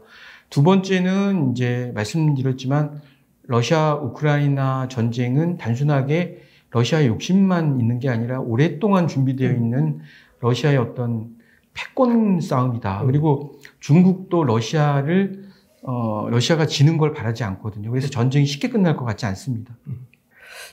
[0.50, 3.00] 두 번째는 이제 말씀드렸지만
[3.44, 10.00] 러시아 우크라이나 전쟁은 단순하게 러시아의 욕심만 있는 게 아니라 오랫동안 준비되어 있는
[10.40, 11.36] 러시아의 어떤
[11.74, 13.04] 패권 싸움이다.
[13.06, 15.49] 그리고 중국도 러시아를
[15.82, 17.90] 어, 러시아가 지는 걸 바라지 않거든요.
[17.90, 19.76] 그래서 전쟁이 쉽게 끝날 것 같지 않습니다.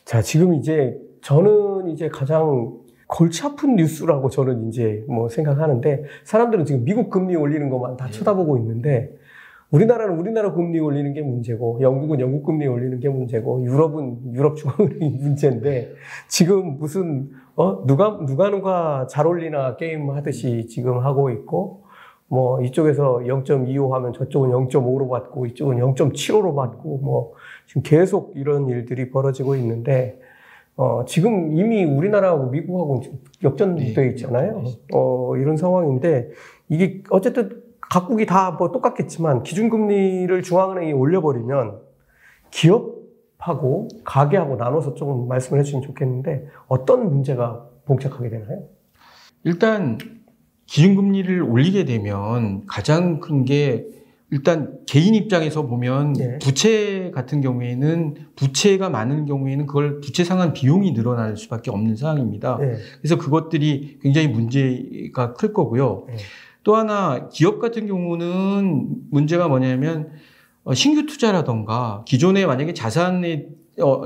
[0.06, 2.78] 자, 지금 이제 저는 이제 가장
[3.08, 8.12] 골치 아픈 뉴스라고 저는 이제 뭐 생각하는데 사람들은 지금 미국 금리 올리는 것만 다 네.
[8.12, 9.16] 쳐다보고 있는데
[9.72, 15.10] 우리나라는 우리나라 금리 올리는 게 문제고 영국은 영국 금리 올리는 게 문제고 유럽은 유럽 중앙은행이
[15.20, 15.94] 문제인데
[16.28, 21.84] 지금 무슨 어 누가 누가 누가 잘 올리나 게임 하듯이 지금 하고 있고
[22.30, 27.34] 뭐 이쪽에서 0.25 하면 저쪽은 0.5로 받고 이쪽은 0.75로 받고 뭐
[27.68, 30.20] 지금 계속 이런 일들이 벌어지고 있는데
[30.76, 33.02] 어 지금 이미 우리나라하고 미국하고
[33.44, 34.64] 역전돼 네, 있잖아요.
[34.94, 36.30] 어 이런 상황인데
[36.70, 41.80] 이게 어쨌든 각국이 다 뭐 똑같겠지만 기준금리를 중앙은행이 올려버리면
[42.52, 48.64] 기업하고 가게하고 나눠서 조금 말씀을 해주시면 좋겠는데 어떤 문제가 봉착하게 되나요?
[49.44, 49.98] 일단
[50.68, 53.88] 기준금리를 올리게 되면 가장 큰 게
[54.30, 56.38] 일단 개인 입장에서 보면 네.
[56.40, 62.58] 부채 같은 경우에는 부채가 많은 경우에는 그걸 부채 상환 비용이 늘어날 수밖에 없는 상황입니다.
[62.60, 62.76] 네.
[63.00, 66.06] 그래서 그것들이 굉장히 문제가 클 거고요.
[66.10, 66.16] 네.
[66.64, 70.10] 또 하나 기업 같은 경우는 문제가 뭐냐면
[70.66, 73.48] 어, 신규 투자라던가 기존에 만약에 자산에 어,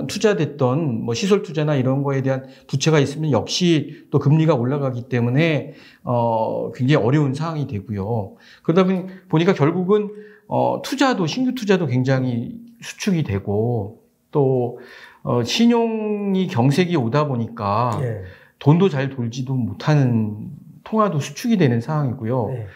[0.08, 5.74] 투자됐던 뭐 시설 투자나 이런 거에 대한 부채가 있으면 역시 또 금리가 올라가기 때문에
[6.04, 8.36] 어, 굉장히 어려운 상황이 되고요.
[8.64, 10.10] 그러다 보니, 보니까 결국은
[10.48, 14.80] 어, 투자도 신규 투자도 굉장히 수축이 되고 또
[15.24, 18.24] 어, 신용이 경색이 오다 보니까 네.
[18.60, 20.50] 돈도 잘 돌지도 못하는
[20.84, 22.48] 통화도 수축이 되는 상황이고요.
[22.50, 22.68] 네.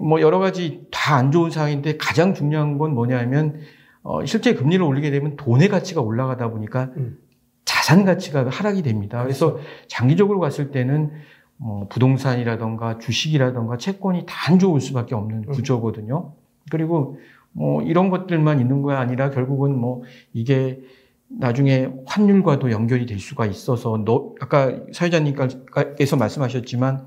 [0.00, 3.60] 뭐 여러 가지 다 안 좋은 상황인데 가장 중요한 건 뭐냐면
[4.04, 7.18] 어, 실제 금리를 올리게 되면 돈의 가치가 올라가다 보니까 음.
[7.64, 9.22] 자산 가치가 하락이 됩니다.
[9.22, 9.58] 그래서.
[9.88, 11.10] 장기적으로 봤을 때는
[11.56, 15.52] 뭐 부동산이라던가 주식이라던가 채권이 다 안 좋을 수밖에 없는 음.
[15.52, 16.34] 구조거든요.
[16.70, 17.18] 그리고
[17.52, 20.02] 뭐 이런 것들만 있는 거야 아니라 결국은 뭐
[20.34, 20.80] 이게
[21.28, 27.06] 나중에 환율과도 연결이 될 수가 있어서 너 아까 사회자님께서 말씀하셨지만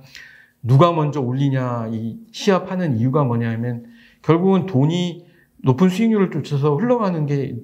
[0.63, 3.85] 누가 먼저 올리냐 이 시합하는 이유가 뭐냐면
[4.23, 5.26] 결국은 돈이
[5.63, 7.55] 높은 수익률을 쫓아서 흘러가는 게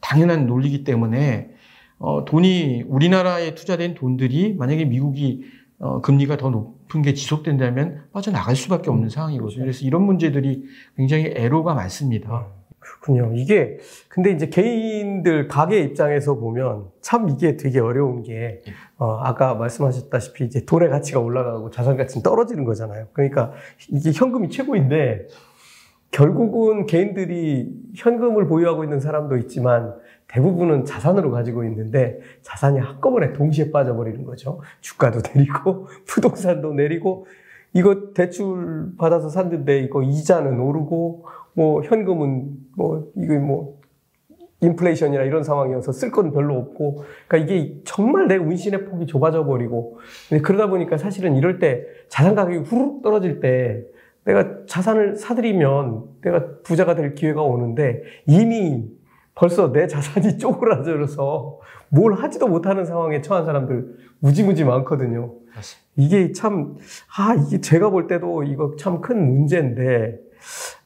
[0.00, 1.50] 당연한 논리이기 때문에
[1.98, 5.44] 어, 돈이 우리나라에 투자된 돈들이 만약에 미국이
[5.78, 9.60] 어, 금리가 더 높은 게 지속된다면 빠져나갈 수밖에 없는 상황이거든요.
[9.60, 10.64] 그래서 이런 문제들이
[10.96, 12.46] 굉장히 애로가 많습니다.
[12.78, 13.32] 그렇군요.
[13.34, 13.78] 이게
[14.08, 18.62] 근데 이제 개인들 가게 입장에서 보면 참 이게 되게 어려운 게
[18.96, 23.08] 어, 아까 말씀하셨다시피 이제 돈의 가치가 올라가고 자산 가치는 떨어지는 거잖아요.
[23.12, 23.52] 그러니까
[23.90, 25.26] 이게 현금이 최고인데
[26.10, 29.94] 결국은 개인들이 현금을 보유하고 있는 사람도 있지만
[30.28, 34.60] 대부분은 자산으로 가지고 있는데 자산이 한꺼번에 동시에 빠져버리는 거죠.
[34.80, 37.26] 주가도 내리고 부동산도 내리고
[37.72, 43.80] 이거 대출 받아서 샀는데 이거 이자는 오르고 뭐 현금은 뭐 이거 뭐
[44.60, 49.98] 인플레이션이나 이런 상황이어서 쓸 건 별로 없고 그러니까 이게 정말 내 운신의 폭이 좁아져 버리고
[50.42, 53.84] 그러다 보니까 사실은 이럴 때 자산 가격이 후루룩 떨어질 때
[54.24, 58.84] 내가 자산을 사들이면 내가 부자가 될 기회가 오는데 이미
[59.34, 65.34] 벌써 내 자산이 쪼그라져서 뭘 하지도 못하는 상황에 처한 사람들 무지무지 많거든요.
[65.96, 66.76] 이게 참,
[67.18, 70.18] 아, 이게 제가 볼 때도 이거 참 큰 문제인데,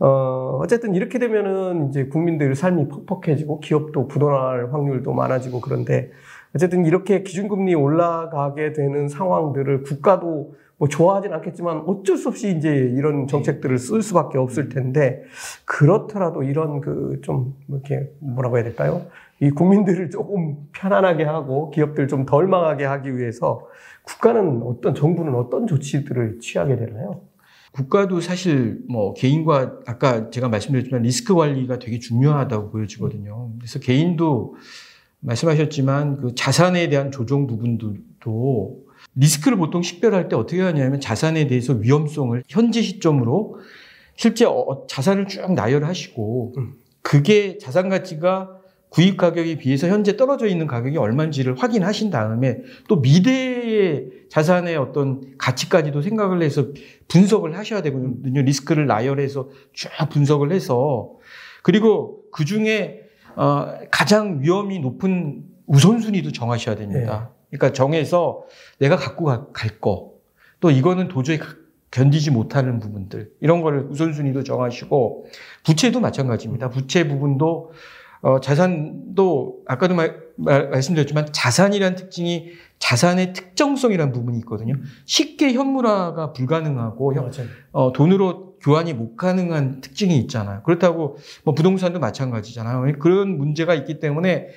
[0.01, 6.11] 어, 어쨌든 이렇게 되면은 이제 국민들 삶이 퍽퍽해지고 기업도 부도날 확률도 많아지고 그런데
[6.55, 10.55] 어쨌든 이렇게 기준금리 올라가게 되는 상황들을 국가도
[10.85, 15.23] 뭐 좋아하진 않겠지만 어쩔 수 없이 이제 이런 정책들을 쓸 수밖에 없을 텐데
[15.65, 19.06] 그렇더라도 이런 그 좀 이렇게 뭐라고 해야 될까요?
[19.40, 23.66] 이 국민들을 조금 편안하게 하고 기업들 좀 덜 망하게 하기 위해서
[24.02, 27.23] 국가는 어떤 정부는 어떤 조치들을 취하게 되나요?
[27.73, 33.52] 국가도 사실 뭐 개인과 아까 제가 말씀드렸지만 리스크 관리가 되게 중요하다고 보여지거든요.
[33.59, 34.56] 그래서 개인도
[35.20, 38.84] 말씀하셨지만 그 자산에 대한 조정 부분들도
[39.16, 43.59] 리스크를 보통 식별할 때 어떻게 하냐면 자산에 대해서 위험성을 현재 시점으로
[44.16, 46.73] 실제 어- 자산을 쭉 나열하시고 음.
[47.03, 48.51] 그게 자산 가치가
[48.89, 56.01] 구입 가격에 비해서 현재 떨어져 있는 가격이 얼마인지를 확인하신 다음에 또 미래의 자산의 어떤 가치까지도
[56.01, 56.66] 생각을 해서
[57.09, 58.43] 분석을 하셔야 되거든요.
[58.43, 61.11] 리스크를 나열해서 쭉 분석을 해서
[61.65, 63.01] 그리고 그 중에
[63.35, 67.34] 어, 가장 위험이 높은 우선순위도 정하셔야 됩니다.
[67.59, 68.44] 그러니까 정해서
[68.78, 70.12] 내가 갖고 가- 갈 거,
[70.60, 71.55] 또 이거는 도저히 가-
[71.90, 75.26] 견디지 못하는 부분들, 이런 거를 우선순위도 정하시고,
[75.64, 76.70] 부채도 마찬가지입니다.
[76.70, 77.70] 부채 부분도,
[78.22, 82.51] 어, 자산도, 아까도 말, 말, 말씀드렸지만, 자산이라는 특징이
[82.81, 84.74] 자산의 특정성이라는 부분이 있거든요.
[85.05, 87.26] 쉽게 현물화가 불가능하고, 현-.
[87.70, 90.62] 어, 돈으로 교환이 못 가능한 특징이 있잖아요.
[90.64, 92.98] 그렇다고 뭐 부동산도 마찬가지잖아요.
[92.98, 94.48] 그런 문제가 있기 때문에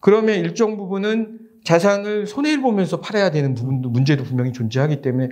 [0.00, 5.28] 그러면 일정 부분은 자산을 손해를 보면서 팔아야 되는 부분도 문제도 분명히 존재하기 때문에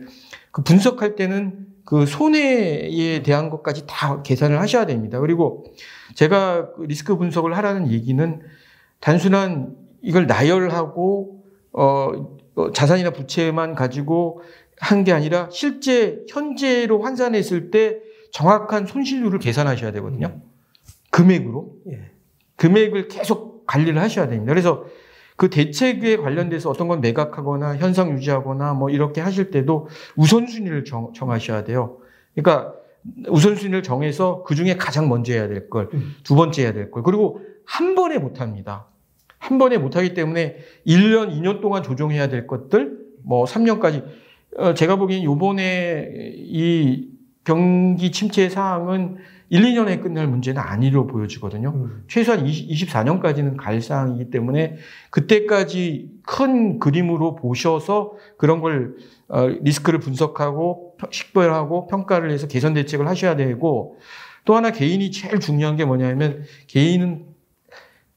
[0.52, 5.19] 그 분석할 때는 그 손해에 대한 것까지 다 계산을 하셔야 됩니다.
[5.19, 5.65] 그리고
[6.15, 8.40] 제가 그 리스크 분석을 하라는 얘기는
[9.01, 11.43] 단순한 이걸 나열하고
[11.73, 12.12] 어,
[12.55, 14.43] 어, 자산이나 부채만 가지고
[14.81, 17.98] 한 게 아니라 실제 현재로 환산했을 때
[18.32, 20.40] 정확한 손실률을 계산하셔야 되거든요.
[21.11, 21.74] 금액으로.
[21.90, 22.11] 예.
[22.57, 24.51] 금액을 계속 관리를 하셔야 됩니다.
[24.52, 24.85] 그래서
[25.41, 31.65] 그 대책에 관련돼서 어떤 건 매각하거나 현상 유지하거나 뭐 이렇게 하실 때도 우선순위를 정, 정하셔야
[31.65, 31.97] 돼요.
[32.35, 32.75] 그러니까
[33.27, 36.15] 우선순위를 정해서 그 중에 가장 먼저 해야 될 걸, 음.
[36.25, 37.03] 두 번째 해야 될 걸.
[37.03, 38.89] 그리고 한 번에 못 합니다.
[39.39, 44.05] 한 번에 못 하기 때문에 1년, 2년 동안 조정해야 될 것들, 뭐 3년까지
[44.59, 47.09] 어, 제가 보기엔 요번에 이
[47.45, 49.17] 경기 침체 사항은
[49.51, 51.71] 1, 2년에 끝날 문제는 아니로 보여지거든요.
[51.75, 52.05] 음.
[52.09, 54.77] 최소한 20, 24년까지는 갈 사항이기 때문에
[55.11, 58.95] 그때까지 큰 그림으로 보셔서 그런 걸
[59.29, 63.99] 어, 리스크를 분석하고 식별하고 평가를 해서 개선 대책을 하셔야 되고
[64.45, 67.27] 또 하나 개인이 제일 중요한 게 뭐냐면 개인은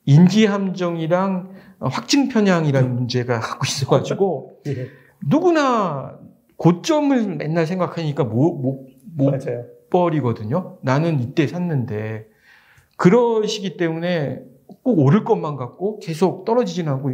[0.05, 1.49] 인지 함정이랑
[1.79, 4.89] 확증 편향이라는 문제가 갖고 있어가지고 예.
[5.27, 6.19] 누구나
[6.57, 9.72] 고점을 맨날 생각하니까 못, 못, 못 맞아요.
[9.93, 10.79] 버리거든요.
[10.81, 12.27] 나는 이때 샀는데
[12.97, 14.41] 그러시기 때문에
[14.83, 17.11] 꼭 오를 것만 같고 계속 떨어지진 않고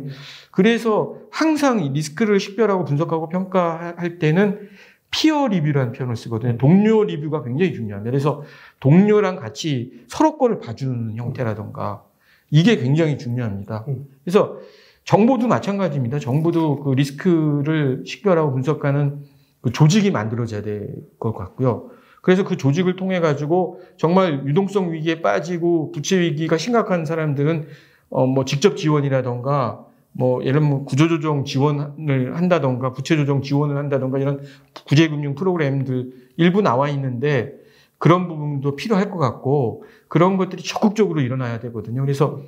[0.52, 4.70] 그래서 항상 이 리스크를 식별하고 분석하고 평가할 때는
[5.12, 6.58] 피어 리뷰라는 표현을 쓰거든요.
[6.58, 8.10] 동료 리뷰가 굉장히 중요합니다.
[8.12, 8.44] 그래서
[8.80, 12.04] 동료랑 같이 서로 거를 봐주는 형태라던가
[12.52, 13.86] 이게 굉장히 중요합니다.
[13.90, 14.06] 음.
[14.24, 14.58] 그래서
[15.04, 16.20] 정보도 마찬가지입니다.
[16.20, 19.24] 정보도 그 리스크를 식별하고 분석하는
[19.62, 21.90] 그 조직이 만들어져야 될 것 같고요.
[22.22, 27.68] 그래서 그 조직을 통해 가지고 정말 유동성 위기에 빠지고 부채 위기가 심각한 사람들은
[28.12, 34.42] 어 뭐 직접 지원이라던가 뭐 예를 들면 구조조정 지원을 한다던가 부채 조정 지원을 한다던가 이런
[34.88, 37.54] 구제금융 프로그램들 일부 나와 있는데
[38.00, 42.02] 그런 부분도 필요할 것 같고 그런 것들이 적극적으로 일어나야 되거든요.
[42.02, 42.42] 그래서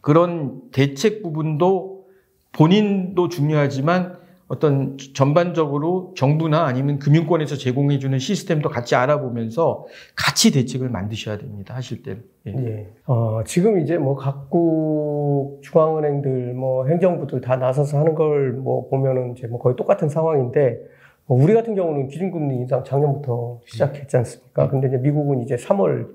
[0.00, 2.06] 그런 대책 부분도
[2.52, 11.74] 본인도 중요하지만 어떤 전반적으로 정부나 아니면 금융권에서 제공해주는 시스템도 같이 알아보면서 같이 대책을 만드셔야 됩니다.
[11.74, 12.22] 하실 때는.
[12.46, 12.54] 예.
[12.58, 12.86] 예.
[13.06, 19.46] 어, 지금 이제 뭐 각국 중앙은행들, 뭐 행정부들 다 나서서 하는 걸 뭐 보면은 이제
[19.48, 20.78] 뭐 거의 똑같은 상황인데,
[21.26, 24.68] 뭐 우리 같은 경우는 기준금리 인상 작년부터 시작했지 않습니까?
[24.68, 26.08] 근데 이제 미국은 이제 3월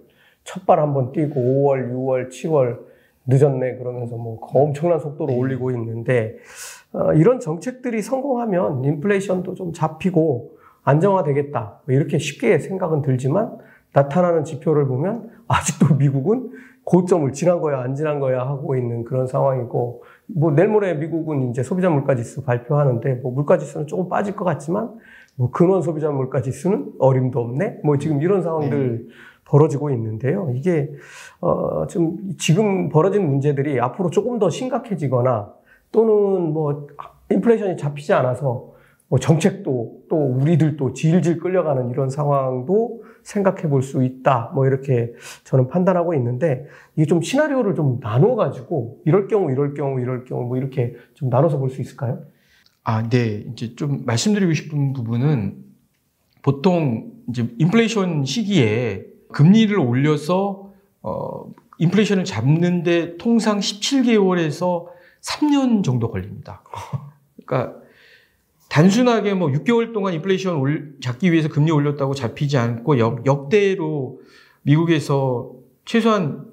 [0.46, 2.80] 첫발 한번 뛰고 5월, 6월, 7월
[3.28, 5.38] 늦었네 그러면서 뭐 엄청난 속도로 네.
[5.38, 6.81] 올리고 있는데, 어,
[7.16, 11.82] 이런 정책들이 성공하면 인플레이션도 좀 잡히고 안정화되겠다.
[11.86, 13.58] 뭐 이렇게 쉽게 생각은 들지만
[13.94, 16.52] 나타나는 지표를 보면 아직도 미국은
[16.84, 21.62] 고점을 지난 거야, 안 지난 거야 하고 있는 그런 상황이고, 뭐 내일 모레 미국은 이제
[21.62, 24.96] 소비자 물가 지수 발표하는데, 뭐 물가 지수는 조금 빠질 것 같지만,
[25.36, 27.82] 뭐 근원 소비자 물가 지수는 어림도 없네?
[27.84, 29.08] 뭐 지금 이런 상황들
[29.46, 30.52] 벌어지고 있는데요.
[30.56, 30.92] 이게,
[31.40, 35.54] 어, 좀 지금 벌어진 문제들이 앞으로 조금 더 심각해지거나
[35.92, 36.88] 또는 뭐
[37.30, 38.72] 인플레이션이 잡히지 않아서
[39.08, 44.52] 뭐 정책도 또 우리들도 질질 끌려가는 이런 상황도 생각해 볼 수 있다.
[44.56, 45.14] 뭐 이렇게
[45.44, 46.66] 저는 판단하고 있는데
[46.96, 51.30] 이게 좀 시나리오를 좀 나눠 가지고 이럴 경우 이럴 경우 이럴 경우 뭐 이렇게 좀
[51.30, 52.24] 나눠서 볼 수 있을까요?
[52.84, 53.46] 아, 네.
[53.52, 55.56] 이제 좀 말씀드리고 싶은 부분은
[56.42, 60.72] 보통 이제 인플레이션 시기에 금리를 올려서
[61.04, 61.46] 어
[61.80, 64.88] 인플레이션을 잡는데 통상 17개월에서
[65.22, 66.64] 3년 정도 걸립니다.
[67.46, 67.80] 그러니까
[68.70, 74.22] 단순하게 뭐 6개월 동안 인플레이션 올, 잡기 위해서 금리 올렸다고 잡히지 않고 역, 역대로
[74.62, 75.52] 미국에서
[75.86, 76.46] 최소한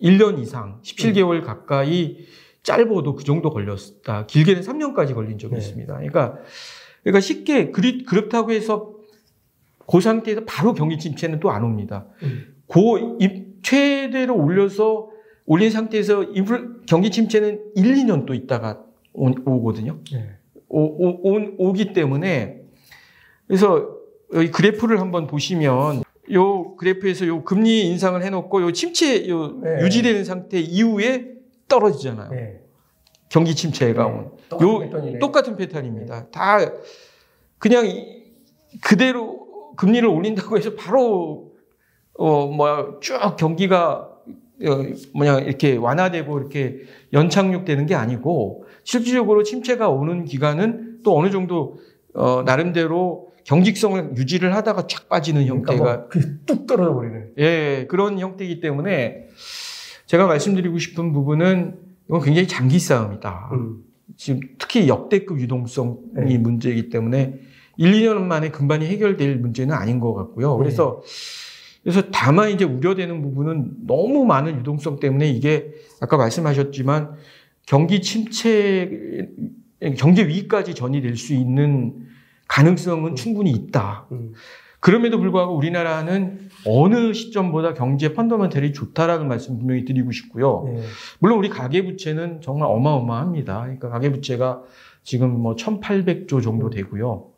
[0.00, 2.26] 1년 이상, 17개월 가까이
[2.62, 4.26] 짧아도 그 정도 걸렸다.
[4.26, 5.60] 길게는 3년까지 걸린 적이 네.
[5.60, 5.92] 있습니다.
[5.94, 6.38] 그러니까,
[7.02, 8.94] 그러니까 쉽게 그리, 그렇다고 해서
[9.86, 12.06] 그 상태에서 바로 경기 침체는 또 안 옵니다.
[12.22, 12.56] 음.
[12.66, 15.10] 고 임- 최대로 올려서
[15.46, 18.82] 올린 상태에서 인플, 경기 침체는 1, 2년 또 있다가
[19.12, 19.98] 오, 오거든요.
[20.12, 20.30] 네.
[20.68, 22.62] 오, 오, 오- 오기 때문에
[23.46, 23.96] 그래서
[24.34, 26.02] 여기 그래프를 한번 보시면
[26.32, 29.82] 요 그래프에서 요 금리 인상을 해놓고 요 침체 요 네.
[29.82, 31.34] 유지되는 상태 이후에
[31.68, 32.30] 떨어지잖아요.
[32.30, 32.60] 네.
[33.28, 34.10] 경기 침체가 네.
[34.10, 34.30] 온.
[34.48, 35.18] 똑같은 요 패턴이네요.
[35.20, 36.30] 똑같은 패턴입니다.
[36.30, 36.58] 다
[37.58, 38.24] 그냥 이-
[38.82, 39.46] 그대로
[39.76, 41.52] 금리를 올린다고 해서 바로
[42.18, 44.15] 어 뭐야 쭉 경기가 어,
[45.14, 51.78] 뭐냐 이렇게 완화되고 이렇게 연착륙되는 게 아니고 실질적으로 침체가 오는 기간은 또 어느 정도
[52.14, 57.30] 어 나름대로 경직성을 유지를 하다가 쫙 빠지는 형태가 그러니까 뭐뚝 떨어져 버리는.
[57.38, 59.28] 예, 그런 형태이기 때문에
[60.06, 61.78] 제가 말씀드리고 싶은 부분은
[62.08, 63.50] 이건 굉장히 장기 싸움이다.
[63.52, 63.82] 음.
[64.16, 66.38] 지금 특히 역대급 유동성이 네.
[66.38, 67.34] 문제이기 때문에
[67.76, 70.56] 1, 2년 만에 금반이 해결될 문제는 아닌 것 같고요.
[70.56, 71.02] 그래서
[71.86, 77.12] 그래서 다만 이제 우려되는 부분은 너무 많은 유동성 때문에 이게 아까 말씀하셨지만
[77.64, 79.28] 경기 침체,
[79.96, 81.94] 경제 위기까지 전이 될 수 있는
[82.48, 84.08] 가능성은 충분히 있다.
[84.10, 84.32] 음.
[84.80, 90.64] 그럼에도 불구하고 우리나라는 어느 시점보다 경제 펀더멘털이 좋다라는 말씀 분명히 드리고 싶고요.
[90.66, 90.82] 네.
[91.20, 93.60] 물론 우리 가계부채는 정말 어마어마합니다.
[93.60, 94.62] 그러니까 가계부채가
[95.04, 97.35] 지금 뭐 1,800조 정도 되고요.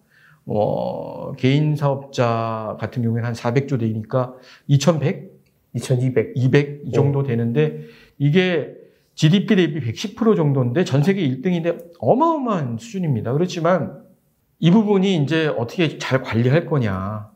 [0.51, 4.35] 어, 개인 사업자 같은 경우에는 한 400조 되니까
[4.67, 5.31] 2,100,
[5.75, 6.33] 2200.
[6.35, 7.81] 200 이 정도 되는데
[8.17, 8.75] 이게
[9.15, 13.33] GDP 대비 110% 정도인데 전 세계 1등인데 어마어마한 수준입니다.
[13.35, 14.03] 그렇지만
[14.59, 17.31] 이 부분이 이제 어떻게 잘 관리할 거냐.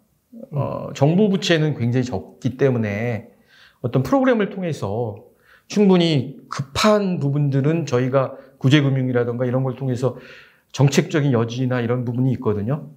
[0.53, 3.29] 어, 정부 부채는 굉장히 적기 때문에
[3.83, 5.17] 어떤 프로그램을 통해서
[5.67, 10.17] 충분히 급한 부분들은 저희가 구제금융이라든가 이런 걸 통해서
[10.73, 12.89] 정책적인 여지나 이런 부분이 있거든요.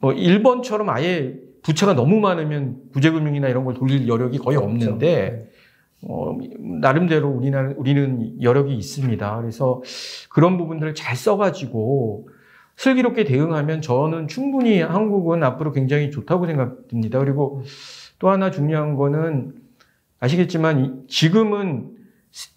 [0.00, 5.50] 뭐 일본처럼 아예 부채가 너무 많으면 구제금융이나 이런 걸 돌릴 여력이 거의 없는데
[6.02, 6.36] 어,
[6.80, 9.36] 나름대로 우리는 우리는 여력이 있습니다.
[9.40, 9.80] 그래서
[10.28, 12.28] 그런 부분들을 잘 써가지고
[12.76, 17.18] 슬기롭게 대응하면 저는 충분히 한국은 앞으로 굉장히 좋다고 생각됩니다.
[17.20, 17.62] 그리고
[18.18, 19.54] 또 하나 중요한 거는
[20.18, 21.90] 아시겠지만 지금은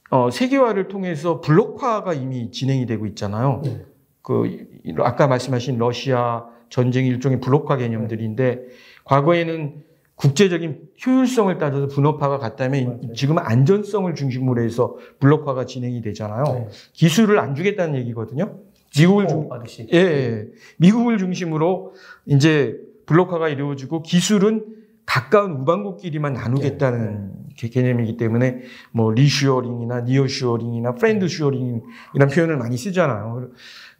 [0.10, 3.61] 어, 세계화를 통해서 블록화가 이미 진행이 되고 있잖아요.
[3.64, 3.85] 네.
[4.22, 4.65] 그
[4.99, 8.61] 아까 말씀하신 러시아 전쟁 일종의 블록화 개념들인데
[9.05, 9.83] 과거에는
[10.15, 13.13] 국제적인 효율성을 따져서 분업화가 갔다면 맞아요.
[13.13, 16.43] 지금 안전성을 중심으로 해서 블록화가 진행이 되잖아요.
[16.43, 16.67] 네.
[16.93, 18.59] 기술을 안 주겠다는 얘기거든요.
[18.97, 19.49] 미국을 중,
[19.93, 20.47] 예, 예,
[20.77, 21.93] 미국을 중심으로
[22.27, 24.65] 이제 블록화가 이루어지고 기술은
[25.05, 27.69] 가까운 우방국끼리만 나누겠다는 네.
[27.69, 28.61] 개념이기 때문에
[28.91, 33.49] 뭐 reshoring이나 nearshoring이나 friend-shoring 이런 표현을 많이 쓰잖아요.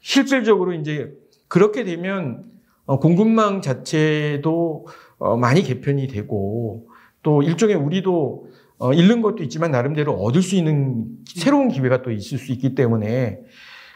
[0.02, 1.14] 실질적으로 이제
[1.48, 2.55] 그렇게 되면 어,
[2.86, 4.88] 공급망 자체도
[5.18, 6.88] 어, 많이 개편이 되고
[7.24, 8.48] 또 일종의 우리도
[8.78, 13.40] 어, 잃는 것도 있지만 나름대로 얻을 수 있는 새로운 기회가 또 있을 수 있기 때문에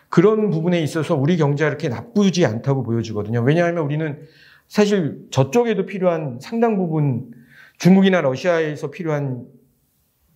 [0.09, 3.41] 그런 부분에 있어서 우리 경제가 이렇게 나쁘지 않다고 보여지거든요.
[3.41, 4.19] 왜냐하면 우리는
[4.67, 7.31] 사실 저쪽에도 필요한 상당 부분
[7.77, 9.45] 중국이나 러시아에서 필요한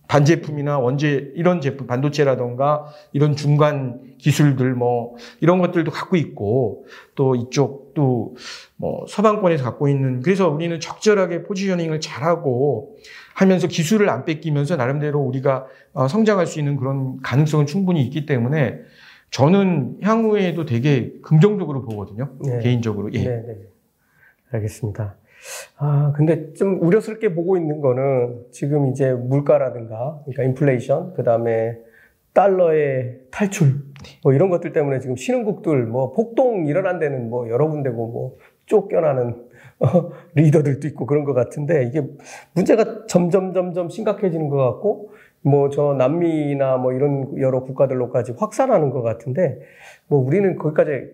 [0.08, 8.36] 반제품이나 원재 이런 제품 반도체라던가 이런 중간 기술들 뭐 이런 것들도 갖고 있고 또 이쪽도
[8.76, 12.96] 뭐 서방권에서 갖고 있는 그래서 우리는 적절하게 포지셔닝을 잘하고
[13.34, 18.78] 하면서 기술을 안 뺏기면서 나름대로 우리가 어, 성장할 수 있는 그런 가능성은 충분히 있기 때문에
[19.30, 22.30] 저는 향후에도 되게 긍정적으로 보거든요.
[22.46, 22.60] 네.
[22.60, 23.12] 개인적으로.
[23.12, 23.18] 예.
[23.18, 23.58] 네, 네.
[24.52, 25.16] 알겠습니다.
[25.76, 31.76] 아, 근데 좀 우려스럽게 보고 있는 거는 지금 이제 물가라든가, 그러니까 인플레이션, 그 다음에
[32.34, 33.76] 달러의 탈출,
[34.22, 38.36] 뭐 이런 것들 때문에 지금 신흥국들, 뭐 폭동 일어난 데는 뭐 여러 군데고 뭐
[38.66, 39.46] 쫓겨나는
[39.80, 42.02] 어, 리더들도 있고 그런 것 같은데 이게
[42.54, 45.10] 문제가 점점 점점 심각해지는 것 같고
[45.42, 49.58] 뭐 저 남미나 뭐 이런 여러 국가들로까지 확산하는 것 같은데
[50.08, 51.10] 뭐 우리는 거기까지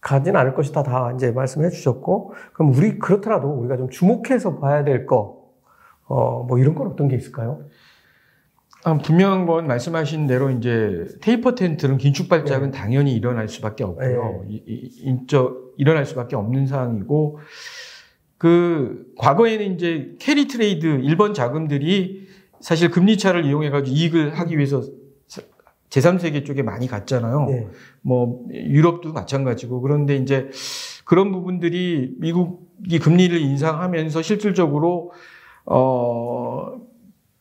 [0.00, 0.82] 가진 않을 것이다.
[0.82, 5.40] 다 이제 말씀해 주셨고 그럼 우리 그렇더라도 우리가 좀 주목해서 봐야 될 거
[6.08, 7.60] 어 뭐 이런 건 어떤 게 있을까요?
[8.82, 12.78] 아, 분명한 건 말씀하신 대로 이제 테이퍼 텐트는 긴축 발작은 네.
[12.78, 14.44] 당연히 일어날 수밖에 없고요.
[14.48, 14.62] 네.
[14.66, 17.38] 인적 일어날 수밖에 없는 상황이고
[18.38, 22.28] 그 과거에는 이제 carry trade 일본 자금들이
[22.60, 24.82] 사실 금리 차를 이용해 가지고 이익을 하기 위해서
[25.90, 27.46] 제3세계 쪽에 많이 갔잖아요.
[27.46, 27.68] 네.
[28.00, 30.48] 뭐 유럽도 마찬가지고 그런데 이제
[31.04, 35.12] 그런 부분들이 미국이 금리를 인상하면서 실질적으로
[35.66, 36.80] 어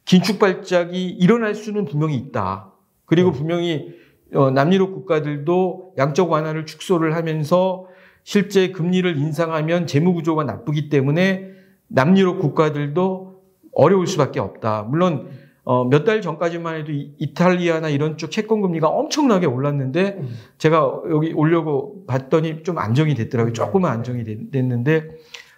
[0.10, 2.74] 긴축 발작이 일어날 수는 분명히 있다.
[3.06, 3.38] 그리고 네.
[3.38, 3.94] 분명히
[4.34, 7.86] 어, 남유럽 국가들도 양적 완화를 축소를 하면서
[8.24, 11.52] 실제 금리를 인상하면 재무 구조가 나쁘기 때문에
[11.90, 13.40] 남유럽 국가들도
[13.76, 14.88] 어려울 수밖에 없다.
[14.90, 15.30] 물론
[15.64, 20.30] 어, 몇 달 전까지만 해도 이탈리아나 이런 쪽 채권 금리가 엄청나게 올랐는데 음.
[20.58, 23.54] 제가 여기 오려고 봤더니 좀 안정이 됐더라고요.
[23.54, 25.08] 조금은 안정이 됐는데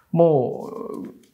[0.09, 0.69] 뭐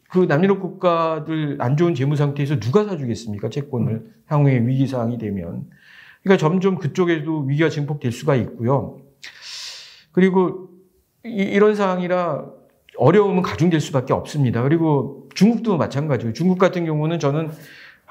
[0.09, 4.13] 그 남유럽 국가들 안 좋은 재무 상태에서 누가 사주겠습니까 채권을 음.
[4.27, 5.65] 향후에 위기 상황이 되면
[6.23, 8.99] 그러니까 점점 그쪽에도 위기가 증폭될 수가 있고요.
[10.11, 10.69] 그리고
[11.23, 12.45] 이, 런 상황이라
[12.97, 14.63] 어려움은 가중될 수밖에 없습니다.
[14.63, 17.51] 그리고 중국도 마찬가지고 중국 같은 경우는 저는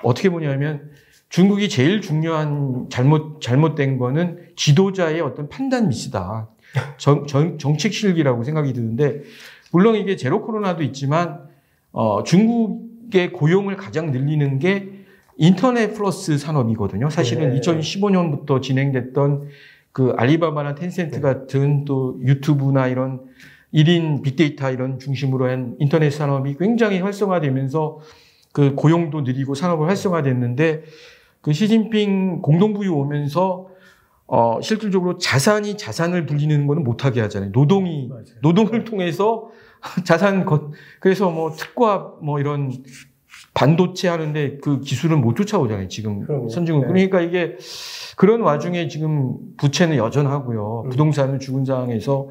[0.02, 0.90] 어떻게 보냐면
[1.28, 6.48] 중국이 제일 중요한 잘못, 잘못된 거는 지도자의 어떤 판단 미스다.
[6.98, 9.22] 정, 정, 정책 실기라고 생각이 드는데,
[9.72, 11.45] 물론 이게 제로 코로나도 있지만,
[11.96, 14.90] 어, 중국의 고용을 가장 늘리는 게
[15.38, 17.08] 인터넷 플러스 산업이거든요.
[17.08, 17.60] 사실은 네.
[17.60, 19.48] 2015년부터 진행됐던
[19.92, 21.20] 그 알리바바나 텐센트 네.
[21.22, 23.20] 같은 또 유튜브나 이런
[23.72, 28.00] 1인 빅데이터 이런 중심으로 한 인터넷 산업이 굉장히 활성화되면서
[28.52, 30.82] 그 고용도 느리고 산업을 활성화됐는데
[31.40, 33.68] 그 시진핑 공동부유 오면서
[34.26, 37.52] 어 실질적으로 자산이 자산을 불리는 거는 못하게 하잖아요.
[37.52, 38.24] 노동이 맞아요.
[38.42, 39.50] 노동을 통해서
[40.04, 40.70] 자산 것
[41.00, 42.72] 그래서 뭐 특과 뭐 이런
[43.54, 45.88] 반도체 하는데 그 기술은 못 쫓아오잖아요.
[45.88, 47.08] 지금 선진국 네.
[47.08, 47.56] 그러니까 이게
[48.16, 50.82] 그런 와중에 지금 부채는 여전하고요.
[50.84, 50.90] 음.
[50.90, 52.28] 부동산은 죽은 상황에서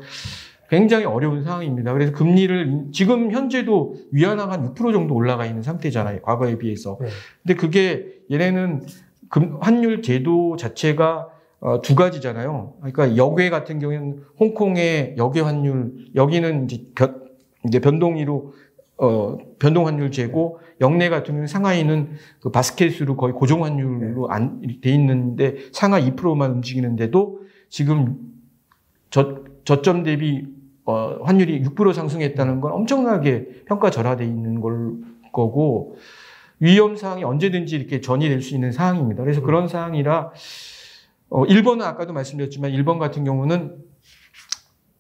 [0.69, 1.93] 굉장히 어려운 상황입니다.
[1.93, 6.22] 그래서 금리를 지금 현재도 위안화가 한6% 정도 올라가 있는 상태잖아요.
[6.22, 6.97] 과거에 비해서.
[7.01, 7.07] 네.
[7.43, 8.84] 근데 그게 얘네는
[9.30, 12.73] 금, 환율 제도 자체가 어, 두 가지잖아요.
[12.81, 17.24] 그러니까 역외 같은 경우에는 홍콩의 역외 환율 여기는 이제 변,
[17.67, 18.53] 이제 변동위로
[18.97, 24.89] 어, 변동 환율 제고 영내 같은 경우는 상하이는 그 바스켓으로 거의 고정 환율로 안 돼
[24.91, 28.17] 있는데 상하 2%만 움직이는데도 지금
[29.09, 30.47] 저, 저점 대비
[30.85, 34.93] 어, 환율이 6% 상승했다는 건 엄청나게 평가 절하돼 있는 걸
[35.33, 35.97] 거고
[36.59, 39.23] 위험 사항이 언제든지 이렇게 전이될 수 있는 사항입니다.
[39.23, 40.31] 그래서 그런 사항이라
[41.29, 43.75] 어, 일본은 아까도 말씀드렸지만 일본 같은 경우는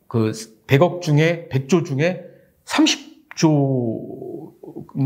[0.07, 0.31] 그
[0.67, 2.34] 100억 중에 100조 중에
[2.65, 4.55] 30조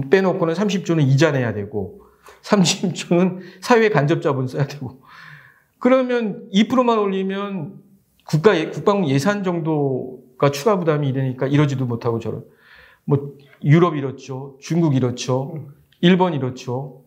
[0.10, 2.02] 빼놓고는 30조는 이자 내야 되고
[2.44, 5.02] 30조는 사회 간접 자본 써야 되고
[5.80, 7.82] 그러면 2%만 올리면
[8.26, 12.44] 국가 예, 국방 예산 정도가 추가 부담이 되니까 이러지도 못하고 저런
[13.06, 14.58] 뭐 유럽 이렇죠.
[14.60, 15.68] 중국 이렇죠.
[16.02, 17.04] 일본 이렇죠.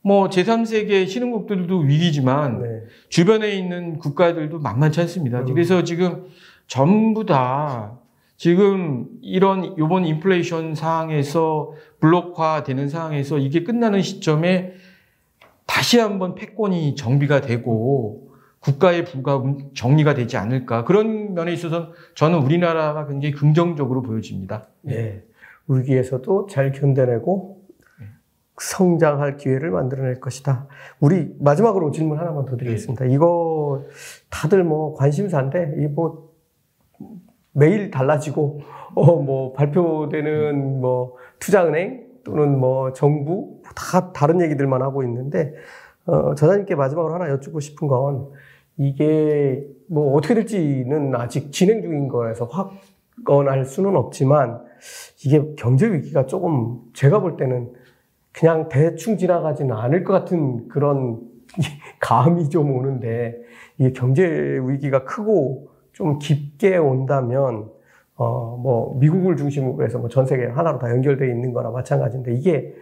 [0.00, 2.68] 뭐 제3세계 신흥국들도 위기지만 네.
[3.08, 5.40] 주변에 있는 국가들도 만만치 않습니다.
[5.40, 5.46] 음.
[5.46, 6.26] 그래서 지금
[6.66, 7.98] 전부 다
[8.36, 14.74] 지금 이런 요번 인플레이션 상황에서 블록화 되는 상황에서 이게 끝나는 시점에
[15.66, 19.42] 다시 한번 패권이 정비가 되고 국가의 부가
[19.74, 24.68] 정리가 되지 않을까 그런 면에 있어서 저는 우리나라가 굉장히 긍정적으로 보여집니다.
[24.82, 25.22] 네.
[25.68, 27.62] 위기에서도 잘 견뎌내고
[28.58, 30.68] 성장할 기회를 만들어낼 것이다.
[31.00, 33.06] 우리 마지막으로 질문 하나만 더 드리겠습니다.
[33.06, 33.12] 네.
[33.12, 33.84] 이거
[34.30, 36.30] 다들 뭐 관심사인데 이뭐
[37.52, 38.60] 매일 달라지고
[38.94, 45.54] 어 뭐 발표되는 뭐 투자은행 또는 뭐 정부 다 다른 얘기들만 하고 있는데
[46.06, 48.30] 어 저자님께 마지막으로 하나 여쭙고 싶은 건
[48.76, 52.48] 이게 뭐 어떻게 될지는 아직 진행 중인 거라서
[53.24, 54.62] 확언할 수는 없지만
[55.24, 57.72] 이게 경제 위기가 조금 제가 볼 때는
[58.32, 61.20] 그냥 대충 지나가지는 않을 것 같은 그런
[62.00, 63.36] 감이 좀 오는데
[63.78, 64.24] 이게 경제
[64.64, 65.71] 위기가 크고
[66.02, 67.70] 좀 깊게 온다면
[68.16, 72.74] 어 뭐 미국을 중심으로 해서 뭐 전 세계 하나로 다 연결되어 있는 거나 마찬가지인데 이게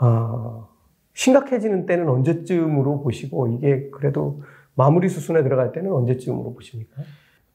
[0.00, 0.68] 어
[1.14, 4.42] 심각해지는 때는 언제쯤으로 보시고 이게 그래도
[4.74, 7.02] 마무리 수순에 들어갈 때는 언제쯤으로 보십니까?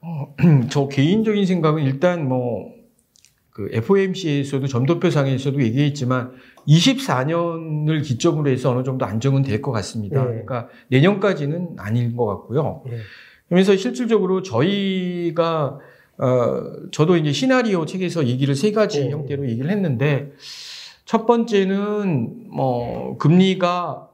[0.01, 0.35] 어,
[0.69, 2.71] 저 개인적인 생각은 일단 뭐,
[3.49, 6.33] 그 FOMC에서도 점도표상에서도 얘기했지만
[6.67, 10.21] 24년을 기점으로 해서 어느 정도 안정은 될 것 같습니다.
[10.21, 10.27] 네.
[10.29, 12.83] 그러니까 내년까지는 아닌 것 같고요.
[12.85, 12.97] 네.
[13.47, 15.79] 그러면서 실질적으로 저희가
[16.17, 19.11] 어, 저도 이제 시나리오 책에서 얘기를 세 가지 네.
[19.11, 20.31] 형태로 얘기를 했는데
[21.05, 24.09] 첫 번째는 뭐 금리가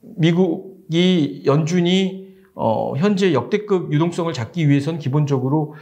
[0.00, 5.74] 미국이 연준이 어, 현재 역대급 유동성을 잡기 위해서는 기본적으로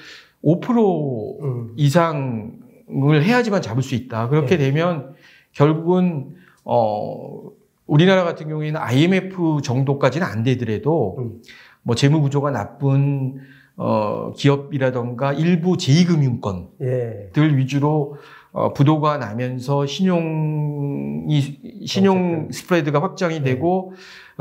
[0.43, 1.73] 5% 음.
[1.77, 4.29] 이상을 해야지만 잡을 수 있다.
[4.29, 4.67] 그렇게 네.
[4.67, 5.15] 되면
[5.53, 6.35] 결국은
[6.65, 7.51] 어,
[7.87, 11.43] 우리나라 같은 경우에는 IMF 정도까지는 안 되더라도 음.
[11.89, 13.39] 뭐 재무 구조가 나쁜
[13.75, 17.57] 어, 기업이라던가 일부 제2금융권들 예.
[17.57, 18.17] 위주로
[18.53, 21.41] 어, 부도가 나면서 신용이
[21.87, 23.53] 신용 스프레드가 확장이 네.
[23.55, 23.95] 되고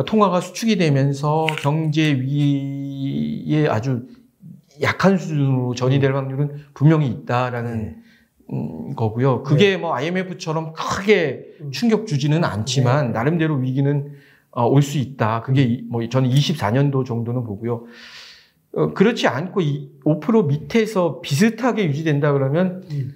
[0.05, 4.07] 통화가 수축이 되면서 경제 위에 아주
[4.81, 6.15] 약한 수준으로 전이될 음.
[6.17, 7.95] 확률은 분명히 있다라는 네.
[8.51, 9.43] 음, 거고요.
[9.43, 9.77] 그게 네.
[9.77, 11.71] 뭐 IMF처럼 크게 음.
[11.71, 13.13] 충격 주지는 않지만 네.
[13.13, 14.09] 나름대로 위기는 어,
[14.65, 15.41] 올 수 있다.
[15.41, 17.85] 그게 뭐 저는 24년도 정도는 보고요.
[18.73, 19.61] 어, 그렇지 않고
[20.05, 23.11] 5% 밑에서 비슷하게 유지된다 그러면 음.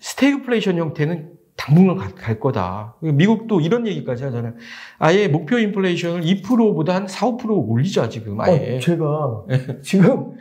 [0.00, 2.94] 스태그플레이션 형태는 당분간 갈, 갈, 거다.
[3.00, 4.54] 미국도 이런 얘기까지 하잖아요.
[4.98, 8.76] 아예 목표 인플레이션을 2%보다 한 4, 5% 올리자, 지금 아예.
[8.76, 9.44] 어, 제가
[9.82, 10.32] 지금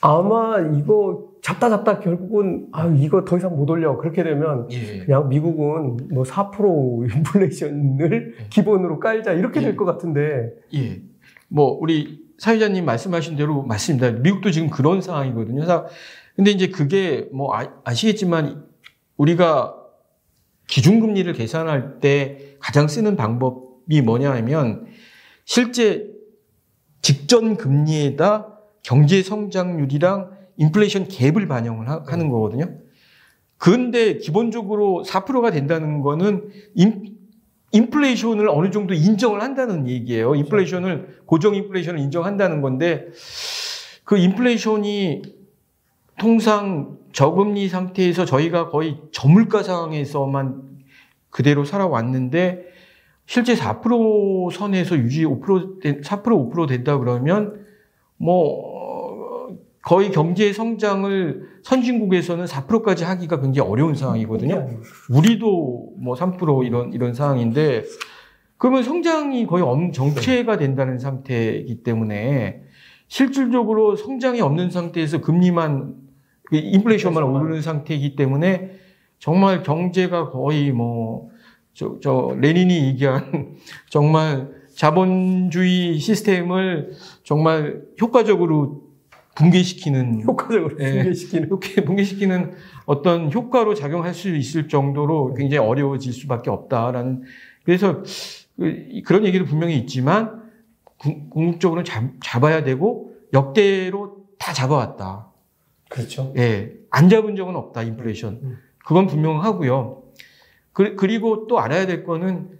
[0.00, 5.04] 아마 이거 잡다 잡다 결국은 아 이거 더 이상 못 올려 그렇게 되면 예.
[5.04, 8.46] 그냥 미국은 뭐 4% 인플레이션을 예.
[8.50, 9.64] 기본으로 깔자 이렇게 예.
[9.66, 10.52] 될것 같은데.
[10.74, 11.02] 예.
[11.48, 14.10] 뭐 우리 사회자님 말씀하신 대로 맞습니다.
[14.12, 15.64] 미국도 지금 그런 상황이거든요.
[16.36, 18.64] 근데 이제 그게 뭐 아, 시겠지만
[19.16, 19.74] 우리가
[20.68, 24.86] 기준금리를 계산할 때 가장 쓰는 방법이 뭐냐 하면
[25.44, 26.06] 실제
[27.02, 32.76] 직전 금리에다 경제 성장률이랑 인플레이션 갭을 반영을 하, 는 거거든요.
[33.56, 37.16] 그런데 기본적으로 4%가 된다는 거는 인,
[37.72, 40.34] 인플레이션을 어느 정도 인정을 한다는 얘기예요.
[40.34, 43.08] 인플레이션을 고정 인플레이션을 인정한다는 건데
[44.04, 45.22] 그 인플레이션이
[46.18, 50.62] 통상 저금리 상태에서 저희가 거의 저물가 상황에서만
[51.30, 52.66] 그대로 살아왔는데
[53.26, 57.66] 실제 4% 선에서 유지 5% 4% 5% 된다 그러면
[58.16, 58.67] 뭐
[59.88, 64.68] 거의 경제 성장을 선진국에서는 4%까지 하기가 굉장히 어려운 상황이거든요.
[65.08, 67.84] 우리도 뭐 3% 이런 이런 상황인데
[68.58, 72.64] 그러면 성장이 거의 정체가 된다는 상태이기 때문에
[73.06, 75.94] 실질적으로 성장이 없는 상태에서 금리만
[76.44, 77.40] 그 인플레이션만 인플레이션만.
[77.40, 78.72] 오르는 상태이기 때문에
[79.18, 81.30] 정말 경제가 거의 뭐
[81.72, 83.56] 저, 저 레닌이 얘기한
[83.88, 86.90] 정말 자본주의 시스템을
[87.24, 88.87] 정말 효과적으로
[89.38, 90.98] 붕괴시키는 효과적으로 예.
[91.02, 91.48] 붕괴시키는.
[91.86, 92.52] 붕괴시키는
[92.86, 97.22] 어떤 효과로 작용할 수 있을 정도로 굉장히 어려워질 수밖에 없다라는
[97.64, 98.02] 그래서
[98.58, 100.42] 그- 그런 얘기도 분명히 있지만
[100.98, 105.28] 궁- 궁극적으로 잡, 잡아야 되고 역대로 다 잡아왔다.
[105.88, 106.32] 그렇죠.
[106.36, 108.40] 예, 안 잡은 적은 없다 인플레이션.
[108.42, 108.58] 음.
[108.84, 110.02] 그건 분명하고요.
[110.72, 112.50] 그, 그리고 또 알아야 될 거는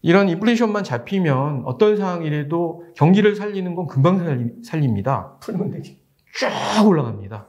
[0.00, 5.36] 이런 인플레이션만 잡히면 어떤 상황이라도 경기를 살리는 건 금방 살립니다.
[5.40, 5.98] 풀면 되지.
[6.40, 7.48] 쫙 올라갑니다.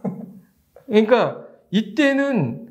[0.86, 1.42] 그러니까
[1.72, 2.68] 이때는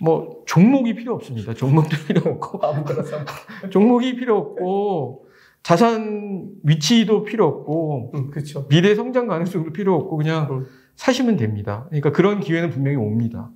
[0.00, 1.54] 뭐 종목이 필요 없습니다.
[1.54, 3.24] 종목도 필요 없고 아무 데나 사.
[3.70, 5.26] 종목이 필요 없고
[5.62, 8.68] 자산 위치도 필요 없고 음, 그렇죠.
[8.68, 10.66] 미래 성장 가능성도 필요 없고 그냥 음.
[10.96, 11.86] 사시면 됩니다.
[11.88, 13.50] 그러니까 그런 기회는 분명히 옵니다.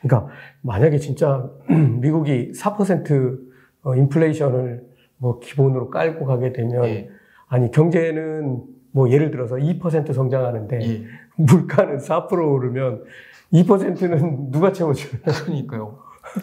[0.00, 0.32] 그러니까
[0.62, 1.50] 만약에 진짜
[2.00, 3.38] 미국이 4%
[3.82, 4.82] 어, 인플레이션을
[5.18, 7.08] 뭐 기본으로 깔고 가게 되면 예,
[7.48, 11.04] 아니 경제는 뭐 예를 들어서 2% 성장하는데 예.
[11.36, 13.04] 물가는 4% 오르면
[13.52, 15.20] 2%는 누가 채워줘요?
[15.44, 15.98] 그러니까요.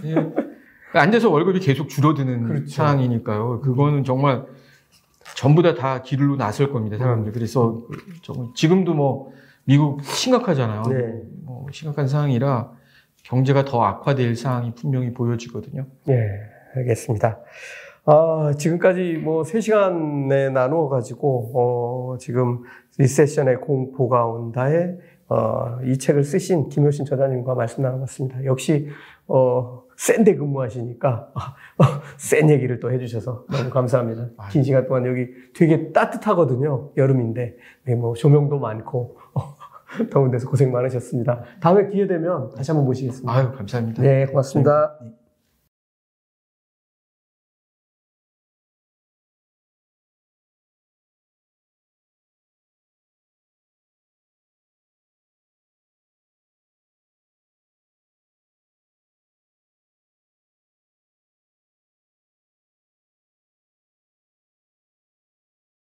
[0.05, 0.15] 예.
[0.93, 2.67] 앉아서 월급이 계속 줄어드는 그렇죠.
[2.67, 3.61] 상황이니까요.
[3.61, 4.45] 그거는 정말
[5.35, 7.31] 전부 다 다 길로 나설 겁니다, 사람들.
[7.31, 7.81] 그래서
[8.21, 9.31] 정말 지금도 뭐
[9.65, 10.83] 미국 심각하잖아요.
[10.83, 11.21] 네.
[11.43, 12.71] 뭐 심각한 상황이라
[13.23, 15.85] 경제가 더 악화될 상황이 분명히 보여지거든요.
[16.09, 16.29] 예,
[16.75, 17.39] 알겠습니다.
[18.05, 22.63] 아, 지금까지 뭐 3시간에 나누어 가지고 어, 지금
[22.97, 24.95] 리세션의 공포가 온다에
[25.29, 28.45] 어, 이 책을 쓰신 김효신 저자님과 말씀 나눠봤습니다.
[28.45, 28.87] 역시
[29.27, 31.33] 어, 센데 근무하시니까
[32.17, 34.29] 센 얘기를 또 해주셔서 너무 감사합니다.
[34.37, 34.49] 아유.
[34.51, 36.91] 긴 시간 동안 여기 되게 따뜻하거든요.
[36.97, 37.55] 여름인데
[37.85, 39.17] 네, 뭐 조명도 많고
[40.11, 41.43] 더운 데서 고생 많으셨습니다.
[41.61, 43.31] 다음에 기회 되면 다시 한번 모시겠습니다.
[43.31, 44.01] 아유, 감사합니다.
[44.01, 44.97] 네, 고맙습니다.
[45.01, 45.22] 네.